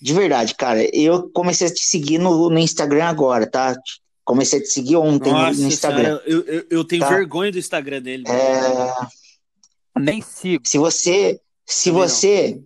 de 0.02 0.12
verdade, 0.12 0.54
cara, 0.54 0.84
eu 0.94 1.30
comecei 1.30 1.68
a 1.68 1.72
te 1.72 1.80
seguir 1.80 2.18
no, 2.18 2.50
no 2.50 2.58
Instagram 2.58 3.06
agora, 3.06 3.46
tá? 3.46 3.74
Comecei 4.22 4.58
a 4.58 4.62
te 4.62 4.68
seguir 4.68 4.96
ontem 4.96 5.32
no- 5.32 5.38
Nossa, 5.38 5.60
no 5.60 5.68
Instagram. 5.68 6.18
cara, 6.18 6.22
eu, 6.30 6.42
eu, 6.44 6.66
eu 6.70 6.84
tenho 6.84 7.00
Tá. 7.00 7.08
vergonha 7.08 7.50
do 7.50 7.58
Instagram 7.58 8.02
dele. 8.02 8.24
É, 8.28 10.00
Nem 10.00 10.20
sigo. 10.20 10.66
Se 10.66 10.76
você, 10.76 11.40
se 11.66 11.90
Também 11.90 12.00
não. 12.02 12.08
você, 12.08 12.62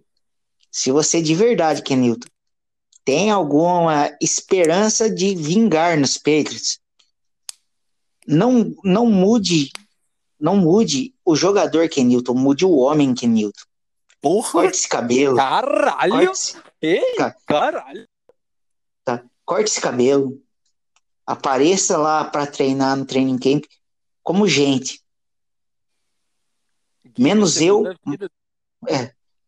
se 0.73 0.91
você 0.91 1.23
de 1.23 1.35
verdade, 1.35 1.83
Kenilton, 1.83 2.27
tem 3.05 3.31
alguma 3.31 4.13
esperança 4.21 5.09
de 5.09 5.35
vingar 5.37 5.97
nos 5.99 6.17
Patriots, 6.17 6.81
não, 8.27 8.75
não 8.85 9.07
mude, 9.07 9.71
não 10.39 10.57
mude 10.57 11.15
o 11.25 11.35
jogador 11.37 11.89
Kenilton, 11.89 12.35
mude 12.35 12.65
o 12.65 12.77
homem 12.77 13.15
Kenilton. 13.15 13.63
Porra! 14.21 14.51
Corte 14.53 14.77
esse 14.77 14.89
cabelo, 14.89 15.37
Caralho! 15.37 16.13
corte, 16.13 16.33
esse- 16.33 16.57
Ei, 16.83 17.15
Cara. 17.17 17.37
caralho! 17.47 18.09
corte 19.45 19.71
esse 19.71 19.81
cabelo, 19.81 20.43
apareça 21.27 21.97
lá 21.97 22.23
para 22.25 22.47
treinar 22.47 22.97
no 22.97 23.07
training 23.07 23.39
camp 23.39 23.65
como 24.23 24.47
gente, 24.47 25.03
Menos 27.19 27.61
eu. 27.61 27.83
vida. 28.07 28.31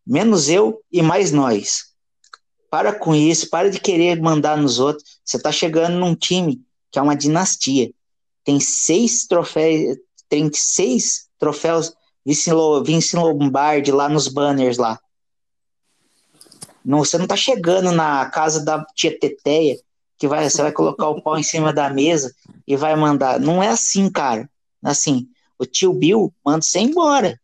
menos 0.06 0.48
eu 0.48 0.82
e 0.90 1.02
mais 1.02 1.30
nós. 1.30 1.90
Para 2.70 2.92
com 2.98 3.14
isso, 3.14 3.48
para 3.50 3.70
de 3.70 3.78
querer 3.78 4.20
mandar 4.20 4.56
nos 4.56 4.78
outros. 4.78 5.20
Você 5.24 5.36
está 5.36 5.52
chegando 5.52 5.98
num 5.98 6.14
time 6.14 6.64
que 6.90 6.98
é 6.98 7.02
uma 7.02 7.14
dinastia. 7.16 7.92
Tem 8.42 8.58
seis 8.58 9.26
troféus, 9.26 9.98
tem 10.28 10.50
seis 10.52 11.28
troféus 11.38 11.94
Vince 12.24 12.52
Lo- 12.52 12.82
Vince 12.84 13.16
Lombardi 13.16 13.90
lá 13.92 14.08
nos 14.08 14.28
banners 14.28 14.76
lá. 14.78 14.98
Não, 16.84 16.98
você 16.98 17.18
não 17.18 17.26
tá 17.26 17.36
chegando 17.36 17.92
na 17.92 18.26
casa 18.30 18.64
da 18.64 18.84
tia 18.94 19.16
Teteia 19.18 19.78
que 20.18 20.28
vai, 20.28 20.48
você 20.48 20.60
vai 20.62 20.72
colocar 20.72 21.08
o 21.08 21.22
pau 21.22 21.38
em 21.38 21.42
cima 21.42 21.72
da 21.72 21.88
mesa 21.90 22.34
e 22.66 22.76
vai 22.76 22.94
mandar. 22.94 23.40
Não 23.40 23.62
é 23.62 23.68
assim, 23.68 24.10
cara. 24.10 24.48
É 24.84 24.88
Assim, 24.90 25.26
o 25.58 25.64
tio 25.64 25.92
Bill 25.94 26.32
manda 26.44 26.62
você 26.62 26.78
embora. 26.80 27.38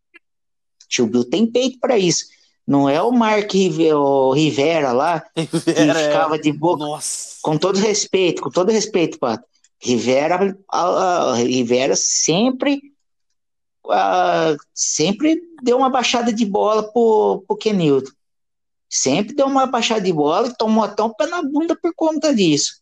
O 0.85 0.89
tio 0.89 1.07
Bill 1.07 1.25
tem 1.25 1.47
peito 1.47 1.79
para 1.81 1.97
isso. 1.99 2.27
Não 2.67 2.89
é 2.89 3.01
o 3.01 3.13
Mark 3.13 3.51
o 3.95 4.33
Rivera 4.33 4.93
lá 4.93 5.21
que 5.35 5.71
Era- 5.71 5.95
ficava 5.95 6.39
de 6.39 6.53
boca. 6.53 6.85
Nossa. 6.85 7.37
Com 7.43 7.57
todo 7.57 7.79
respeito, 7.79 8.43
com 8.43 8.51
todo 8.51 8.71
respeito, 8.73 9.19
Pato. 9.19 9.45
Rivera, 9.79 10.57
a- 10.71 11.31
a- 11.31 11.35
Rivera 11.37 11.95
sempre, 11.97 12.81
ah, 13.91 14.57
sempre 14.75 15.41
deu 15.63 15.77
uma 15.79 15.91
baixada 15.91 16.33
de 16.33 16.45
bola 16.45 16.83
pro, 16.93 17.45
pro 17.47 17.57
Kenilton. 17.57 18.11
Sempre 18.89 19.35
deu 19.35 19.47
uma 19.47 19.67
baixada 19.67 20.01
de 20.01 20.13
bola 20.13 20.49
e 20.49 20.57
tomou 20.57 20.85
até 20.85 21.03
um 21.03 21.13
pé 21.13 21.27
na 21.27 21.43
bunda 21.43 21.77
por 21.81 21.93
conta 21.95 22.35
disso. 22.35 22.81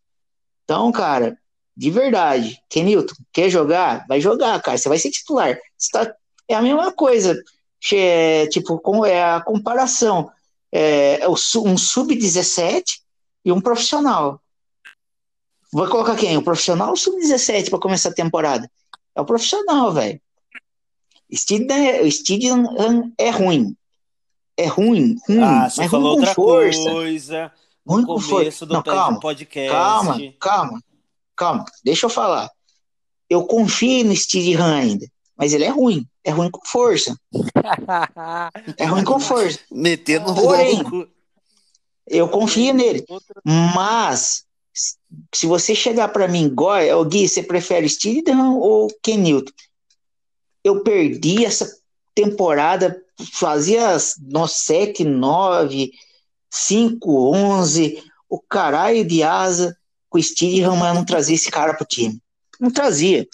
Então, 0.64 0.90
cara, 0.92 1.38
de 1.76 1.90
verdade, 1.90 2.58
Kenilton, 2.68 3.14
quer 3.32 3.48
jogar? 3.50 4.06
Vai 4.06 4.20
jogar, 4.20 4.60
cara. 4.62 4.78
Você 4.78 4.88
vai 4.88 4.98
ser 4.98 5.10
titular. 5.10 5.58
Tá- 5.92 6.14
é 6.48 6.54
a 6.54 6.62
mesma 6.62 6.92
coisa. 6.92 7.36
Che- 7.80 8.48
Tipo, 8.50 9.04
é 9.06 9.22
a 9.22 9.40
comparação. 9.40 10.30
É, 10.70 11.20
é 11.20 11.28
um 11.28 11.36
sub-17 11.76 12.82
e 13.44 13.52
um 13.52 13.60
profissional. 13.60 14.40
Vai 15.72 15.88
colocar 15.88 16.16
quem? 16.16 16.36
O 16.36 16.42
profissional 16.42 16.88
ou 16.88 16.94
o 16.94 16.96
sub-17 16.96 17.70
para 17.70 17.78
começar 17.80 18.10
a 18.10 18.14
temporada? 18.14 18.70
É 19.14 19.20
o 19.20 19.24
profissional, 19.24 19.92
velho. 19.92 20.20
Steedham 21.32 21.76
é, 21.76 22.02
o 22.02 22.10
Steedham 22.10 22.64
é 23.18 23.30
ruim. 23.30 23.76
É 24.56 24.66
ruim, 24.66 25.16
ruim, 25.28 25.42
Ah, 25.42 25.68
você 25.68 25.80
mas 25.82 25.90
falou 25.90 26.14
ruim 26.16 26.24
com 26.24 26.28
outra 26.28 26.34
força. 26.34 26.90
coisa 26.90 27.52
Ruim 27.86 28.00
no 28.02 28.06
com 28.06 28.14
começo 28.14 28.28
força. 28.30 28.66
do 28.66 28.74
Não, 28.74 28.82
calma, 28.82 29.20
podcast. 29.20 29.70
calma, 29.72 30.18
calma, 30.40 30.82
calma. 31.36 31.64
Deixa 31.84 32.06
eu 32.06 32.10
falar. 32.10 32.48
Eu 33.28 33.44
confio 33.46 34.04
no 34.04 34.14
Steedham 34.16 34.64
ainda, 34.66 35.06
mas 35.36 35.52
ele 35.52 35.64
é 35.64 35.68
ruim. 35.70 36.06
É 36.22 36.30
ruim 36.30 36.50
com 36.50 36.60
força. 36.66 37.16
É 38.78 38.84
ruim 38.86 39.04
com 39.04 39.18
força. 39.20 39.58
Metendo 39.70 40.34
Porém, 40.34 40.82
louco. 40.82 41.08
Eu 42.06 42.28
confio 42.28 42.72
nele. 42.74 43.04
Mas, 43.44 44.44
se 45.34 45.46
você 45.46 45.74
chegar 45.74 46.08
para 46.08 46.28
mim, 46.28 46.48
Goi, 46.54 46.88
Gui, 47.06 47.28
você 47.28 47.42
prefere 47.42 47.88
Steedham 47.88 48.58
ou 48.58 48.88
Kenilton? 49.02 49.52
Eu 50.64 50.82
perdi 50.82 51.44
essa 51.44 51.70
temporada, 52.14 53.00
fazia 53.32 53.96
no 54.22 54.48
7, 54.48 55.04
9, 55.04 55.92
5, 56.50 57.34
11, 57.34 58.02
o 58.28 58.40
caralho 58.40 59.04
de 59.04 59.22
asa 59.22 59.76
com 60.08 60.18
o 60.18 60.22
Steedham, 60.22 60.76
mas 60.76 60.94
não 60.94 61.04
trazia 61.04 61.34
esse 61.34 61.50
cara 61.50 61.74
pro 61.74 61.86
time. 61.86 62.20
Não 62.60 62.70
trazia. 62.70 63.26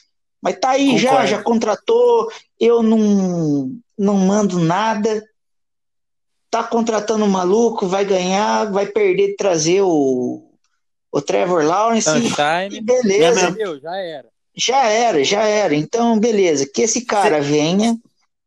Mas 0.43 0.59
tá 0.59 0.71
aí 0.71 0.97
já, 0.97 1.11
Concordo. 1.11 1.31
já 1.31 1.43
contratou, 1.43 2.33
eu 2.59 2.83
não, 2.83 3.79
não 3.97 4.17
mando 4.17 4.59
nada, 4.59 5.23
tá 6.51 6.65
contratando 6.65 7.25
um 7.25 7.29
maluco, 7.29 7.87
vai 7.87 8.05
ganhar, 8.05 8.73
vai 8.73 8.87
perder 8.87 9.29
de 9.29 9.37
trazer 9.37 9.83
o, 9.83 10.51
o 11.13 11.21
Trevor 11.21 11.65
Lawrence. 11.65 12.09
E 12.09 12.13
Sunshine. 12.13 12.81
beleza, 12.81 13.49
É 13.49 13.51
Meu, 13.51 13.79
já 13.79 13.95
era. 13.97 14.29
Já 14.61 14.85
era, 14.87 15.25
já 15.25 15.43
era. 15.43 15.75
Então, 15.75 16.19
beleza, 16.19 16.69
que 16.73 16.83
esse 16.83 17.05
cara 17.05 17.41
venha, 17.41 17.97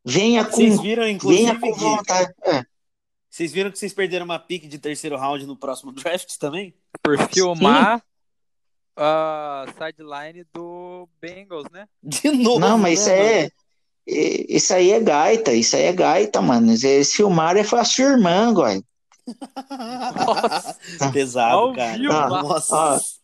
venha 0.05 0.43
Vocês 0.43 0.75
com, 0.75 0.81
viram, 0.81 1.07
inclusive, 1.07 1.45
venha 1.45 1.59
com 1.59 1.73
vontade. 1.73 2.31
É, 2.45 2.63
vocês 3.29 3.51
viram 3.51 3.71
que 3.71 3.79
vocês 3.79 3.93
perderam 3.93 4.25
uma 4.25 4.37
pique 4.37 4.67
de 4.67 4.77
terceiro 4.77 5.17
round 5.17 5.45
no 5.47 5.57
próximo 5.57 5.91
draft 5.93 6.37
também? 6.37 6.73
Por 7.01 7.17
filmar 7.29 8.01
a 8.95 9.65
sideline 9.75 10.45
do 10.53 11.09
Bengals, 11.19 11.65
né? 11.71 11.87
De 12.01 12.29
novo. 12.29 12.59
não, 12.59 12.77
mas 12.77 12.99
isso 12.99 13.09
né, 13.09 13.15
é, 13.15 13.45
é- 14.07 14.45
isso 14.49 14.73
aí 14.73 14.91
é 14.91 14.99
gaita, 14.99 15.51
isso 15.51 15.75
aí 15.75 15.83
é 15.83 15.93
gaita, 15.93 16.41
mano. 16.41 16.71
Eles 16.71 17.11
filmaram 17.13 17.63
foi 17.63 17.79
a 17.79 17.83
sua 17.85 18.05
irmã, 18.05 18.49
agora. 18.49 18.79
Pesado, 21.11 21.73
cara. 21.73 21.97
Ah, 22.11 22.29
Nossa. 22.29 23.22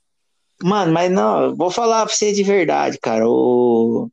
Mano, 0.63 0.91
mas 0.91 1.11
não, 1.11 1.43
eu 1.43 1.55
vou 1.55 1.71
falar 1.71 2.05
pra 2.05 2.13
você 2.13 2.31
de 2.31 2.43
verdade, 2.43 2.97
cara. 2.99 3.27
O 3.27 4.09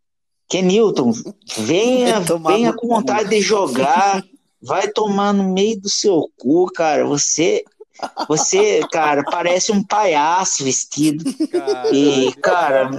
Kenilton, 0.49 1.13
venha, 1.59 2.21
venha 2.47 2.73
com 2.73 2.87
vontade 2.87 3.29
de 3.31 3.41
jogar, 3.41 4.23
vai 4.63 4.89
tomar 4.89 5.33
no 5.33 5.53
meio 5.53 5.81
do 5.81 5.89
seu 5.89 6.31
cu, 6.39 6.67
cara. 6.73 7.05
Você, 7.07 7.65
você, 8.29 8.81
cara, 8.93 9.25
parece 9.25 9.73
um 9.73 9.83
palhaço 9.83 10.65
vestido. 10.65 11.25
E, 11.93 12.33
cara, 12.41 12.91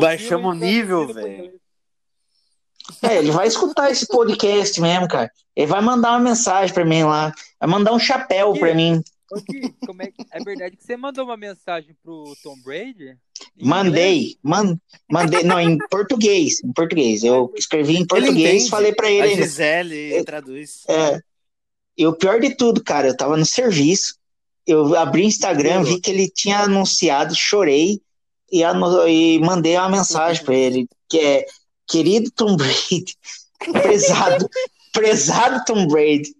Baixamos 0.00 0.56
o 0.56 0.58
nível, 0.58 1.06
velho. 1.12 1.58
É, 3.02 3.18
ele 3.18 3.30
vai 3.30 3.46
escutar 3.46 3.90
esse 3.90 4.06
podcast 4.06 4.80
mesmo, 4.80 5.06
cara. 5.08 5.30
Ele 5.54 5.66
vai 5.66 5.80
mandar 5.80 6.12
uma 6.12 6.20
mensagem 6.20 6.72
pra 6.72 6.84
mim 6.84 7.02
lá, 7.02 7.32
vai 7.60 7.68
mandar 7.68 7.92
um 7.92 7.98
chapéu 7.98 8.54
pra 8.54 8.74
mim. 8.74 9.02
Ô, 9.30 9.40
Gui, 9.40 9.74
como 9.86 10.02
é, 10.02 10.10
é 10.32 10.42
verdade 10.42 10.76
que 10.76 10.84
você 10.84 10.96
mandou 10.96 11.24
uma 11.24 11.36
mensagem 11.36 11.94
pro 12.02 12.34
Tom 12.42 12.54
Brady? 12.64 13.16
Mandei, 13.60 14.36
man, 14.42 14.78
mandei, 15.10 15.42
não, 15.42 15.60
em 15.60 15.76
português, 15.90 16.62
em 16.64 16.72
português. 16.72 17.22
Eu 17.22 17.52
escrevi 17.56 17.96
em 17.96 18.06
português, 18.06 18.68
falei 18.68 18.94
pra 18.94 19.06
A 19.06 19.10
ele 19.10 19.22
ainda. 19.30 19.42
Gisele 19.42 20.24
traduz. 20.24 20.84
É, 20.88 21.20
e 21.96 22.06
o 22.06 22.14
pior 22.14 22.40
de 22.40 22.54
tudo, 22.56 22.82
cara, 22.82 23.08
eu 23.08 23.16
tava 23.16 23.36
no 23.36 23.44
serviço, 23.44 24.16
eu 24.66 24.94
abri 24.96 25.22
o 25.22 25.26
Instagram, 25.26 25.82
vi 25.82 26.00
que 26.00 26.10
ele 26.10 26.28
tinha 26.30 26.60
anunciado, 26.60 27.34
chorei 27.34 28.00
e, 28.50 28.64
anu- 28.64 29.06
e 29.06 29.38
mandei 29.40 29.76
uma 29.76 29.88
mensagem 29.90 30.42
pra 30.44 30.54
ele. 30.54 30.88
que 31.08 31.18
é 31.18 31.44
querido 31.86 32.30
Tom 32.30 32.56
Brady, 32.56 33.14
prezado, 33.82 34.48
prezado 34.92 35.64
Tom 35.66 35.86
Brady. 35.86 36.34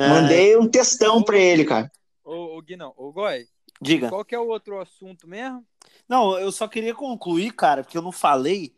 É, 0.00 0.08
Mandei 0.08 0.56
um 0.56 0.68
textão 0.68 1.22
pra 1.22 1.36
ele, 1.36 1.64
cara. 1.64 1.90
Ô, 2.24 2.56
ô 2.56 2.62
Gui, 2.62 2.76
não. 2.76 2.94
Ô, 2.96 3.12
Goi, 3.12 3.46
Diga. 3.80 4.08
qual 4.08 4.24
que 4.24 4.34
é 4.34 4.38
o 4.38 4.48
outro 4.48 4.80
assunto 4.80 5.28
mesmo? 5.28 5.64
Não, 6.08 6.38
eu 6.38 6.50
só 6.50 6.66
queria 6.66 6.94
concluir, 6.94 7.52
cara, 7.52 7.82
porque 7.82 7.96
eu 7.98 8.02
não 8.02 8.12
falei 8.12 8.74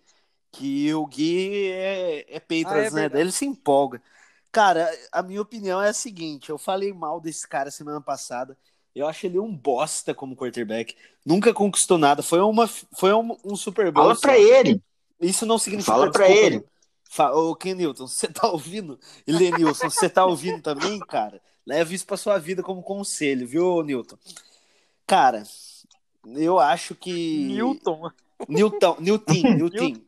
que 0.50 0.92
o 0.94 1.06
Gui 1.06 1.70
é, 1.70 2.36
é 2.36 2.40
Patriots, 2.40 2.94
Ah, 2.94 3.02
é 3.02 3.08
né? 3.08 3.20
ele 3.20 3.32
se 3.32 3.44
empolga. 3.46 4.02
Cara, 4.50 4.90
a 5.10 5.22
minha 5.22 5.40
opinião 5.40 5.80
é 5.80 5.88
a 5.88 5.94
seguinte: 5.94 6.50
eu 6.50 6.58
falei 6.58 6.92
mal 6.92 7.20
desse 7.20 7.48
cara 7.48 7.70
semana 7.70 8.00
passada. 8.00 8.56
Eu 8.94 9.08
acho 9.08 9.24
ele 9.24 9.38
um 9.38 9.56
bosta 9.56 10.12
como 10.12 10.36
quarterback. 10.36 10.94
Nunca 11.24 11.54
conquistou 11.54 11.96
nada. 11.96 12.22
Foi, 12.22 12.40
uma, 12.40 12.66
foi 12.66 13.14
um, 13.14 13.36
um 13.42 13.56
Super 13.56 13.90
Bowl. 13.90 14.04
Fala 14.14 14.20
pra 14.20 14.38
ele. 14.38 14.82
Isso 15.18 15.46
não 15.46 15.58
significa. 15.58 15.92
Fala 15.92 16.10
pra 16.10 16.26
desculpa, 16.26 16.46
ele. 16.46 16.64
Fa 17.12 17.30
Ô, 17.30 17.54
Ken 17.54 17.74
Newton, 17.74 18.06
você 18.06 18.26
tá 18.26 18.48
ouvindo? 18.48 18.98
E 19.26 19.32
Lenilson, 19.32 19.90
você 19.90 20.08
tá 20.08 20.24
ouvindo 20.24 20.62
também, 20.62 20.98
cara? 20.98 21.42
Leva 21.66 21.92
isso 21.94 22.06
pra 22.06 22.16
sua 22.16 22.38
vida 22.38 22.62
como 22.62 22.82
conselho, 22.82 23.46
viu, 23.46 23.82
Newton? 23.82 24.16
Cara, 25.06 25.42
eu 26.24 26.58
acho 26.58 26.94
que. 26.94 27.48
Newton. 27.48 28.10
Newton, 28.48 28.96
Newton, 28.98 29.32
Newton. 29.44 30.00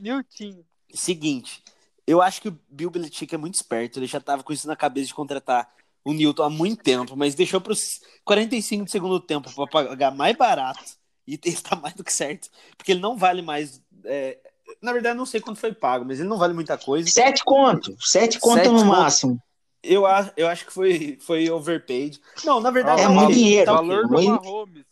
Newton. 0.00 0.64
Seguinte, 0.94 1.62
eu 2.06 2.22
acho 2.22 2.40
que 2.40 2.48
o 2.48 2.58
Bill 2.70 2.88
Belichick 2.88 3.34
é 3.34 3.38
muito 3.38 3.56
esperto. 3.56 3.98
Ele 3.98 4.06
já 4.06 4.18
tava 4.18 4.42
com 4.42 4.50
isso 4.50 4.66
na 4.66 4.74
cabeça 4.74 5.08
de 5.08 5.14
contratar 5.14 5.70
o 6.02 6.14
Newton 6.14 6.42
há 6.42 6.48
muito 6.48 6.82
tempo, 6.82 7.14
mas 7.18 7.34
deixou 7.34 7.60
pros 7.60 8.00
45 8.24 8.86
do 8.86 8.90
segundo 8.90 9.20
tempo 9.20 9.54
pra 9.54 9.66
pagar 9.66 10.10
mais 10.10 10.34
barato. 10.34 10.82
E 11.26 11.34
ele 11.34 11.56
tá 11.60 11.76
mais 11.76 11.92
do 11.92 12.02
que 12.02 12.14
certo. 12.14 12.48
Porque 12.78 12.92
ele 12.92 13.00
não 13.00 13.14
vale 13.14 13.42
mais. 13.42 13.82
é, 14.06 14.38
Na 14.82 14.92
verdade, 14.92 15.14
eu 15.14 15.18
não 15.18 15.26
sei 15.26 15.40
quanto 15.40 15.60
foi 15.60 15.72
pago, 15.72 16.04
mas 16.04 16.18
ele 16.20 16.28
não 16.28 16.38
vale 16.38 16.52
muita 16.54 16.76
coisa. 16.76 17.08
Sete 17.08 17.44
conto. 17.44 17.96
Sete 18.00 18.38
conto 18.40 18.56
Sete 18.56 18.68
no 18.68 18.78
conto. 18.78 18.86
máximo. 18.86 19.42
Eu, 19.82 20.04
a- 20.06 20.32
eu 20.36 20.48
acho 20.48 20.66
que 20.66 20.72
foi, 20.72 21.16
foi 21.20 21.48
overpaid. 21.50 22.20
Não, 22.44 22.60
na 22.60 22.70
verdade, 22.70 23.02
É 23.02 23.04
tá 23.04 23.10
muito 23.10 23.32
dinheiro. 23.32 23.66
tá. 23.66 23.72
Valor 23.74 24.06
do 24.08 24.12
Mahomes. 24.22 24.84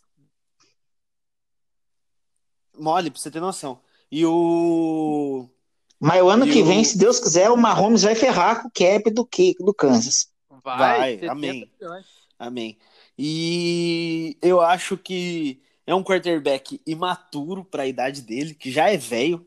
Mole, 2.77 3.09
pra 3.11 3.19
você 3.19 3.31
ter 3.31 3.39
noção. 3.39 3.79
E 4.11 4.25
o. 4.25 5.49
Mas 5.99 6.21
o 6.21 6.29
ano 6.29 6.45
E 6.47 6.51
que 6.51 6.61
o- 6.61 6.65
vem, 6.65 6.83
se 6.83 6.97
Deus 6.97 7.19
quiser, 7.19 7.49
o 7.49 7.57
Mahomes 7.57 8.03
vai 8.03 8.15
ferrar 8.15 8.61
com 8.61 8.67
o 8.67 8.71
cap 8.71 9.09
do, 9.11 9.25
que- 9.25 9.55
do 9.59 9.73
Kansas. 9.73 10.27
Vai, 10.63 10.77
Vai, 10.99 11.11
70 11.15 11.31
amém. 11.31 11.69
milhões. 11.79 12.05
Amém. 12.37 12.77
E 13.17 14.37
eu 14.41 14.59
acho 14.59 14.97
que 14.97 15.61
é 15.87 15.95
um 15.95 16.03
quarterback 16.03 16.81
imaturo 16.85 17.63
para 17.63 17.83
a 17.83 17.87
idade 17.87 18.21
dele, 18.21 18.53
que 18.53 18.69
já 18.71 18.89
é 18.89 18.97
velho. 18.97 19.45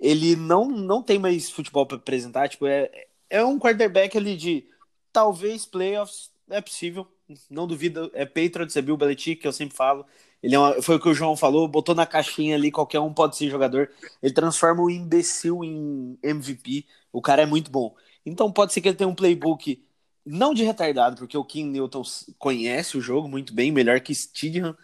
Ele 0.00 0.36
não, 0.36 0.68
não 0.70 1.02
tem 1.02 1.18
mais 1.18 1.50
futebol 1.50 1.86
para 1.86 1.96
apresentar. 1.98 2.48
Tipo, 2.48 2.66
é, 2.66 2.90
é 3.28 3.44
um 3.44 3.58
quarterback 3.58 4.16
ali 4.16 4.36
de 4.36 4.66
talvez 5.12 5.66
playoffs, 5.66 6.30
é 6.48 6.60
possível. 6.60 7.06
Não 7.48 7.66
duvido. 7.66 8.10
É 8.14 8.24
Patriots, 8.26 8.76
é 8.76 8.82
Bill 8.82 8.96
Belichick, 8.96 9.40
que 9.42 9.46
eu 9.48 9.52
sempre 9.52 9.76
falo. 9.76 10.04
Ele 10.42 10.54
é 10.54 10.58
uma- 10.58 10.82
foi 10.82 10.96
o 10.96 11.00
que 11.00 11.08
o 11.08 11.14
João 11.14 11.36
falou, 11.36 11.68
botou 11.68 11.94
na 11.94 12.06
caixinha 12.06 12.56
ali, 12.56 12.70
qualquer 12.72 12.98
um 13.00 13.12
pode 13.12 13.36
ser 13.36 13.50
jogador. 13.50 13.90
Ele 14.22 14.32
transforma 14.32 14.82
o 14.82 14.90
imbecil 14.90 15.62
em 15.64 16.18
MVP. 16.22 16.86
O 17.12 17.20
cara 17.20 17.42
é 17.42 17.46
muito 17.46 17.70
bom. 17.70 17.94
Então 18.24 18.50
pode 18.52 18.72
ser 18.72 18.80
que 18.80 18.88
ele 18.88 18.96
tenha 18.96 19.08
um 19.08 19.14
playbook 19.14 19.82
não 20.24 20.52
de 20.54 20.62
retardado, 20.64 21.16
porque 21.16 21.36
o 21.36 21.44
Kim 21.44 21.64
Newton 21.66 22.02
conhece 22.38 22.96
o 22.96 23.00
jogo 23.00 23.28
muito 23.28 23.54
bem, 23.54 23.72
melhor 23.72 24.00
que 24.00 24.14
Stidham, 24.14 24.76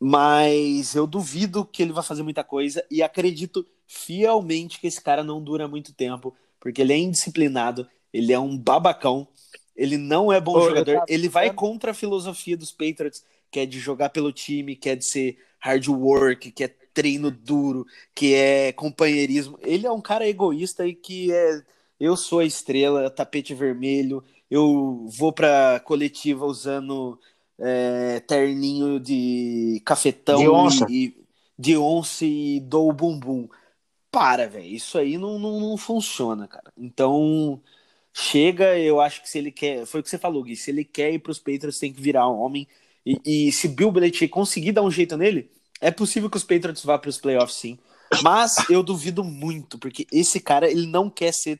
mas 0.00 0.94
eu 0.94 1.06
duvido 1.06 1.64
que 1.64 1.82
ele 1.82 1.92
vai 1.92 2.02
fazer 2.02 2.22
muita 2.22 2.42
coisa 2.44 2.84
e 2.90 3.02
acredito 3.02 3.66
fielmente 3.86 4.80
que 4.80 4.86
esse 4.86 5.00
cara 5.00 5.22
não 5.22 5.42
dura 5.42 5.68
muito 5.68 5.92
tempo, 5.92 6.34
porque 6.60 6.80
ele 6.82 6.92
é 6.92 6.98
indisciplinado, 6.98 7.88
ele 8.12 8.32
é 8.32 8.38
um 8.38 8.56
babacão, 8.56 9.26
ele 9.76 9.96
não 9.96 10.32
é 10.32 10.40
bom 10.40 10.56
Ô, 10.56 10.60
jogador, 10.68 10.94
tava 10.94 11.06
ele 11.08 11.28
vai 11.28 11.44
pensando- 11.44 11.56
contra 11.58 11.90
a 11.90 11.94
filosofia 11.94 12.56
dos 12.56 12.70
Patriots, 12.72 13.24
que 13.50 13.60
é 13.60 13.66
de 13.66 13.78
jogar 13.78 14.10
pelo 14.10 14.32
time, 14.32 14.76
que 14.76 14.88
é 14.88 14.96
de 14.96 15.04
ser 15.04 15.38
hard 15.60 15.86
work, 15.88 16.50
que 16.52 16.64
é 16.64 16.68
treino 16.94 17.30
duro, 17.30 17.86
que 18.14 18.34
é 18.34 18.72
companheirismo. 18.72 19.58
Ele 19.62 19.86
é 19.86 19.90
um 19.90 20.00
cara 20.00 20.28
egoísta 20.28 20.86
e 20.86 20.94
que 20.94 21.32
é 21.32 21.62
eu 21.98 22.16
sou 22.16 22.40
a 22.40 22.44
estrela, 22.44 23.08
tapete 23.10 23.54
vermelho, 23.54 24.22
eu 24.50 25.06
vou 25.08 25.32
pra 25.32 25.80
coletiva 25.84 26.44
usando 26.44 27.18
é, 27.58 28.20
terninho 28.20 28.98
de 28.98 29.80
cafetão 29.84 30.42
De 30.42 30.48
onça. 30.48 30.86
e, 30.90 31.06
e- 31.06 31.22
de 31.58 31.76
onça 31.76 32.24
e 32.24 32.58
dou 32.60 32.88
o 32.90 32.92
bumbum. 32.92 33.48
Para, 34.12 34.46
velho, 34.46 34.66
isso 34.66 34.98
aí 34.98 35.16
não, 35.16 35.38
não, 35.38 35.58
não 35.58 35.76
funciona, 35.78 36.46
cara. 36.46 36.70
Então, 36.76 37.62
chega, 38.12 38.78
eu 38.78 39.00
acho 39.00 39.22
que 39.22 39.28
se 39.28 39.38
ele 39.38 39.50
quer, 39.50 39.86
foi 39.86 40.00
o 40.00 40.02
que 40.04 40.10
você 40.10 40.18
falou, 40.18 40.42
Gui, 40.42 40.54
se 40.54 40.70
ele 40.70 40.84
quer 40.84 41.12
ir 41.14 41.18
pros 41.18 41.38
Patriots, 41.38 41.78
tem 41.78 41.92
que 41.92 42.00
virar 42.00 42.28
um 42.28 42.38
homem. 42.38 42.68
E, 43.06 43.48
e 43.48 43.52
se 43.52 43.68
Bill 43.68 43.90
Belichick 43.90 44.28
conseguir 44.28 44.72
dar 44.72 44.82
um 44.82 44.90
jeito 44.90 45.16
nele, 45.16 45.50
é 45.80 45.90
possível 45.90 46.28
que 46.30 46.36
os 46.36 46.44
Patriots 46.44 46.84
vá 46.84 46.98
pros 46.98 47.18
playoffs, 47.18 47.56
sim. 47.56 47.78
Mas 48.22 48.68
eu 48.68 48.82
duvido 48.82 49.24
muito, 49.24 49.78
porque 49.78 50.06
esse 50.12 50.38
cara, 50.40 50.70
ele 50.70 50.86
não 50.86 51.08
quer 51.08 51.32
ser. 51.32 51.58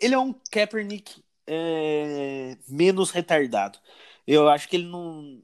Ele 0.00 0.14
é 0.14 0.18
um 0.18 0.34
Kaepernick 0.50 1.22
é, 1.46 2.56
menos 2.66 3.10
retardado. 3.10 3.78
Eu 4.26 4.48
acho 4.48 4.68
que 4.68 4.76
ele 4.76 4.86
não, 4.86 5.42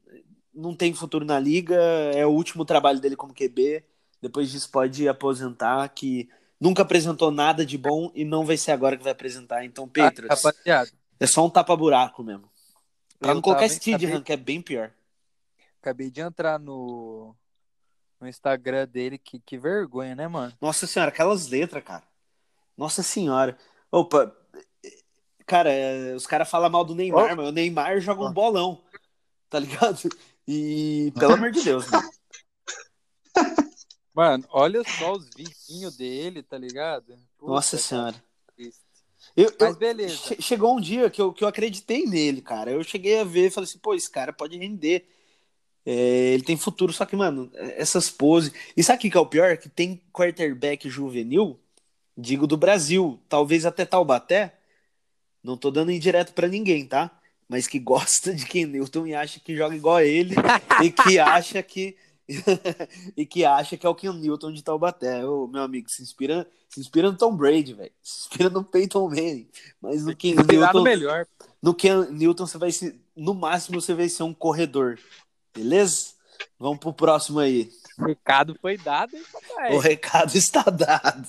não 0.54 0.74
tem 0.74 0.94
futuro 0.94 1.24
na 1.24 1.38
liga, 1.38 1.76
é 2.14 2.24
o 2.26 2.30
último 2.30 2.64
trabalho 2.64 3.00
dele 3.00 3.16
como 3.16 3.34
QB. 3.34 3.84
Depois 4.24 4.50
disso 4.50 4.70
pode 4.70 5.06
aposentar, 5.06 5.86
que 5.90 6.30
nunca 6.58 6.80
apresentou 6.80 7.30
nada 7.30 7.64
de 7.64 7.76
bom 7.76 8.10
e 8.14 8.24
não 8.24 8.46
vai 8.46 8.56
ser 8.56 8.72
agora 8.72 8.96
que 8.96 9.02
vai 9.02 9.12
apresentar. 9.12 9.66
Então, 9.66 9.86
Patriots, 9.86 10.42
rapaziada, 10.42 10.90
é 11.20 11.26
só 11.26 11.44
um 11.44 11.50
tapa-buraco 11.50 12.22
mesmo. 12.24 12.50
Pra 13.18 13.32
eu 13.32 13.34
não 13.34 13.42
colocar 13.42 13.66
acabei, 13.66 14.22
que 14.22 14.32
é 14.32 14.36
bem 14.38 14.62
pior. 14.62 14.90
acabei 15.78 16.10
de 16.10 16.22
entrar 16.22 16.58
no, 16.58 17.36
no 18.18 18.26
Instagram 18.26 18.88
dele, 18.88 19.18
que, 19.18 19.38
que 19.38 19.58
vergonha, 19.58 20.14
né, 20.14 20.26
mano? 20.26 20.54
Nossa 20.58 20.86
senhora, 20.86 21.10
aquelas 21.10 21.46
letras, 21.48 21.84
cara. 21.84 22.04
Nossa 22.78 23.02
senhora. 23.02 23.58
Opa, 23.92 24.34
cara, 25.44 25.70
é, 25.70 26.14
os 26.14 26.26
caras 26.26 26.48
falam 26.48 26.70
mal 26.70 26.82
do 26.82 26.94
Neymar, 26.94 27.34
Ó. 27.34 27.36
mas 27.36 27.48
o 27.48 27.52
Neymar 27.52 28.00
joga 28.00 28.22
um 28.22 28.28
Ó. 28.28 28.32
bolão, 28.32 28.82
tá 29.50 29.58
ligado? 29.58 30.08
E, 30.48 31.12
pelo 31.18 31.34
amor 31.36 31.50
de 31.50 31.62
Deus, 31.62 31.90
mano. 31.90 32.08
Mano, 34.14 34.44
olha 34.50 34.82
só 34.84 35.12
os 35.12 35.28
vizinhos 35.34 35.96
dele, 35.96 36.42
tá 36.42 36.56
ligado? 36.56 37.16
Puta, 37.38 37.52
Nossa 37.52 37.76
senhora. 37.76 38.22
Eu, 39.36 39.46
eu- 39.46 39.52
Mas 39.58 39.76
beleza. 39.76 40.14
che- 40.16 40.40
chegou 40.40 40.76
um 40.76 40.80
dia 40.80 41.10
que 41.10 41.20
eu, 41.20 41.32
que 41.32 41.42
eu 41.42 41.48
acreditei 41.48 42.06
nele, 42.06 42.40
cara. 42.40 42.70
Eu 42.70 42.84
cheguei 42.84 43.18
a 43.18 43.24
ver 43.24 43.46
e 43.48 43.50
falei 43.50 43.68
assim, 43.68 43.78
pô, 43.78 43.94
esse 43.94 44.08
cara 44.08 44.32
pode 44.32 44.56
render. 44.56 45.08
É, 45.84 45.92
ele 46.34 46.44
tem 46.44 46.56
futuro, 46.56 46.92
só 46.92 47.04
que, 47.04 47.16
mano, 47.16 47.50
essas 47.54 48.08
poses. 48.10 48.52
E 48.76 48.82
sabe 48.82 48.98
o 49.08 49.10
que 49.10 49.16
é 49.16 49.20
o 49.20 49.26
pior? 49.26 49.56
Que 49.56 49.68
tem 49.68 50.00
quarterback 50.12 50.88
juvenil, 50.88 51.58
digo 52.16 52.46
do 52.46 52.56
Brasil, 52.56 53.18
talvez 53.28 53.66
até 53.66 53.84
Taubaté. 53.84 54.54
Não 55.42 55.56
tô 55.56 55.70
dando 55.70 55.90
indireto 55.90 56.32
pra 56.32 56.46
ninguém, 56.48 56.86
tá? 56.86 57.10
Mas 57.48 57.66
que 57.66 57.78
gosta 57.78 58.32
de 58.32 58.46
Ken 58.46 58.66
Newton 58.66 59.06
e 59.08 59.14
acha 59.14 59.40
que 59.40 59.56
joga 59.56 59.74
igual 59.76 59.96
a 59.96 60.04
ele 60.04 60.34
e 60.82 60.90
que 60.90 61.18
acha 61.18 61.62
que 61.62 61.96
e 63.16 63.26
que 63.26 63.44
acha 63.44 63.76
que 63.76 63.86
é 63.86 63.88
o 63.88 63.94
Ken 63.94 64.12
Newton 64.12 64.52
de 64.52 64.62
Taubaté. 64.62 65.24
Ô, 65.24 65.46
meu 65.46 65.62
amigo, 65.62 65.88
se 65.90 66.02
inspira, 66.02 66.46
se 66.68 66.80
inspira 66.80 67.10
no 67.10 67.16
Tom 67.16 67.36
Brady, 67.36 67.74
velho. 67.74 67.92
Se 68.02 68.26
inspira 68.26 68.50
no 68.50 68.64
Peyton 68.64 69.08
Manning. 69.08 69.48
Mas 69.80 70.04
no 70.04 70.16
Ken 70.16 70.34
Newton, 70.34 70.82
melhor. 70.82 71.26
no 71.62 71.74
Ken 71.74 72.10
Newton 72.10 72.46
você 72.46 72.58
vai 72.58 72.72
ser, 72.72 72.98
no 73.16 73.34
máximo 73.34 73.80
você 73.80 73.94
vai 73.94 74.08
ser 74.08 74.22
um 74.22 74.34
corredor. 74.34 74.98
Beleza? 75.54 76.14
Vamos 76.58 76.78
pro 76.78 76.92
próximo 76.92 77.40
aí. 77.40 77.70
O 77.98 78.06
recado 78.06 78.56
foi 78.60 78.76
dado, 78.76 79.14
hein, 79.16 79.22
papai? 79.32 79.74
O 79.74 79.78
recado 79.78 80.34
está 80.36 80.62
dado. 80.62 81.28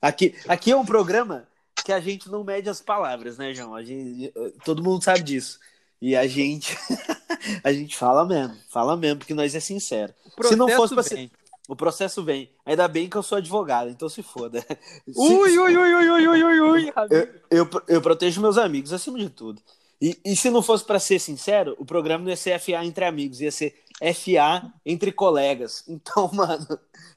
Aqui, 0.00 0.34
aqui 0.48 0.72
é 0.72 0.76
um 0.76 0.84
programa 0.84 1.46
que 1.84 1.92
a 1.92 2.00
gente 2.00 2.28
não 2.28 2.42
mede 2.42 2.68
as 2.68 2.80
palavras, 2.80 3.38
né, 3.38 3.52
João? 3.52 3.74
A 3.74 3.82
gente, 3.82 4.32
todo 4.64 4.82
mundo 4.82 5.02
sabe 5.04 5.22
disso. 5.22 5.60
E 6.02 6.16
a 6.16 6.26
gente 6.26 6.76
a 7.62 7.72
gente 7.72 7.96
fala 7.96 8.26
mesmo, 8.26 8.56
fala 8.68 8.96
mesmo, 8.96 9.18
porque 9.20 9.34
nós 9.34 9.54
é 9.54 9.60
sincero. 9.60 10.12
O 10.36 10.42
Se 10.44 10.56
não 10.56 10.66
processo 10.66 10.76
fosse 10.76 10.94
pra 10.94 11.02
ser- 11.04 11.14
vem. 11.14 11.30
O 11.68 11.76
processo 11.76 12.24
vem. 12.24 12.50
Ainda 12.66 12.88
bem 12.88 13.08
que 13.08 13.16
eu 13.16 13.22
sou 13.22 13.38
advogado, 13.38 13.88
então 13.88 14.08
se 14.08 14.20
foda. 14.20 14.66
Ui, 15.16 15.58
ui, 15.58 15.58
ui, 15.58 15.76
ui, 15.78 15.94
ui, 16.10 16.28
ui, 16.28 16.42
ui, 16.44 16.60
ui, 16.60 16.92
eu, 17.08 17.28
eu, 17.62 17.70
eu 17.86 18.02
protejo 18.02 18.40
meus 18.40 18.58
amigos 18.58 18.92
acima 18.92 19.16
de 19.16 19.30
tudo. 19.30 19.62
E, 20.00 20.18
e 20.24 20.34
se 20.34 20.50
não 20.50 20.60
fosse 20.60 20.84
pra 20.84 20.98
ser 20.98 21.20
sincero, 21.20 21.76
o 21.78 21.84
programa 21.84 22.24
não 22.24 22.30
ia 22.30 22.36
ser 22.36 22.58
FA 22.58 22.84
entre 22.84 23.04
amigos, 23.04 23.40
ia 23.40 23.52
ser 23.52 23.80
FA 24.12 24.72
entre 24.84 25.12
colegas. 25.12 25.84
Então, 25.88 26.28
mano, 26.32 26.66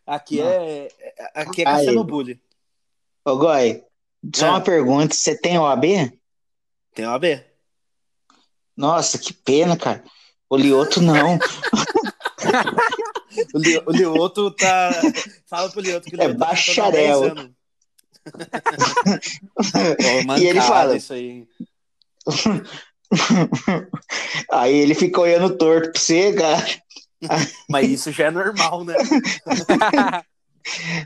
aqui 0.06 0.40
é 0.40 0.90
aqui 1.34 1.62
é 1.64 1.66
café 1.66 1.90
Aí. 1.90 1.96
no 1.96 2.04
bullying. 2.04 2.40
Ô, 3.26 3.36
Goi, 3.38 3.84
só 4.36 4.46
Ah. 4.46 4.50
uma 4.52 4.62
pergunta. 4.62 5.16
Você 5.16 5.36
tem 5.36 5.58
OAB? 5.58 5.84
Tem 6.94 7.08
OAB? 7.08 7.44
Nossa, 8.76 9.18
que 9.18 9.34
pena, 9.34 9.78
cara. 9.78 10.04
O 10.50 10.58
Lioto 10.58 11.02
não. 11.02 11.40
o, 13.54 13.58
Li, 13.58 13.82
o 13.86 13.92
Lioto 13.92 14.52
tá. 14.52 14.92
Fala 15.48 15.70
pro 15.70 15.82
Lioto 15.82 16.10
que 16.10 16.16
o 16.16 16.22
É 16.22 16.26
Lioto 16.28 16.40
tá 16.40 16.46
bacharel. 16.46 17.22
toda 17.22 17.36
10 17.36 17.40
anos. 17.40 17.56
Pô, 20.26 20.36
E 20.38 20.48
ele 20.48 20.62
fala- 20.62 20.96
Isso 20.98 21.14
aí. 21.14 21.48
Aí 24.52 24.76
ele 24.76 24.96
fica 24.96 25.22
olhando 25.22 25.56
torto 25.58 25.92
pra 25.92 26.02
você, 26.02 26.34
cara. 26.34 26.66
Mas 27.70 27.90
isso 27.90 28.12
já 28.12 28.26
é 28.26 28.32
normal, 28.32 28.84
né? 28.84 28.96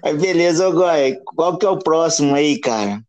Aí 0.03 0.17
beleza, 0.17 0.67
ô 0.67 0.71
Goy. 0.71 1.17
Qual 1.35 1.57
que 1.57 1.65
é 1.65 1.69
o 1.69 1.79
próximo 1.79 2.33
aí, 2.35 2.59
cara? 2.59 3.01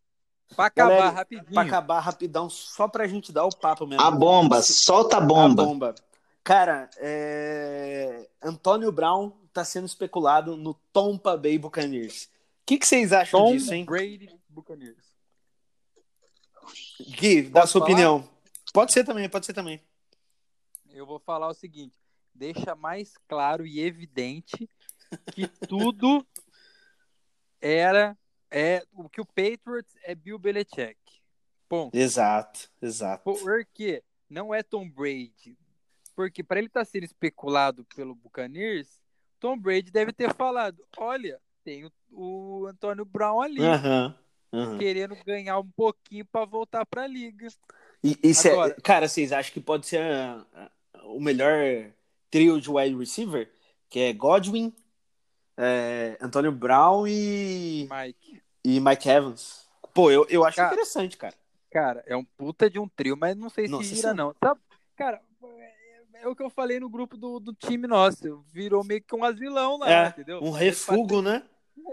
Pra 0.54 0.66
acabar 0.66 0.88
Galera, 0.90 1.10
rapidinho. 1.10 1.52
Pra 1.52 1.62
acabar 1.62 2.00
rapidão, 2.00 2.50
só 2.50 2.88
pra 2.88 3.06
gente 3.06 3.32
dar 3.32 3.44
o 3.44 3.54
papo 3.54 3.86
mesmo. 3.86 4.02
A 4.02 4.10
bomba, 4.10 4.62
solta 4.62 5.16
a 5.16 5.20
bomba. 5.20 5.62
A 5.62 5.66
bomba. 5.66 5.94
Cara, 6.42 6.90
é... 6.96 8.28
Antônio 8.42 8.90
Brown 8.90 9.32
tá 9.52 9.64
sendo 9.64 9.86
especulado 9.86 10.56
no 10.56 10.74
Tampa 10.92 11.36
Bay 11.36 11.58
Buccaneers. 11.58 12.24
O 12.24 12.28
que, 12.66 12.78
que 12.78 12.86
vocês 12.86 13.12
acham 13.12 13.40
Tom 13.40 13.52
disso, 13.52 13.74
hein? 13.74 13.84
Brady 13.84 14.30
Buccaneers. 14.48 15.10
Gui, 17.00 17.42
dá 17.42 17.60
a 17.60 17.62
Posso 17.62 17.72
sua 17.72 17.80
falar? 17.80 17.92
opinião. 17.92 18.28
Pode 18.72 18.92
ser 18.92 19.04
também, 19.04 19.28
pode 19.28 19.46
ser 19.46 19.52
também. 19.52 19.80
Eu 20.92 21.06
vou 21.06 21.18
falar 21.18 21.48
o 21.48 21.54
seguinte: 21.54 21.96
deixa 22.34 22.74
mais 22.74 23.14
claro 23.28 23.66
e 23.66 23.80
evidente 23.80 24.68
que 25.32 25.48
tudo 25.66 26.24
era 27.60 28.16
é 28.50 28.82
o 28.92 29.08
que 29.08 29.20
o 29.20 29.26
Patriots 29.26 29.94
é 30.04 30.14
Bill 30.14 30.38
Belichick. 30.38 30.98
Ponto. 31.68 31.94
Exato, 31.96 32.68
exato. 32.82 33.22
Por 33.24 33.64
quê? 33.72 34.02
Não 34.28 34.52
é 34.54 34.62
Tom 34.62 34.88
Brady. 34.88 35.56
Porque 36.16 36.42
para 36.42 36.58
ele 36.58 36.66
estar 36.66 36.84
sendo 36.84 37.04
especulado 37.04 37.84
pelo 37.94 38.14
Buccaneers, 38.14 39.00
Tom 39.38 39.56
Brady 39.58 39.90
deve 39.90 40.12
ter 40.12 40.34
falado: 40.34 40.84
olha, 40.96 41.40
tem 41.64 41.84
o, 41.86 41.92
o 42.10 42.66
Antônio 42.66 43.04
Brown 43.04 43.40
ali. 43.40 43.62
Aham. 43.62 44.14
aham. 44.52 44.78
Querendo 44.78 45.16
ganhar 45.24 45.58
um 45.58 45.70
pouquinho 45.70 46.26
para 46.26 46.44
voltar 46.44 46.84
para 46.84 47.04
a 47.04 47.06
liga. 47.06 47.48
E, 48.02 48.34
cê- 48.34 48.50
Agora- 48.50 48.76
cara, 48.82 49.08
vocês 49.08 49.30
acham 49.32 49.52
que 49.52 49.60
pode 49.60 49.86
ser 49.86 50.00
ah, 50.02 50.44
ah, 50.54 50.70
o 51.04 51.20
melhor 51.20 51.90
trio 52.30 52.60
de 52.60 52.70
wide 52.70 52.96
receiver? 52.96 53.50
Que 53.88 54.00
é 54.00 54.12
Godwin, 54.12 54.72
é, 55.56 56.16
Antônio 56.20 56.52
Brown 56.52 57.06
e, 57.06 57.88
Mike. 57.90 58.42
e 58.64 58.80
Mike 58.80 59.08
Evans. 59.08 59.68
Pô, 59.92 60.10
eu, 60.10 60.26
eu 60.28 60.44
acho 60.44 60.56
Cara, 60.56 60.72
interessante, 60.72 61.16
cara. 61.16 61.34
Cara, 61.70 62.02
é 62.06 62.16
um 62.16 62.24
puta 62.24 62.68
de 62.68 62.78
um 62.78 62.88
trio, 62.88 63.16
mas 63.16 63.36
não 63.36 63.48
sei 63.48 63.66
se 63.66 63.70
Nossa 63.70 63.84
gira, 63.84 63.96
Senhora. 63.96 64.14
não. 64.16 64.34
Sabe, 64.42 64.60
cara, 64.96 65.20
é, 65.58 66.22
é 66.22 66.28
o 66.28 66.34
que 66.34 66.42
eu 66.42 66.50
falei 66.50 66.80
no 66.80 66.88
grupo 66.88 67.16
do, 67.16 67.38
do 67.38 67.54
time 67.54 67.86
nosso. 67.86 68.44
Virou 68.52 68.84
meio 68.84 69.02
que 69.02 69.14
um 69.14 69.24
asilão 69.24 69.78
lá, 69.78 69.90
É, 69.90 70.08
entendeu? 70.08 70.42
Um 70.42 70.50
refugo, 70.50 71.22
né? 71.22 71.42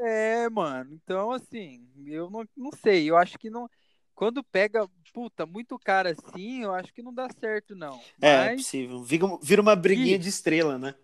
É, 0.01 0.49
mano. 0.49 0.93
Então, 0.93 1.31
assim, 1.31 1.87
eu 2.05 2.29
não, 2.29 2.45
não 2.55 2.71
sei. 2.71 3.09
Eu 3.09 3.17
acho 3.17 3.37
que 3.37 3.49
não. 3.49 3.69
Quando 4.13 4.43
pega, 4.43 4.87
puta, 5.13 5.45
muito 5.45 5.77
cara 5.77 6.11
assim, 6.11 6.63
eu 6.63 6.73
acho 6.73 6.91
que 6.91 7.03
não 7.03 7.13
dá 7.13 7.27
certo, 7.39 7.75
não. 7.75 7.99
É, 8.19 8.29
é 8.29 8.45
Mas, 8.47 8.61
possível. 8.63 9.03
Vira, 9.03 9.27
vira 9.41 9.61
uma 9.61 9.75
briguinha 9.75 10.17
Gui. 10.17 10.23
de 10.23 10.29
estrela, 10.29 10.77
né? 10.77 10.95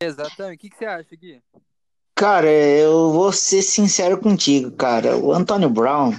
exatamente. 0.00 0.56
O 0.56 0.60
que, 0.60 0.70
que 0.70 0.76
você 0.78 0.86
acha, 0.86 1.14
Gui? 1.14 1.42
Cara, 2.18 2.50
eu 2.50 3.12
vou 3.12 3.32
ser 3.32 3.62
sincero 3.62 4.18
contigo, 4.18 4.72
cara. 4.72 5.16
O 5.16 5.32
Antônio 5.32 5.70
Brown, 5.70 6.12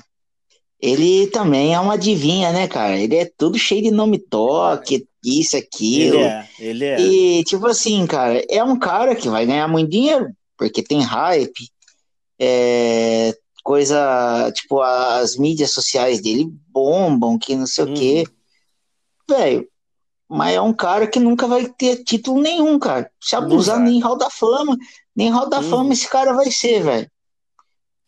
ele 0.79 1.27
também 1.27 1.73
é 1.73 1.79
uma 1.79 1.95
adivinha, 1.95 2.53
né, 2.53 2.69
cara? 2.69 2.97
Ele 2.97 3.17
é 3.17 3.29
tudo 3.37 3.59
cheio 3.59 3.83
de 3.83 3.91
nome 3.91 4.17
toque, 4.17 5.05
isso, 5.21 5.57
aquilo. 5.57 6.19
Ele 6.19 6.23
é, 6.23 6.49
ele 6.57 6.85
é. 6.85 7.01
E, 7.01 7.43
tipo 7.43 7.67
assim, 7.67 8.07
cara, 8.07 8.41
é 8.49 8.63
um 8.63 8.79
cara 8.79 9.13
que 9.13 9.27
vai 9.27 9.45
ganhar 9.45 9.67
muito 9.67 9.91
dinheiro, 9.91 10.31
porque 10.57 10.81
tem 10.81 11.01
hype, 11.01 11.69
é, 12.39 13.35
coisa, 13.61 14.49
tipo, 14.55 14.81
as 14.81 15.35
mídias 15.35 15.71
sociais 15.71 16.21
dele 16.21 16.49
bombam, 16.69 17.37
que 17.37 17.57
não 17.57 17.67
sei 17.67 17.83
o 17.83 17.93
quê. 17.93 18.23
Velho, 19.29 19.67
mas 20.29 20.55
é 20.55 20.61
um 20.61 20.71
cara 20.71 21.07
que 21.07 21.19
nunca 21.19 21.47
vai 21.47 21.67
ter 21.67 22.03
título 22.03 22.39
nenhum, 22.39 22.77
cara. 22.77 23.11
Se 23.19 23.35
abusar, 23.35 23.79
nem 23.79 23.99
Hall 23.99 24.15
da 24.15 24.29
Fama, 24.29 24.77
nem 25.15 25.31
Hall 25.31 25.49
da 25.49 25.57
Uhum. 25.57 25.69
Fama 25.69 25.93
esse 25.93 26.07
cara 26.07 26.33
vai 26.33 26.51
ser, 26.51 26.83
velho. 26.83 27.11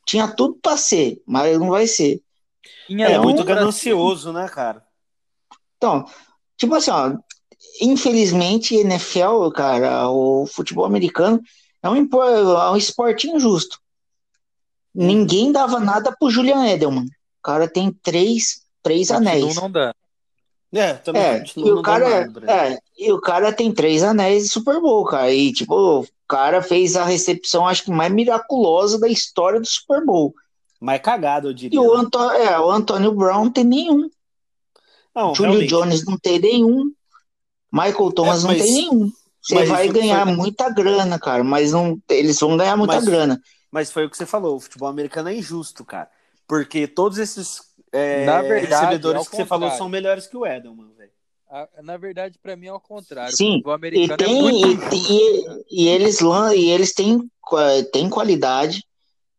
Tinha 0.06 0.28
tudo 0.28 0.60
pra 0.62 0.78
ser, 0.78 1.22
mas 1.26 1.58
não 1.60 1.70
vai 1.70 1.88
ser. 1.88 2.22
Tinha 2.86 3.08
É, 3.08 3.14
É 3.14 3.20
um 3.20 3.24
muito 3.24 3.44
pra 3.44 3.56
ganancioso, 3.56 4.32
né, 4.32 4.48
cara? 4.48 4.86
Então, 5.78 6.06
tipo 6.58 6.76
assim, 6.76 6.92
ó, 6.92 7.16
infelizmente, 7.82 8.76
NFL, 8.76 9.50
cara, 9.56 10.08
o 10.10 10.46
futebol 10.46 10.86
americano 10.86 11.42
é 11.82 11.90
um, 11.90 11.96
é 11.96 12.72
um 12.72 12.78
esporte 12.78 13.28
injusto. 13.28 13.80
Ninguém 14.94 15.52
dava 15.52 15.80
nada 15.80 16.16
pro 16.16 16.30
Julian 16.30 16.68
Edelman. 16.68 17.06
O 17.06 17.42
cara 17.42 17.68
tem 17.68 17.92
três, 17.92 18.62
três 18.84 19.10
anéis. 19.10 19.56
Não 19.56 19.72
dá. 19.72 19.92
É, 20.74 20.94
também 20.94 21.22
É, 21.22 21.44
e 21.58 21.62
não 21.66 21.78
o 21.80 21.82
cara, 21.82 22.22
ele. 22.22 22.50
é, 22.50 22.80
e 22.98 23.12
o 23.12 23.20
cara 23.20 23.52
tem 23.52 23.74
três 23.74 24.04
anéis 24.04 24.44
de 24.44 24.50
Super 24.50 24.80
Bowl, 24.80 25.04
cara. 25.06 25.32
E, 25.32 25.52
tipo, 25.52 25.74
o 26.02 26.08
cara 26.28 26.62
fez 26.62 26.96
a 26.96 27.04
recepção, 27.04 27.68
acho 27.68 27.84
que 27.84 27.92
mais 27.92 28.12
miraculosa 28.12 28.98
da 29.00 29.10
história 29.10 29.60
do 29.60 29.68
Super 29.68 30.06
Bowl. 30.06 30.34
Mais 30.80 31.02
cagado, 31.02 31.48
eu 31.48 31.52
E 31.52 31.56
diria. 31.56 31.82
o, 31.82 31.94
né? 31.94 32.00
Anto 32.02 32.18
é, 32.32 32.60
o 32.60 32.72
Antônio 32.72 33.12
Brown 33.12 33.46
não 33.46 33.52
tem 33.52 33.66
nenhum. 33.66 34.10
Não, 35.14 35.36
Julio 35.36 35.52
realmente. 35.60 35.70
Jones 35.70 36.06
não 36.06 36.18
tem 36.18 36.40
nenhum. 36.40 36.92
Michael 37.72 38.12
Thomas 38.14 38.40
É, 38.40 38.48
não 38.48 38.54
mas- 38.54 38.64
tem 38.64 38.74
nenhum. 38.74 39.12
Você 39.44 39.66
vai 39.66 39.88
ganhar 39.90 40.26
foi- 40.26 40.36
muita 40.36 40.70
grana, 40.70 41.18
cara, 41.20 41.44
mas 41.44 41.72
não, 41.72 42.00
eles 42.10 42.40
vão 42.40 42.56
ganhar 42.56 42.78
muita 42.78 42.96
Mas- 42.96 43.06
grana. 43.06 43.42
Mas 43.72 43.92
foi 43.92 44.06
o 44.06 44.10
que 44.10 44.16
você 44.18 44.26
falou, 44.26 44.56
o 44.56 44.60
futebol 44.60 44.88
americano 44.88 45.30
é 45.30 45.36
injusto, 45.36 45.84
cara. 45.84 46.08
Porque 46.48 46.86
todos 46.88 47.18
esses 47.18 47.62
é, 47.92 48.26
Na 48.26 48.42
verdade, 48.42 48.74
recebedores 48.74 49.18
é 49.18 49.22
o 49.22 49.26
que 49.30 49.36
você 49.36 49.46
falou 49.46 49.70
são 49.72 49.90
melhores 49.90 50.28
que 50.28 50.38
o 50.38 50.46
Edelman, 50.46 50.90
velho. 50.98 51.12
Na 51.84 51.98
verdade, 51.98 52.40
pra 52.42 52.56
mim 52.56 52.68
é 52.68 52.70
ao 52.70 52.80
contrário. 52.80 53.36
Sim, 53.36 53.50
o 53.50 53.54
futebol 53.56 53.74
E, 53.74 53.76
americano 53.76 54.14
é 54.14 54.18
tem, 54.26 54.42
muito 54.42 54.96
e, 54.96 54.98
e- 54.98 55.66
e 55.84 55.88
eles, 55.90 56.20
e 56.22 56.70
eles 56.70 56.94
têm, 56.94 57.30
têm 57.92 58.10
qualidade, 58.10 58.86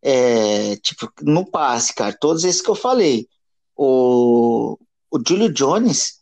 é, 0.02 0.76
tipo, 0.76 1.10
no 1.22 1.46
passe, 1.50 1.94
cara. 1.94 2.14
Todos 2.20 2.44
esses 2.44 2.60
que 2.60 2.68
eu 2.68 2.74
falei. 2.74 3.26
O, 3.74 4.76
o 5.10 5.18
Julio 5.26 5.50
Jones, 5.52 6.20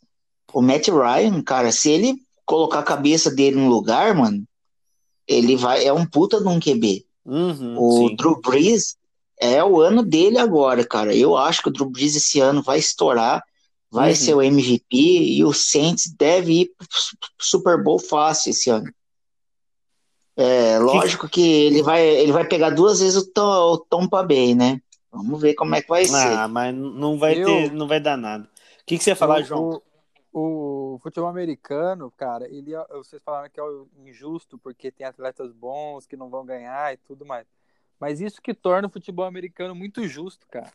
o 0.53 0.61
Matt 0.61 0.87
Ryan, 0.87 1.41
cara, 1.43 1.71
se 1.71 1.91
ele 1.91 2.15
colocar 2.45 2.79
a 2.79 2.83
cabeça 2.83 3.29
dele 3.29 3.57
no 3.57 3.67
lugar, 3.69 4.15
mano, 4.15 4.43
ele 5.27 5.55
vai, 5.57 5.85
é 5.85 5.91
um 5.91 6.05
puta 6.05 6.39
de 6.41 6.47
um 6.47 6.59
QB. 6.59 7.05
Uhum, 7.25 7.75
O 7.77 8.07
sim. 8.09 8.15
Drew 8.15 8.39
Brees 8.41 8.95
é 9.41 9.63
o 9.63 9.81
ano 9.81 10.03
dele 10.03 10.37
agora, 10.37 10.85
cara. 10.85 11.13
Eu 11.15 11.35
acho 11.35 11.61
que 11.63 11.69
o 11.69 11.71
Drew 11.71 11.89
Brees 11.89 12.15
esse 12.15 12.39
ano 12.39 12.61
vai 12.61 12.77
estourar, 12.79 13.43
vai 13.89 14.11
Uhum. 14.11 14.15
ser 14.15 14.33
o 14.35 14.41
MVP 14.41 14.95
e 14.95 15.43
o 15.43 15.51
Saints 15.51 16.13
deve 16.17 16.61
ir 16.61 16.71
pro 16.77 16.87
Super 17.39 17.83
Bowl 17.83 17.99
fácil 17.99 18.51
esse 18.51 18.69
ano. 18.69 18.89
É, 20.37 20.79
lógico 20.79 21.27
que 21.27 21.41
ele 21.41 21.81
vai, 21.83 22.01
ele 22.07 22.31
vai 22.31 22.47
pegar 22.47 22.69
duas 22.69 22.99
vezes 23.01 23.17
o 23.17 23.31
Tom, 23.31 23.73
o 23.73 23.77
Tampa 23.77 24.23
Bay, 24.23 24.55
né? 24.55 24.81
Vamos 25.11 25.41
ver 25.41 25.55
como 25.55 25.75
é 25.75 25.81
que 25.81 25.89
vai 25.89 26.05
ser. 26.05 26.15
Ah, 26.15 26.47
mas 26.47 26.73
não 26.73 27.19
vai 27.19 27.37
Eu- 27.41 27.45
ter, 27.45 27.71
não 27.73 27.87
vai 27.87 27.99
dar 27.99 28.15
nada. 28.17 28.45
O 28.45 28.85
que, 28.85 28.97
que 28.97 29.03
você 29.03 29.09
ia 29.09 29.15
falar, 29.15 29.41
O- 29.41 29.43
João? 29.43 29.81
O, 30.33 30.93
o 30.95 30.99
futebol 31.03 31.29
americano, 31.29 32.09
cara, 32.15 32.47
ele, 32.49 32.73
é- 32.73 32.85
vocês 32.93 33.21
falaram 33.21 33.49
que 33.49 33.59
é 33.59 33.63
injusto 34.05 34.57
porque 34.57 34.89
tem 34.89 35.05
atletas 35.05 35.51
bons 35.51 36.07
que 36.07 36.15
não 36.15 36.29
vão 36.29 36.45
ganhar 36.45 36.93
e 36.93 36.97
tudo 36.97 37.25
mais. 37.25 37.45
Mas 38.01 38.19
isso 38.19 38.41
que 38.41 38.51
torna 38.51 38.87
o 38.87 38.91
futebol 38.91 39.25
americano 39.25 39.75
muito 39.75 40.07
justo, 40.07 40.47
cara. 40.47 40.73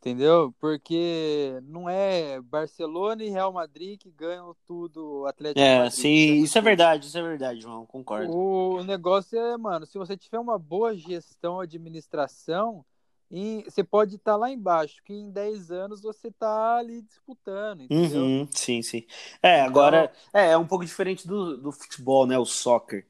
Entendeu? 0.00 0.52
Porque 0.60 1.60
não 1.62 1.88
é 1.88 2.40
Barcelona 2.40 3.22
e 3.22 3.30
Real 3.30 3.52
Madrid 3.52 4.00
que 4.00 4.10
ganham 4.10 4.54
tudo 4.66 5.20
o 5.20 5.26
Atlético 5.26 5.60
É, 5.60 5.78
Madrid. 5.78 5.92
sim, 5.92 6.42
isso 6.42 6.58
é 6.58 6.60
verdade, 6.60 7.06
isso 7.06 7.18
é 7.18 7.22
verdade, 7.22 7.60
João, 7.60 7.86
concordo. 7.86 8.32
O 8.32 8.82
negócio 8.82 9.38
é, 9.38 9.56
mano, 9.56 9.86
se 9.86 9.96
você 9.96 10.16
tiver 10.16 10.40
uma 10.40 10.58
boa 10.58 10.96
gestão, 10.96 11.60
administração, 11.60 12.84
e 13.30 13.62
você 13.64 13.84
pode 13.84 14.16
estar 14.16 14.36
lá 14.36 14.50
embaixo, 14.50 15.02
que 15.04 15.12
em 15.12 15.30
10 15.30 15.70
anos 15.70 16.00
você 16.00 16.30
tá 16.32 16.76
ali 16.78 17.02
disputando, 17.02 17.82
entendeu? 17.82 18.22
Uhum, 18.22 18.48
sim, 18.52 18.82
sim. 18.82 19.06
É, 19.42 19.60
agora 19.60 20.12
é, 20.32 20.50
é 20.50 20.56
um 20.56 20.66
pouco 20.66 20.84
diferente 20.84 21.26
do, 21.26 21.56
do 21.56 21.72
futebol, 21.72 22.26
né? 22.26 22.38
O 22.38 22.44
soccer, 22.44 23.06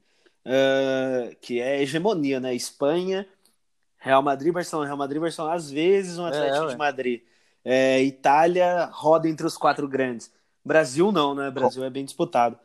Ah, 0.51 1.29
que 1.39 1.61
é 1.61 1.81
hegemonia, 1.83 2.39
né? 2.39 2.55
Espanha, 2.55 3.27
Real 3.99 4.23
Madrid, 4.23 4.51
Barcelona, 4.51 4.87
Real 4.87 4.97
Madrid, 4.97 5.21
Barcelona, 5.21 5.53
às 5.53 5.69
vezes 5.69 6.17
um 6.17 6.25
Atlético 6.25 6.65
ué. 6.65 6.71
de 6.71 6.77
Madrid. 6.77 7.21
É, 7.63 8.01
Itália 8.01 8.89
roda 8.91 9.29
entre 9.29 9.45
os 9.45 9.55
quatro 9.55 9.87
grandes. 9.87 10.31
Brasil 10.65 11.11
não, 11.11 11.35
né? 11.35 11.51
Brasil 11.51 11.83
é 11.83 11.89
bem 11.89 12.03
disputado. 12.03 12.57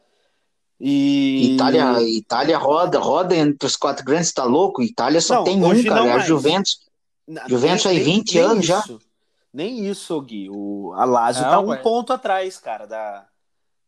E 0.80 1.55
Itália, 1.55 2.01
Itália 2.03 2.57
roda, 2.57 2.99
roda 2.99 3.37
entre 3.37 3.66
os 3.66 3.76
quatro 3.76 4.05
grandes, 4.05 4.32
tá 4.32 4.45
louco? 4.45 4.82
Itália 4.82 5.20
só 5.20 5.37
Não, 5.37 5.45
tem 5.45 5.62
um, 5.62 5.85
cara. 5.85 6.07
É 6.07 6.12
a. 6.12 6.18
Juventus. 6.20 6.80
Na- 7.26 7.47
Juventus 7.49 7.87
aí, 7.87 8.01
20 8.01 8.39
anos 8.39 8.66
já. 8.66 8.80
isso. 8.80 9.01
Nem 9.53 9.87
isso, 9.87 10.20
Gui. 10.20 10.49
O, 10.51 10.93
a 10.95 11.05
Lazio 11.05 11.43
Não, 11.43 11.51
tá 11.51 11.61
um 11.61 11.76
ponto 11.82 12.12
atrás, 12.12 12.59
cara, 12.59 12.87
da, 12.87 13.26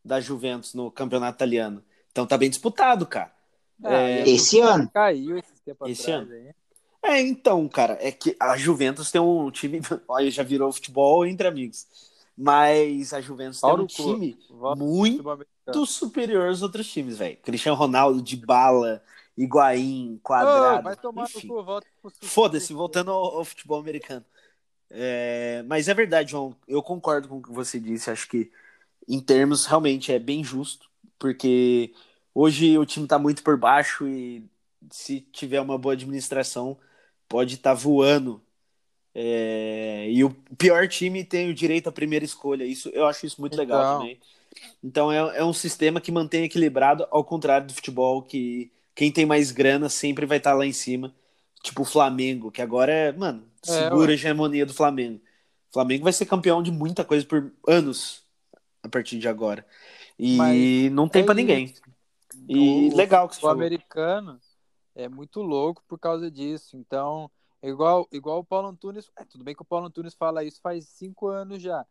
da 0.05 0.21
Juventus 0.21 0.75
no 0.75 0.91
campeonato 0.91 1.37
italiano. 1.37 1.83
Então 2.13 2.27
tá 2.27 2.39
bem 2.39 2.49
disputado, 2.49 3.05
cara. 3.05 3.36
Ah, 3.85 3.93
É, 3.93 4.29
esse 4.29 4.61
ano. 4.61 4.91
Caiu 4.93 5.39
esses 5.39 5.61
tempos 5.61 5.91
Esse 5.91 6.11
atrás 6.13 6.31
ano. 6.31 6.33
aí. 6.33 6.55
É, 7.03 7.21
então, 7.21 7.69
cara, 7.69 7.97
é 8.01 8.11
que 8.11 8.37
a 8.41 8.57
Juventus 8.57 9.11
tem 9.11 9.21
um 9.21 9.51
time. 9.51 9.81
Olha, 10.09 10.31
já 10.31 10.43
virou 10.43 10.73
futebol 10.73 11.25
entre 11.27 11.47
amigos. 11.47 11.87
Mas 12.37 13.13
a 13.15 13.21
Juventus 13.21 13.61
tem 13.61 13.71
Pau 13.71 13.81
um 13.81 13.87
time 13.87 14.39
muito 14.77 15.87
superior 15.87 16.49
aos 16.49 16.63
outros 16.63 16.87
times, 16.91 17.17
velho. 17.19 17.37
Cristiano 17.39 17.77
Ronaldo, 17.79 18.21
de 18.23 18.37
bala, 18.37 19.03
Higuaín, 19.37 20.19
Quadrado. 20.23 20.83
vai 20.83 20.97
tomar 20.97 21.25
enfim. 21.25 21.47
no 21.49 21.55
cu, 21.55 21.65
volta 21.65 21.87
pro 22.03 22.13
Foda-se, 22.23 22.73
voltando 22.75 23.11
ao, 23.11 23.39
ao 23.39 23.45
futebol 23.45 23.79
americano. 23.81 24.25
É, 24.91 25.63
mas 25.67 25.89
é 25.89 25.95
verdade, 25.95 26.31
João. 26.33 26.57
Eu 26.69 26.83
concordo 26.83 27.29
com 27.29 27.39
o 27.39 27.43
que 27.43 27.53
você 27.53 27.81
disse. 27.81 28.11
Acho 28.11 28.29
que, 28.29 28.51
em 29.09 29.21
termos, 29.21 29.67
realmente 29.67 30.13
é 30.13 30.19
bem 30.19 30.45
justo. 30.45 30.91
Porque 31.19 31.95
hoje 32.37 32.79
o 32.79 32.87
time 32.87 33.07
tá 33.09 33.19
muito 33.19 33.43
por 33.43 33.57
baixo 33.59 34.07
e 34.09 34.45
se 34.91 35.21
tiver 35.33 35.61
uma 35.61 35.79
boa 35.79 35.95
administração, 35.95 36.79
pode 37.29 37.55
estar 37.57 37.75
voando. 37.75 38.43
É, 39.15 40.11
e 40.11 40.23
o 40.25 40.31
pior 40.59 40.87
time 40.89 41.25
tem 41.25 41.51
o 41.51 41.55
direito 41.55 41.89
à 41.89 41.93
primeira 41.93 42.25
escolha. 42.25 42.65
Isso, 42.65 42.91
eu 42.91 43.07
acho 43.07 43.27
isso 43.27 43.41
muito 43.41 43.57
legal 43.57 43.81
Então. 43.83 43.99
também. 44.01 44.21
Então 44.83 45.13
é, 45.13 45.39
é 45.39 45.45
um 45.45 45.53
sistema 45.53 46.01
que 46.01 46.13
mantém 46.13 46.45
equilibrado, 46.45 47.07
ao 47.11 47.25
contrário 47.25 47.67
do 47.67 47.75
futebol, 47.75 48.23
que 48.23 48.71
quem 48.95 49.13
tem 49.13 49.27
mais 49.27 49.53
grana 49.53 49.89
sempre 49.89 50.27
vai 50.27 50.39
estar 50.39 50.55
lá 50.55 50.67
em 50.67 50.73
cima. 50.73 51.15
Tipo 51.63 51.83
o 51.83 51.85
Flamengo, 51.85 52.51
que 52.51 52.63
agora 52.63 52.93
é, 52.93 53.13
mano, 53.13 53.45
É, 53.67 53.71
segura 53.73 54.11
ué. 54.11 54.13
a 54.13 54.15
hegemonia 54.15 54.67
do 54.67 54.75
Flamengo. 54.75 55.21
O 55.71 55.75
Flamengo 55.75 56.05
vai 56.05 56.13
ser 56.13 56.27
campeão 56.27 56.63
de 56.63 56.71
muita 56.71 57.05
coisa 57.05 57.27
por 57.27 57.53
anos 57.69 58.23
a 58.83 58.89
partir 58.89 59.19
de 59.19 59.29
agora. 59.29 59.67
E 60.19 60.37
Mas 60.37 60.93
não 60.93 61.09
tem 61.09 61.23
é 61.23 61.25
pra 61.25 61.35
ninguém. 61.35 61.75
E 62.49 62.89
O 62.93 62.97
legal 62.97 63.29
que 63.29 63.35
você 63.37 63.41
falou. 63.41 63.57
americano 63.57 64.41
é 64.95 65.09
muito 65.09 65.43
louco 65.43 65.83
por 65.89 65.99
causa 65.99 66.31
disso. 66.31 66.77
Então, 66.77 67.31
é 67.63 67.69
igual, 67.69 68.09
igual 68.13 68.39
o 68.41 68.45
Paulo 68.45 68.69
Antunes. 68.69 69.11
é, 69.17 69.25
tudo 69.25 69.45
bem 69.45 69.55
que 69.55 69.63
o 69.63 69.67
Paulo 69.67 69.87
Antunes 69.87 70.15
fala 70.15 70.45
isso 70.45 70.61
faz 70.61 70.89
cinco 70.89 71.29
anos 71.29 71.61
já. 71.63 71.85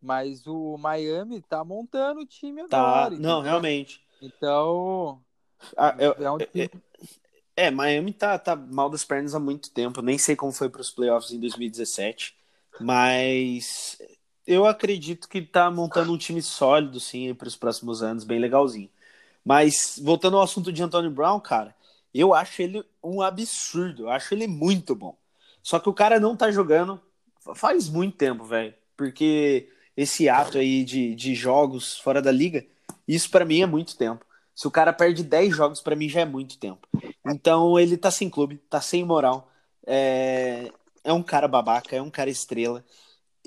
Mas 0.00 0.46
o 0.46 0.76
Miami 0.76 1.40
tá 1.42 1.64
montando 1.64 2.20
o 2.20 2.26
time 2.26 2.62
Tá, 2.68 3.04
agora. 3.04 3.16
não, 3.18 3.40
realmente. 3.40 4.00
Então, 4.20 5.22
Ah, 5.76 5.94
eu- 5.98 6.12
é 6.18 6.30
um 6.30 6.38
time. 6.38 6.70
É, 7.54 7.70
Miami 7.70 8.12
tá, 8.12 8.38
tá 8.38 8.56
mal 8.56 8.88
das 8.88 9.04
pernas 9.04 9.34
há 9.34 9.40
muito 9.40 9.70
tempo. 9.70 10.00
Nem 10.02 10.18
sei 10.18 10.34
como 10.34 10.52
foi 10.52 10.68
para 10.68 10.80
os 10.80 10.90
playoffs 10.90 11.32
em 11.32 11.38
2017, 11.38 12.34
mas 12.80 13.98
eu 14.46 14.66
acredito 14.66 15.28
que 15.28 15.42
tá 15.42 15.70
montando 15.70 16.12
um 16.12 16.18
time 16.18 16.42
sólido, 16.42 16.98
sim, 16.98 17.34
para 17.34 17.46
os 17.48 17.56
próximos 17.56 18.02
anos, 18.02 18.24
bem 18.24 18.38
legalzinho. 18.40 18.90
Mas 19.44 20.00
voltando 20.02 20.36
ao 20.36 20.42
assunto 20.42 20.72
de 20.72 20.82
Antonio 20.82 21.10
Brown, 21.10 21.40
cara, 21.40 21.74
eu 22.14 22.34
acho 22.34 22.62
ele 22.62 22.84
um 23.02 23.22
absurdo. 23.22 24.04
Eu 24.04 24.10
acho 24.10 24.34
ele 24.34 24.46
muito 24.46 24.94
bom. 24.94 25.16
Só 25.62 25.78
que 25.78 25.88
o 25.88 25.94
cara 25.94 26.20
não 26.20 26.36
tá 26.36 26.50
jogando 26.50 27.00
faz 27.54 27.88
muito 27.88 28.16
tempo, 28.16 28.44
velho. 28.44 28.74
Porque 28.96 29.68
esse 29.96 30.28
ato 30.28 30.58
aí 30.58 30.84
de, 30.84 31.14
de 31.14 31.34
jogos 31.34 31.98
fora 31.98 32.22
da 32.22 32.30
liga, 32.30 32.64
isso 33.06 33.30
pra 33.30 33.44
mim 33.44 33.62
é 33.62 33.66
muito 33.66 33.96
tempo. 33.96 34.24
Se 34.54 34.66
o 34.66 34.70
cara 34.70 34.92
perde 34.92 35.24
10 35.24 35.56
jogos, 35.56 35.80
pra 35.80 35.96
mim 35.96 36.08
já 36.08 36.20
é 36.20 36.24
muito 36.24 36.58
tempo. 36.58 36.86
Então 37.26 37.78
ele 37.78 37.96
tá 37.96 38.10
sem 38.10 38.28
clube, 38.28 38.58
tá 38.68 38.80
sem 38.80 39.04
moral. 39.04 39.50
É, 39.86 40.70
é 41.02 41.12
um 41.12 41.22
cara 41.22 41.48
babaca, 41.48 41.96
é 41.96 42.02
um 42.02 42.10
cara 42.10 42.30
estrela. 42.30 42.84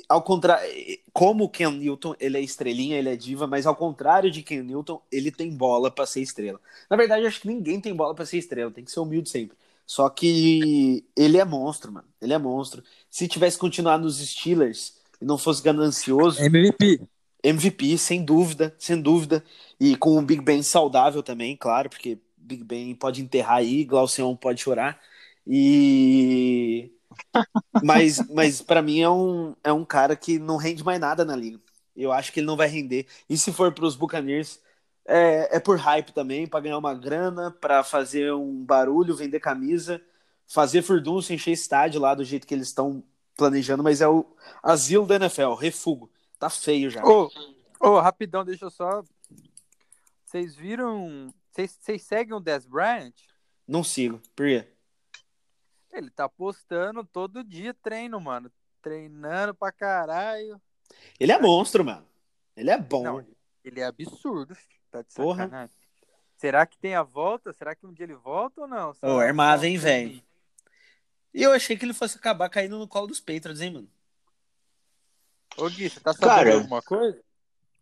Ao 0.10 0.22
contrário, 0.22 0.70
como 1.14 1.46
o 1.46 1.50
Ken 1.50 1.72
Newton, 1.72 2.16
ele 2.20 2.38
é 2.38 2.42
estrelinha, 2.42 2.98
ele 2.98 3.10
é 3.10 3.16
diva, 3.16 3.48
mas 3.48 3.66
ao 3.66 3.76
contrário 3.76 4.30
de 4.30 4.44
Ken 4.44 4.62
Newton, 4.62 5.02
ele 5.12 5.32
tem 5.32 5.50
bola 5.50 5.90
pra 5.90 6.06
ser 6.06 6.22
estrela. 6.22 6.60
Na 6.90 6.98
verdade, 6.98 7.24
eu 7.24 7.28
acho 7.28 7.42
que 7.42 7.48
ninguém 7.48 7.80
tem 7.80 7.96
bola 7.96 8.14
pra 8.14 8.26
ser 8.26 8.38
estrela, 8.38 8.72
tem 8.72 8.84
que 8.84 8.92
ser 8.92 9.00
humilde 9.00 9.30
sempre. 9.30 9.58
Só 9.86 10.10
que 10.10 11.06
ele 11.16 11.38
é 11.38 11.46
monstro, 11.46 11.92
mano. 11.92 12.08
Ele 12.22 12.34
é 12.34 12.38
monstro. 12.38 12.84
Se 13.10 13.28
tivesse 13.28 13.58
continuado 13.58 14.04
nos 14.04 14.18
Steelers 14.18 14.96
e 15.22 15.26
não 15.26 15.38
fosse 15.38 15.62
ganancioso, 15.62 16.42
MVP. 16.42 17.02
MVP, 17.44 17.98
sem 17.98 18.24
dúvida, 18.24 18.76
sem 18.80 19.00
dúvida. 19.00 19.44
E 19.80 19.96
com 19.96 20.18
o 20.18 20.22
Big 20.22 20.42
Ben 20.42 20.64
saudável 20.64 21.22
também, 21.22 21.56
claro, 21.56 21.90
porque 21.90 22.18
Big 22.36 22.64
Ben 22.64 22.94
pode 22.96 23.22
enterrar 23.22 23.58
aí, 23.58 23.84
Glaucion 23.84 24.36
pode 24.36 24.62
chorar. 24.62 25.00
E. 25.48 26.92
Mas, 27.84 28.20
mas 28.30 28.62
para 28.62 28.82
mim 28.82 29.02
é 29.02 29.10
um, 29.10 29.56
é 29.64 29.72
um 29.72 29.86
cara 29.86 30.16
que 30.16 30.40
não 30.40 30.58
rende 30.58 30.84
mais 30.84 31.00
nada 31.00 31.26
na 31.26 31.36
liga. 31.36 31.60
Eu 31.96 32.12
acho 32.12 32.32
que 32.32 32.40
ele 32.40 32.48
não 32.48 32.58
vai 32.58 32.68
render. 32.68 33.08
E 33.30 33.38
se 33.38 33.52
for 33.52 33.72
para 33.74 33.86
os 33.86 33.96
Buccaneers, 33.96 34.60
é, 35.08 35.58
é 35.58 35.60
por 35.60 35.78
hype 35.78 36.12
também, 36.12 36.48
para 36.48 36.60
ganhar 36.60 36.78
uma 36.78 36.94
grana, 36.94 37.52
para 37.52 37.84
fazer 37.84 38.34
um 38.34 38.66
barulho, 38.66 39.16
vender 39.16 39.40
camisa, 39.40 40.02
fazer 40.48 40.82
furdunço, 40.82 41.32
encher 41.32 41.52
estádio 41.52 42.02
lá 42.02 42.14
do 42.14 42.24
jeito 42.24 42.46
que 42.46 42.54
eles 42.54 42.68
estão 42.68 43.04
planejando. 43.38 43.84
Mas 43.84 44.02
é 44.02 44.08
o 44.08 44.26
asilo 44.64 45.06
da 45.06 45.16
NFL, 45.16 45.54
refugo. 45.54 46.12
Tá 46.38 46.50
feio 46.50 46.90
já. 46.90 47.04
Ô, 47.06 47.30
ô, 47.80 48.00
rapidão, 48.00 48.44
deixa 48.44 48.66
eu 48.66 48.72
só. 48.72 49.04
Vocês 50.26 50.56
viram. 50.56 51.34
Vocês 51.52 51.78
vocês 51.80 52.04
seguem 52.04 52.34
o 52.34 52.40
Des 52.42 52.66
Bryant? 52.66 53.14
Não 53.68 53.84
sigo. 53.84 54.22
Por 54.36 54.46
quê? 54.46 54.68
Ele 55.98 56.10
tá 56.10 56.28
postando 56.28 57.04
todo 57.06 57.44
dia 57.44 57.74
treino, 57.74 58.20
mano. 58.20 58.52
Treinando 58.82 59.56
pra 59.56 59.72
caralho. 59.72 60.62
Ele 61.20 61.32
é 61.32 61.40
monstro, 61.40 61.84
mano. 61.84 62.06
Ele 62.56 62.70
é 62.70 62.78
bom. 62.78 63.04
Não, 63.04 63.28
ele 63.64 63.80
é 63.80 63.86
absurdo, 63.86 64.54
filho. 64.54 64.80
Tá 64.92 65.02
de 65.02 65.14
Porra. 65.14 65.44
sacanagem. 65.46 65.76
Será 66.38 66.66
que 66.66 66.78
tem 66.78 66.96
a 66.96 67.04
volta? 67.04 67.54
Será 67.54 67.74
que 67.74 67.86
um 67.86 67.94
dia 67.94 68.06
ele 68.06 68.16
volta 68.16 68.62
ou 68.62 68.68
não? 68.68 68.94
Ô, 69.02 69.20
armado, 69.20 69.66
hein, 69.66 69.78
velho? 69.78 70.22
E 71.34 71.42
eu 71.42 71.52
achei 71.52 71.78
que 71.78 71.86
ele 71.86 71.94
fosse 71.94 72.18
acabar 72.18 72.50
caindo 72.50 72.78
no 72.78 72.88
colo 72.88 73.08
dos 73.08 73.20
Patriots, 73.20 73.62
hein, 73.62 73.72
mano? 73.72 73.90
Ô, 75.58 75.70
Gui, 75.70 75.90
você 75.90 76.00
tá 76.00 76.14
sabendo 76.14 76.36
Cara, 76.36 76.54
alguma 76.56 76.82
coisa? 76.82 77.22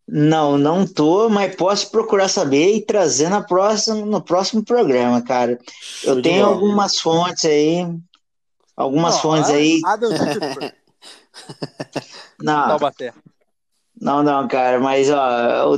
Não, 0.07 0.57
não 0.57 0.85
tô, 0.85 1.29
mas 1.29 1.55
posso 1.55 1.89
procurar 1.89 2.27
saber 2.27 2.75
e 2.75 2.85
trazer 2.85 3.29
na 3.29 3.41
próxima, 3.41 3.95
no 4.05 4.21
próximo 4.21 4.63
programa, 4.63 5.21
cara. 5.21 5.57
Show 5.81 6.15
Eu 6.15 6.21
tenho 6.21 6.43
bola. 6.45 6.55
algumas 6.55 6.99
fontes 6.99 7.45
aí, 7.45 7.87
algumas 8.75 9.15
Não, 9.15 9.21
fontes 9.21 9.49
a- 9.49 9.53
aí. 9.53 9.79
Adam 9.85 10.09
Schefter, 10.11 10.75
Não, 12.39 12.67
Taubaté. 12.67 13.13
não, 13.99 14.21
não, 14.21 14.47
cara, 14.47 14.79
mas 14.79 15.09
ó, 15.09 15.77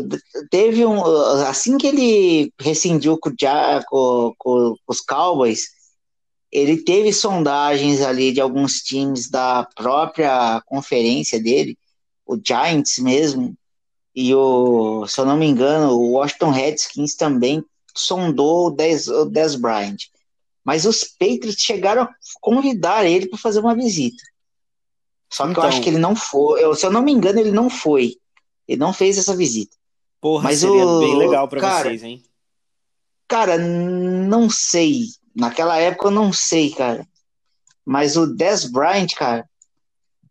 teve 0.50 0.86
um. 0.86 1.04
Assim 1.48 1.78
que 1.78 1.88
ele 1.88 2.54
rescindiu 2.60 3.18
com- 3.20 3.32
com- 3.88 4.34
com 4.40 4.76
os 4.88 5.02
Cowboys, 5.02 5.62
ele 6.52 6.78
teve 6.78 7.14
sondagens 7.14 8.02
ali 8.02 8.32
de 8.32 8.42
alguns 8.42 8.82
times 8.82 9.30
da 9.30 9.68
própria 9.76 10.62
conferência 10.66 11.40
dele, 11.42 11.78
o 12.26 12.36
Giants 12.44 12.98
mesmo, 13.00 13.56
e 14.16 14.34
o, 14.34 15.06
se 15.08 15.20
eu 15.20 15.26
não 15.26 15.36
me 15.38 15.46
engano, 15.46 15.92
o 15.92 16.12
Washington 16.14 16.52
Redskins 16.52 17.16
também 17.16 17.64
sondou 17.96 18.68
o 18.68 18.72
Des, 18.72 19.08
o 19.08 19.26
Des 19.26 19.56
Bryant. 19.56 19.98
Mas 20.64 20.86
os 20.86 21.04
Patriots 21.04 21.58
chegaram 21.60 22.04
a 22.04 22.10
convidar 22.42 23.06
ele 23.06 23.28
para 23.28 23.38
fazer 23.38 23.60
uma 23.60 23.76
visita. 23.76 24.24
Só 25.32 25.44
que 25.46 25.52
Então. 25.52 25.64
eu 25.64 25.70
acho 25.70 25.82
que 25.82 25.90
ele 25.90 25.98
não 26.00 26.16
foi. 26.16 26.64
eu- 26.64 26.76
se 26.76 26.86
eu 26.86 26.92
não 26.92 27.02
me 27.02 27.12
engano, 27.12 27.40
ele 27.40 27.52
não 27.52 27.70
foi. 27.70 28.16
Ele 28.68 28.80
não 28.80 28.94
fez 28.94 29.18
essa 29.18 29.36
visita. 29.36 29.76
Porra, 30.22 30.46
Mas 30.46 30.60
seria 30.60 30.86
o- 30.88 31.00
bem 31.00 31.18
legal 31.18 31.48
pra 31.48 31.62
cara, 31.62 31.90
vocês, 31.90 32.02
hein? 32.04 32.24
Cara, 33.28 33.58
não 33.58 34.50
sei. 34.50 35.08
Naquela 35.36 35.78
época 35.78 36.08
eu 36.08 36.12
não 36.12 36.32
sei, 36.32 36.72
cara. 36.72 37.08
Mas 37.84 38.16
o 38.16 38.26
Des 38.26 38.66
Bryant, 38.66 39.10
cara, 39.16 39.48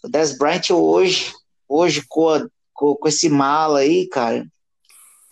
o 0.03 0.09
Des 0.09 0.37
Bryant 0.37 0.71
hoje, 0.71 1.33
hoje 1.69 2.03
com, 2.75 2.95
com, 2.97 3.09
esse 3.09 3.29
mala 3.29 3.79
aí, 3.81 4.07
cara, 4.09 4.47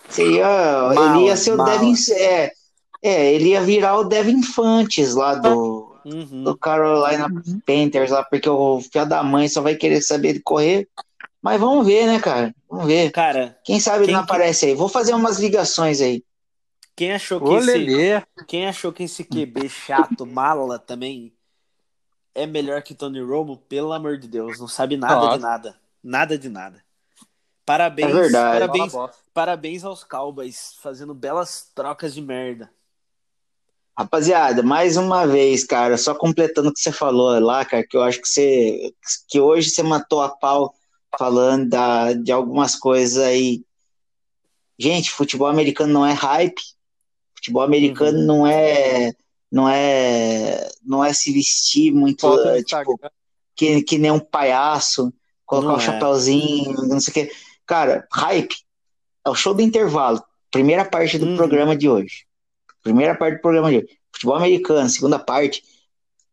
seria, 0.09 0.47
Mala, 0.47 1.17
ele 1.19 1.27
ia 1.27 1.37
ser 1.37 1.53
o. 1.59 1.65
Devin, 1.65 1.95
é, 2.13 2.53
é, 3.03 3.33
ele 3.35 3.51
ia 3.51 3.61
virar 3.61 3.99
o 3.99 4.05
Devin 4.05 4.43
Fantes 4.43 5.15
lá 5.15 5.35
do, 5.35 5.95
Uhum. 6.05 6.43
do 6.45 6.57
Carolina 6.57 7.29
Panthers 7.67 8.11
lá, 8.11 8.25
porque 8.25 8.49
o 8.49 8.81
filho 8.81 9.07
da 9.07 9.23
mãe 9.23 9.49
só 9.49 9.61
vai 9.61 9.75
querer 9.77 10.01
saber 10.01 10.33
de 10.35 10.41
correr. 10.41 10.89
Mas 11.41 11.61
vamos 11.61 11.85
ver, 11.87 12.07
né, 12.07 12.21
cara? 12.21 12.55
Vamos 12.71 12.87
ver. 12.87 13.11
Cara, 13.11 13.59
Quem 13.65 13.81
sabe 13.81 14.05
Quem 14.05 14.15
não 14.15 14.21
que- 14.25 14.31
aparece 14.31 14.67
aí. 14.67 14.75
Vou 14.75 14.89
fazer 14.89 15.13
umas 15.15 15.39
ligações 15.39 16.01
aí. 16.01 16.23
quem 16.97 17.13
achou 17.13 17.41
que 17.41 17.49
Ô, 17.49 17.59
esse, 17.59 17.67
Lelê. 17.67 18.23
quem 18.47 18.67
achou 18.69 18.93
que 18.93 19.03
esse 19.05 19.25
QB 19.25 19.69
chato, 19.69 20.25
mala 20.27 20.79
também 20.79 21.33
é 22.35 22.47
melhor 22.47 22.81
que 22.83 22.95
Tony 22.95 23.21
Romo, 23.21 23.57
pelo 23.57 23.93
amor 23.93 24.19
de 24.19 24.29
Deus, 24.29 24.61
não 24.61 24.69
sabe 24.69 24.97
nada 24.97 25.15
Nossa. 25.17 25.37
de 25.39 25.43
nada. 25.43 25.77
Nada 26.03 26.39
de 26.39 26.49
nada. 26.49 26.83
Parabéns, 27.65 28.11
É 28.11 28.13
verdade. 28.13 28.53
parabéns, 28.53 28.93
parabéns 29.33 29.85
aos 29.85 30.05
Cowboys, 30.05 30.75
fazendo 30.81 31.15
belas 31.15 31.71
trocas 31.75 32.15
de 32.15 32.21
merda. 32.21 32.71
Rapaziada, 33.97 34.63
mais 34.63 34.97
uma 34.97 35.27
vez, 35.27 35.65
cara, 35.65 35.99
só 35.99 36.15
completando 36.15 36.71
o 36.71 36.73
que 36.73 36.81
você 36.81 36.91
falou 36.91 37.39
lá, 37.39 37.63
cara, 37.65 37.87
que 37.87 37.95
eu 37.97 38.03
acho 38.03 38.21
que 38.23 38.29
você 38.29 38.93
que 39.29 39.39
hoje 39.39 39.69
você 39.71 39.83
matou 39.83 40.23
a 40.23 40.31
pau 40.31 40.75
falando 41.19 41.69
da, 41.69 42.13
de 42.15 42.33
algumas 42.33 42.75
coisas 42.75 43.23
aí. 43.23 43.63
Gente, 44.79 45.11
futebol 45.11 45.47
americano 45.47 45.93
não 45.93 46.07
é 46.07 46.13
hype. 46.13 46.61
Futebol 47.37 47.63
americano 47.63 48.19
Uhum. 48.19 48.27
não 48.27 48.47
é 48.47 49.13
não 49.51 49.69
é 49.69 50.69
não 50.83 51.05
é 51.05 51.13
se 51.13 51.31
vestir 51.33 51.93
muito 51.93 52.27
tipo 52.65 52.99
que, 53.55 53.83
que 53.83 53.99
nem 53.99 54.11
um 54.11 54.19
palhaço, 54.19 55.13
colocar 55.45 55.69
Não 55.69 55.75
um 55.77 55.79
é. 55.79 55.81
chapéuzinho, 55.81 56.73
não 56.89 56.99
sei 56.99 57.11
o 57.11 57.15
quê. 57.15 57.33
Cara, 57.67 58.07
hype 58.13 58.55
é 59.25 59.31
o 59.31 59.35
show 59.35 59.55
do 59.55 59.63
intervalo. 59.63 60.23
Primeira 60.51 60.85
parte 60.85 61.19
do 61.19 61.27
Uhum. 61.27 61.37
programa 61.37 61.77
de 61.77 61.89
hoje. 61.89 62.25
Primeira 62.83 63.15
parte 63.15 63.37
do 63.37 63.41
programa 63.41 63.71
de 63.71 63.79
hoje. 63.79 63.89
Futebol 64.13 64.37
americano, 64.37 64.89
segunda 64.89 65.19
parte. 65.19 65.63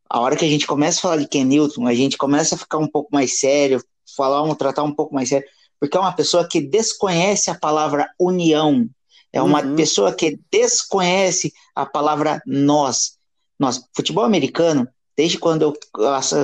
A 0.09 0.19
hora 0.19 0.35
que 0.35 0.43
a 0.43 0.49
gente 0.49 0.65
começa 0.67 0.99
a 0.99 1.01
falar 1.01 1.17
de 1.17 1.27
Ken 1.27 1.45
Newton, 1.45 1.87
a 1.87 1.93
gente 1.93 2.17
começa 2.17 2.55
a 2.55 2.57
ficar 2.57 2.77
um 2.79 2.87
pouco 2.87 3.09
mais 3.13 3.39
sério, 3.39 3.81
falar 4.17 4.41
um, 4.43 4.55
tratar 4.55 4.83
um 4.83 4.91
pouco 4.93 5.13
mais 5.13 5.29
sério, 5.29 5.47
porque 5.79 5.95
é 5.95 5.99
uma 5.99 6.11
pessoa 6.11 6.47
que 6.47 6.59
desconhece 6.59 7.49
a 7.49 7.55
palavra 7.55 8.09
união. 8.19 8.89
É 9.31 9.41
uma 9.41 9.61
Uhum. 9.61 9.75
pessoa 9.75 10.11
que 10.11 10.39
desconhece 10.51 11.53
a 11.75 11.85
palavra 11.85 12.41
nós. 12.45 13.17
Nós, 13.59 13.81
futebol 13.95 14.23
americano, 14.25 14.87
desde 15.15 15.37
quando 15.37 15.61
eu, 15.61 15.73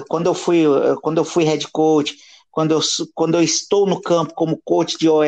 quando 0.07 0.27
eu 0.27 0.33
fui, 0.35 0.63
quando 1.01 1.17
eu 1.17 1.25
fui 1.25 1.43
head 1.43 1.67
coach, 1.71 2.15
quando 2.55 2.71
eu, 2.71 2.79
quando 3.13 3.35
eu 3.35 3.43
estou 3.43 3.85
no 3.85 3.99
campo 3.99 4.33
como 4.33 4.61
coach 4.63 4.97
de 4.97 5.09
OL, 5.09 5.25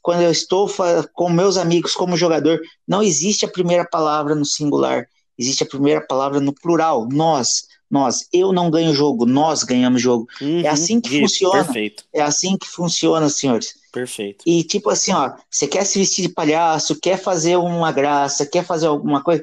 quando 0.00 0.22
eu 0.22 0.30
estou 0.30 0.70
com 1.12 1.28
meus 1.28 1.56
amigos 1.56 1.94
como 1.94 2.16
jogador, 2.16 2.60
não 2.86 3.02
existe 3.02 3.44
a 3.44 3.50
primeira 3.50 3.84
palavra 3.84 4.36
no 4.36 4.44
singular, 4.44 5.08
existe 5.36 5.64
a 5.64 5.66
primeira 5.66 6.00
palavra 6.00 6.38
no 6.38 6.54
plural, 6.54 7.08
nós, 7.10 7.66
nós. 7.90 8.28
Eu 8.32 8.52
não 8.52 8.70
ganho 8.70 8.94
jogo, 8.94 9.26
nós 9.26 9.64
ganhamos 9.64 10.00
jogo. 10.00 10.28
Uhum. 10.40 10.62
assim 10.68 11.00
que 11.00 11.08
Gui, 11.10 11.20
funciona. 11.22 11.64
Perfeito, 11.64 12.04
É 12.12 12.22
assim 12.22 12.56
que 12.56 12.68
funciona, 12.68 13.28
senhores. 13.28 13.74
perfeito. 13.90 14.44
E 14.46 14.62
tipo 14.62 14.90
assim, 14.90 15.12
ó, 15.12 15.32
você 15.50 15.66
quer 15.66 15.84
se 15.84 15.98
vestir 15.98 16.22
de 16.22 16.28
palhaço, 16.32 17.00
quer 17.00 17.18
fazer 17.18 17.56
uma 17.56 17.90
graça, 17.90 18.46
quer 18.46 18.64
fazer 18.64 18.86
alguma 18.86 19.24
coisa. 19.24 19.42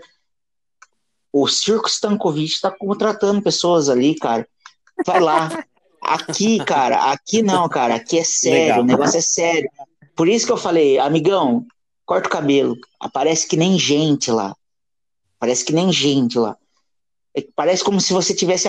O 1.34 1.46
Circo 1.46 1.90
Stankovic 1.90 2.62
tá 2.62 2.72
contratando 2.72 3.42
pessoas 3.42 3.90
ali, 3.90 4.16
cara. 4.16 4.48
Vai 5.06 5.20
lá. 5.20 5.50
Aqui, 6.02 6.58
cara, 6.66 7.12
aqui 7.12 7.42
não, 7.42 7.70
cara. 7.70 7.96
Aqui 7.96 8.18
é 8.18 8.24
sério, 8.24 8.60
Legal. 8.60 8.82
o 8.82 8.86
negócio 8.86 9.18
é 9.18 9.22
sério. 9.22 9.70
Por 10.16 10.28
isso 10.28 10.46
que 10.46 10.52
eu 10.52 10.58
falei, 10.58 10.98
amigão, 10.98 11.66
corta 12.06 12.28
o 12.28 12.32
cabelo. 12.32 12.76
Aparece 13.00 13.48
que 13.48 13.56
nem 13.56 13.78
gente 13.78 14.32
lá. 14.32 14.56
Parece 15.40 15.64
que 15.64 15.74
nem 15.74 15.92
gente 15.92 16.38
lá. 16.38 16.58
É- 17.36 17.46
Parece 17.56 17.84
como 17.84 18.02
se 18.02 18.12
você 18.14 18.34
tivesse 18.34 18.68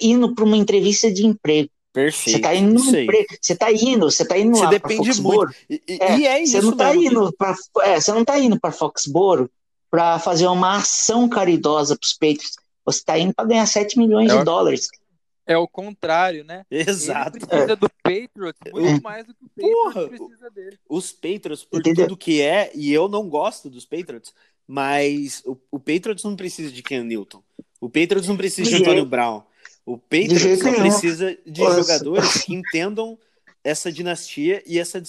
indo 0.00 0.34
para 0.34 0.44
uma 0.44 0.56
entrevista 0.56 1.10
de 1.10 1.26
emprego. 1.26 1.68
Perfeito. 1.92 2.36
Você 2.36 2.42
tá 2.42 2.54
indo 2.54 2.82
no 2.82 2.98
emprego. 3.00 3.26
Você 3.40 3.56
tá 3.56 3.72
indo, 3.72 4.10
você 4.10 4.24
tá 4.24 4.38
indo 4.38 4.56
Você 4.56 4.62
lá 4.62 4.68
pra 4.68 4.78
depende 4.78 4.96
Foxboro. 5.08 5.54
E, 5.68 5.82
e- 5.88 5.98
É, 6.00 6.18
e 6.18 6.26
é 6.26 6.36
Você 6.46 6.58
isso 6.58 6.70
não 6.70 6.76
tá 6.76 6.92
mesmo, 6.94 7.02
indo 7.02 7.32
para 7.36 7.56
é, 7.82 8.00
você 8.00 8.12
não 8.12 8.24
tá 8.24 8.38
indo 8.38 8.60
para 8.60 8.70
Foxboro 8.72 9.50
para 9.90 10.18
fazer 10.18 10.46
uma 10.46 10.76
ação 10.76 11.28
caridosa 11.28 11.96
para 11.96 12.06
os 12.06 12.12
Patriots. 12.12 12.56
Você 12.84 13.02
tá 13.04 13.18
indo 13.18 13.34
para 13.34 13.46
ganhar 13.46 13.66
7 13.66 13.98
milhões 13.98 14.30
É 14.30 14.38
de 14.38 14.44
dólares. 14.44 14.88
É 15.48 15.56
o 15.56 15.66
contrário, 15.66 16.44
né? 16.44 16.64
Exato. 16.70 17.38
Ele 17.38 17.46
precisa 17.46 17.74
do 17.76 17.90
Patriots 18.02 18.60
muito 18.72 19.02
mais 19.02 19.26
do 19.26 19.34
que 19.34 19.44
o 19.44 19.48
Patriots 19.48 19.94
Porra, 19.94 20.08
precisa 20.08 20.50
dele. 20.50 20.78
Os 20.88 21.10
Patriots, 21.12 21.64
por 21.64 21.80
Entendeu? 21.80 22.06
tudo 22.06 22.16
que 22.16 22.42
é, 22.42 22.70
e 22.74 22.92
eu 22.92 23.08
não 23.08 23.28
gosto 23.28 23.70
dos 23.70 23.84
Patriots, 23.84 24.34
mas 24.66 25.42
o, 25.46 25.56
o 25.70 25.78
Patriots 25.80 26.22
não 26.22 26.36
precisa 26.36 26.70
de 26.70 26.82
Ken 26.82 27.02
Newton. 27.02 27.42
O 27.80 27.88
Patriots 27.88 28.28
não 28.28 28.36
precisa 28.36 28.68
de, 28.70 28.76
De 28.76 28.82
Antônio 28.82 29.06
Brown. 29.06 29.42
O 29.86 29.96
Patriots 29.96 30.60
só 30.60 30.74
precisa 30.74 31.38
de 31.46 31.60
Nossa. 31.62 31.80
jogadores 31.82 32.44
que 32.44 32.54
entendam 32.54 33.18
essa 33.64 33.90
dinastia 33.90 34.62
e 34.66 34.78
essa, 34.78 35.02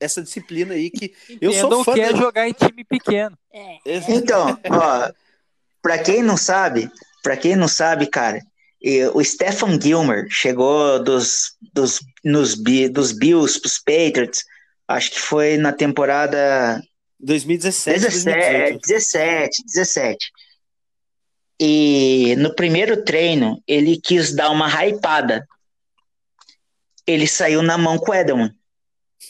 essa 0.00 0.22
disciplina 0.22 0.74
aí 0.74 0.90
que 0.90 1.14
eu 1.40 1.52
sou 1.52 1.84
fã 1.84 1.92
o 1.92 1.94
que 1.94 2.00
é 2.00 2.06
dele. 2.08 2.18
jogar 2.18 2.48
em 2.48 2.52
time 2.52 2.84
pequeno. 2.84 3.38
Então, 4.08 4.58
ó, 4.70 5.12
para 5.80 5.98
quem 5.98 6.22
não 6.22 6.36
sabe, 6.36 6.90
para 7.22 7.36
quem 7.36 7.54
não 7.56 7.68
sabe, 7.68 8.06
cara, 8.08 8.44
o 9.14 9.24
Stephen 9.24 9.80
Gilmer 9.80 10.26
chegou 10.30 11.02
dos, 11.02 11.56
dos, 11.74 12.00
nos, 12.24 12.54
dos 12.54 13.12
Bills 13.12 13.60
pros 13.60 13.78
Patriots, 13.78 14.44
acho 14.86 15.10
que 15.10 15.18
foi 15.18 15.56
na 15.56 15.72
temporada 15.72 16.80
2017, 17.18 18.00
17, 18.00 18.24
2018. 18.24 18.86
17, 18.86 19.62
17. 19.66 20.32
E 21.58 22.36
no 22.38 22.54
primeiro 22.54 23.02
treino, 23.02 23.60
ele 23.66 23.98
quis 24.00 24.34
dar 24.34 24.50
uma 24.50 24.68
hypada. 24.68 25.46
Ele 27.06 27.26
saiu 27.26 27.62
na 27.62 27.78
mão 27.78 27.98
com 27.98 28.12
o 28.12 28.14
Edelman. 28.14 28.54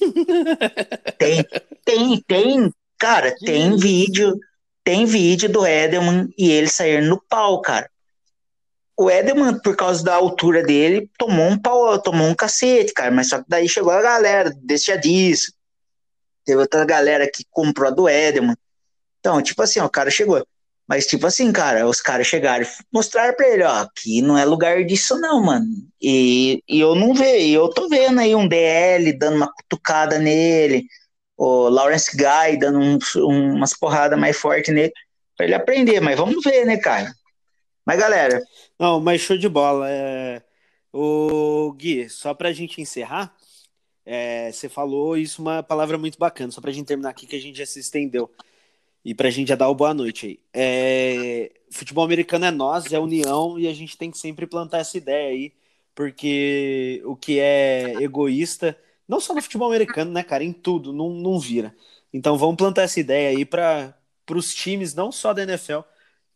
Tem, 1.19 1.47
tem, 1.85 2.21
tem, 2.27 2.71
cara, 2.99 3.35
tem 3.39 3.77
vídeo, 3.77 4.39
tem 4.85 5.07
vídeo 5.07 5.49
do 5.49 5.65
Edelman 5.65 6.29
e 6.37 6.51
ele 6.51 6.69
sair 6.69 7.01
no 7.01 7.23
pau, 7.29 7.63
cara. 7.63 7.89
O 8.97 9.11
Edelman, 9.11 9.59
por 9.61 9.77
causa 9.77 10.03
da 10.03 10.15
altura 10.15 10.63
dele, 10.63 11.11
tomou 11.19 11.47
um 11.49 11.59
pau, 11.59 12.01
tomou 12.01 12.27
um 12.29 12.35
cacete, 12.35 12.93
cara. 12.95 13.11
Mas 13.11 13.29
só 13.29 13.39
que 13.39 13.45
daí 13.49 13.69
chegou 13.69 13.93
a 13.93 14.01
galera, 14.03 14.51
deixa 14.63 14.97
disso. 14.97 15.53
Teve 16.45 16.61
outra 16.61 16.85
galera 16.85 17.31
que 17.31 17.45
comprou 17.51 17.89
a 17.89 17.95
do 17.95 18.09
Edelman. 18.09 18.57
Então, 19.21 19.43
tipo 19.43 19.63
assim, 19.63 19.81
ó, 19.81 19.87
o 19.87 19.91
cara 19.91 20.11
chegou. 20.11 20.47
Mas, 20.89 21.07
tipo 21.07 21.27
assim, 21.27 21.53
cara, 21.53 21.87
os 21.89 22.01
caras 22.01 22.29
chegaram 22.29 22.65
e 22.65 22.69
mostraram 22.93 23.35
pra 23.37 23.49
ele, 23.49 23.65
ó, 23.65 23.83
aqui 23.83 24.23
não 24.23 24.39
é 24.39 24.45
lugar 24.45 24.85
disso, 24.85 25.19
não, 25.19 25.43
mano. 25.43 25.67
E, 26.01 26.63
e 26.69 26.79
eu 26.81 26.95
não 26.95 27.13
vejo, 27.13 27.55
eu 27.57 27.69
tô 27.71 27.89
vendo 27.89 28.21
aí 28.21 28.35
um 28.37 28.47
DL 28.47 29.13
dando 29.19 29.37
uma 29.37 29.53
cutucada 29.53 30.19
nele, 30.19 30.87
o 31.37 31.69
Lawrence 31.69 32.17
Guy 32.17 32.57
dando 32.59 32.79
um- 32.81 32.99
umas 33.57 33.75
porradas 33.75 34.19
mais 34.19 34.37
fortes 34.37 34.73
nele, 34.73 34.93
pra 35.37 35.47
ele 35.47 35.55
aprender, 35.55 36.01
mas 36.01 36.17
vamos 36.17 36.43
ver, 36.45 36.65
né, 36.65 36.77
cara? 36.77 37.13
Mas, 37.87 37.99
galera, 37.99 38.41
Não, 38.79 39.01
mas 39.01 39.21
show 39.21 39.37
de 39.37 39.49
bola. 39.49 39.89
É... 39.91 40.43
O 40.93 41.73
Gui, 41.75 42.09
só 42.09 42.35
pra 42.35 42.53
gente 42.53 42.81
encerrar, 42.81 43.37
é, 44.05 44.51
você 44.53 44.69
falou 44.69 45.17
isso, 45.17 45.43
uma 45.43 45.63
palavra 45.63 45.99
muito 45.99 46.19
bacana, 46.19 46.51
só 46.53 46.61
pra 46.61 46.73
gente 46.73 46.87
terminar 46.87 47.11
aqui 47.11 47.27
que 47.27 47.37
a 47.37 47.41
gente 47.41 47.59
já 47.59 47.67
se 47.67 47.81
estendeu. 47.81 48.31
E 49.05 49.15
pra 49.15 49.31
gente 49.31 49.49
já 49.49 49.57
dar 49.57 49.69
o 49.69 49.75
boa 49.75 49.95
noite 49.95 50.27
aí. 50.27 50.41
É, 50.55 51.53
Futebol 51.71 52.05
americano 52.05 52.47
é 52.47 52.51
nós, 52.51 52.93
é 52.93 52.99
união, 52.99 53.59
e 53.59 53.69
a 53.69 53.75
gente 53.75 53.97
tem 53.99 54.11
que 54.11 54.19
sempre 54.19 54.47
plantar 54.47 54.79
essa 54.79 54.97
ideia 54.97 55.31
aí, 55.31 55.53
porque 55.95 57.03
o 57.05 57.17
que 57.17 57.39
é 57.41 57.95
egoísta, 58.03 58.79
não 59.09 59.21
só 59.21 59.35
no 59.35 59.43
futebol 59.43 59.69
americano, 59.69 60.13
né, 60.13 60.23
cara, 60.23 60.45
em 60.45 60.53
tudo, 60.53 60.93
não, 60.93 61.11
não 61.11 61.39
vira. 61.39 61.75
Então 62.13 62.39
vamos 62.39 62.57
plantar 62.57 62.83
essa 62.83 63.01
ideia 63.01 63.31
aí 63.31 63.45
para 63.45 63.95
os 64.31 64.55
times, 64.55 64.95
não 64.95 65.13
só 65.13 65.33
da 65.35 65.43
NFL, 65.43 65.81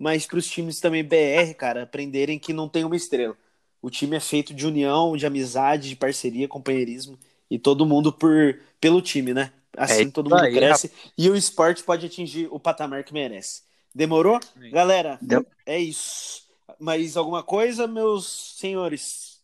mas 0.01 0.24
para 0.24 0.38
os 0.38 0.46
times 0.46 0.80
também 0.80 1.05
BR, 1.05 1.53
cara, 1.59 1.82
aprenderem 1.82 2.38
que 2.38 2.55
não 2.55 2.70
tem 2.70 2.84
uma 2.84 2.96
estrela. 2.96 3.36
O 3.82 3.90
time 3.90 4.16
é 4.16 4.20
feito 4.20 4.55
de 4.55 4.66
união, 4.66 5.14
de 5.14 5.26
amizade, 5.26 5.90
de 5.90 5.96
parceria, 5.96 6.48
companheirismo 6.48 7.18
e 7.51 7.59
todo 7.59 7.84
mundo 7.84 8.11
por 8.11 8.59
pelo 8.80 9.03
time, 9.03 9.34
né? 9.34 9.53
Assim 9.76 10.05
É 10.05 10.11
todo 10.11 10.30
mundo 10.30 10.42
aí, 10.42 10.55
cresce 10.55 10.90
e 11.18 11.28
o 11.28 11.36
esporte 11.36 11.84
pode 11.84 12.07
atingir 12.07 12.48
o 12.51 12.59
patamar 12.59 13.05
que 13.05 13.12
merece. 13.12 13.61
Demorou? 13.94 14.40
Sim. 14.59 14.70
Galera, 14.70 15.18
Deu. 15.20 15.44
é 15.66 15.78
isso. 15.78 16.44
Mais 16.78 17.14
alguma 17.14 17.42
coisa, 17.42 17.86
meus 17.86 18.57
senhores? 18.59 19.38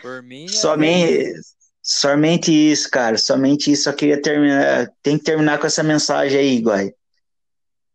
Por 0.00 0.22
mim, 0.22 0.44
é 0.44 0.48
somente, 0.48 1.34
somente 1.82 2.52
isso, 2.52 2.88
cara, 2.88 3.18
somente 3.18 3.72
isso. 3.72 3.84
Só 3.84 3.92
queria 3.92 4.22
terminar, 4.22 4.92
tem 5.02 5.18
que 5.18 5.24
terminar 5.24 5.58
com 5.58 5.66
essa 5.66 5.82
mensagem 5.82 6.38
aí, 6.38 6.60
Goi. 6.60 6.94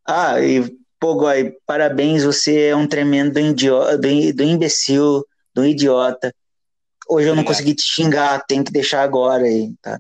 Ah, 0.06 0.42
e, 0.42 0.83
pô, 1.04 1.16
Goi, 1.16 1.58
parabéns, 1.66 2.24
você 2.24 2.68
é 2.68 2.76
um 2.78 2.88
tremendo 2.88 3.38
idiota, 3.38 3.98
do, 3.98 4.08
do 4.34 4.44
imbecil, 4.44 5.26
do 5.54 5.66
idiota. 5.66 6.34
Hoje 7.10 7.28
eu 7.28 7.36
não 7.36 7.42
Obrigado. 7.42 7.58
consegui 7.58 7.76
te 7.76 7.82
xingar, 7.84 8.42
tem 8.48 8.64
que 8.64 8.72
deixar 8.72 9.02
agora 9.04 9.44
aí, 9.44 9.74
tá? 9.82 10.00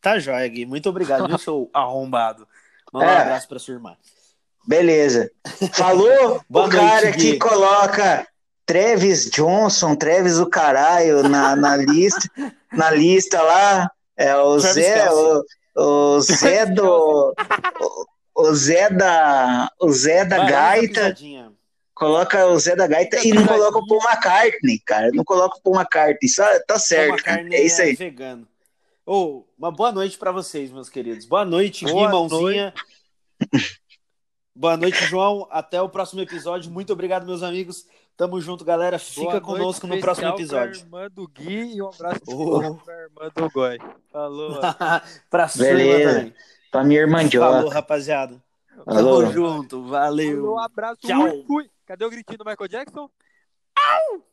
Tá 0.00 0.18
joia, 0.18 0.48
Gui. 0.48 0.66
Muito 0.66 0.88
obrigado, 0.88 1.28
viu, 1.28 1.38
seu 1.38 1.70
arrombado. 1.72 2.44
Manda 2.92 3.06
um 3.06 3.08
É. 3.08 3.18
abraço 3.18 3.46
pra 3.46 3.60
sua 3.60 3.74
irmã. 3.74 3.96
Beleza. 4.66 5.30
Falou 5.74 6.40
o 6.50 6.68
cara 6.68 7.02
noite, 7.02 7.16
Gui. 7.16 7.32
que 7.34 7.38
coloca 7.38 8.26
Travis 8.66 9.30
Johnson, 9.30 9.94
Travis 9.94 10.38
o 10.40 10.46
caralho 10.46 11.22
na, 11.28 11.54
na 11.54 11.76
lista, 11.76 12.28
na 12.72 12.90
lista 12.90 13.40
lá, 13.40 13.88
é 14.16 14.34
o 14.36 14.58
Travis 14.58 14.74
Zé, 14.74 15.08
o, 15.12 15.44
o 15.76 16.20
Zé 16.20 16.66
do 16.66 17.32
o, 18.34 18.54
Zé 18.54 18.90
da 18.90 19.70
o 19.80 19.90
Zé 19.92 20.24
da 20.24 20.38
Barões 20.38 20.50
gaita, 20.92 21.16
coloca 21.94 22.46
o 22.46 22.58
Zé 22.58 22.74
da 22.76 22.86
gaita 22.86 23.18
e 23.26 23.32
não 23.32 23.46
coloca 23.46 23.78
o 23.78 23.86
Paul 23.86 24.00
McCartney, 24.02 24.78
cara, 24.80 25.10
não 25.12 25.24
coloca 25.24 25.56
o 25.58 25.62
Paul 25.62 25.76
McCartney, 25.76 26.28
só 26.28 26.44
tá 26.66 26.78
certo, 26.78 27.22
carne 27.22 27.54
é 27.54 27.64
isso 27.64 27.82
aí. 27.82 27.94
vegano. 27.94 28.46
Ô, 29.04 29.44
uma 29.58 29.70
boa 29.72 29.90
noite 29.90 30.16
pra 30.16 30.30
vocês, 30.30 30.70
meus 30.70 30.88
queridos. 30.88 31.26
Boa 31.26 31.44
noite, 31.44 31.84
Boa 31.84 32.08
mãozinha. 32.08 32.72
Boa 34.54 34.76
noite, 34.76 35.04
João. 35.06 35.48
Até 35.50 35.80
o 35.80 35.88
próximo 35.88 36.20
episódio. 36.20 36.70
Muito 36.70 36.92
obrigado, 36.92 37.26
meus 37.26 37.42
amigos. 37.42 37.86
Tamo 38.16 38.40
junto, 38.40 38.64
galera. 38.64 38.98
Fica 38.98 39.22
Boa 39.22 39.40
conosco 39.40 39.86
noite 39.86 39.98
no 39.98 40.04
próximo 40.04 40.28
episódio. 40.28 40.86
Pra 40.86 40.98
irmã 41.00 41.08
do 41.10 41.26
Gui 41.26 41.76
e 41.76 41.82
um 41.82 41.88
abraço 41.88 42.20
Oh. 42.28 42.74
pra 42.76 42.94
irmã 43.02 43.30
do 43.34 43.50
Goi. 43.50 43.78
Falou. 44.12 44.60
pra 45.30 45.48
sua 45.48 45.64
Beleza. 45.64 46.14
também. 46.18 46.34
Pra 46.70 46.84
minha 46.84 47.00
irmã 47.00 47.28
Falou, 47.28 47.62
Jota. 47.62 47.74
rapaziada. 47.74 48.42
Falou. 48.84 49.20
Tamo 49.22 49.32
junto, 49.32 49.82
valeu. 49.84 50.52
Um 50.54 50.58
abraço, 50.58 51.00
Tchau. 51.02 51.44
fui. 51.46 51.68
Cadê 51.84 52.04
o 52.04 52.10
gritinho 52.10 52.38
do 52.38 52.44
Michael 52.44 52.68
Jackson? 52.68 53.10
Au! 53.76 54.24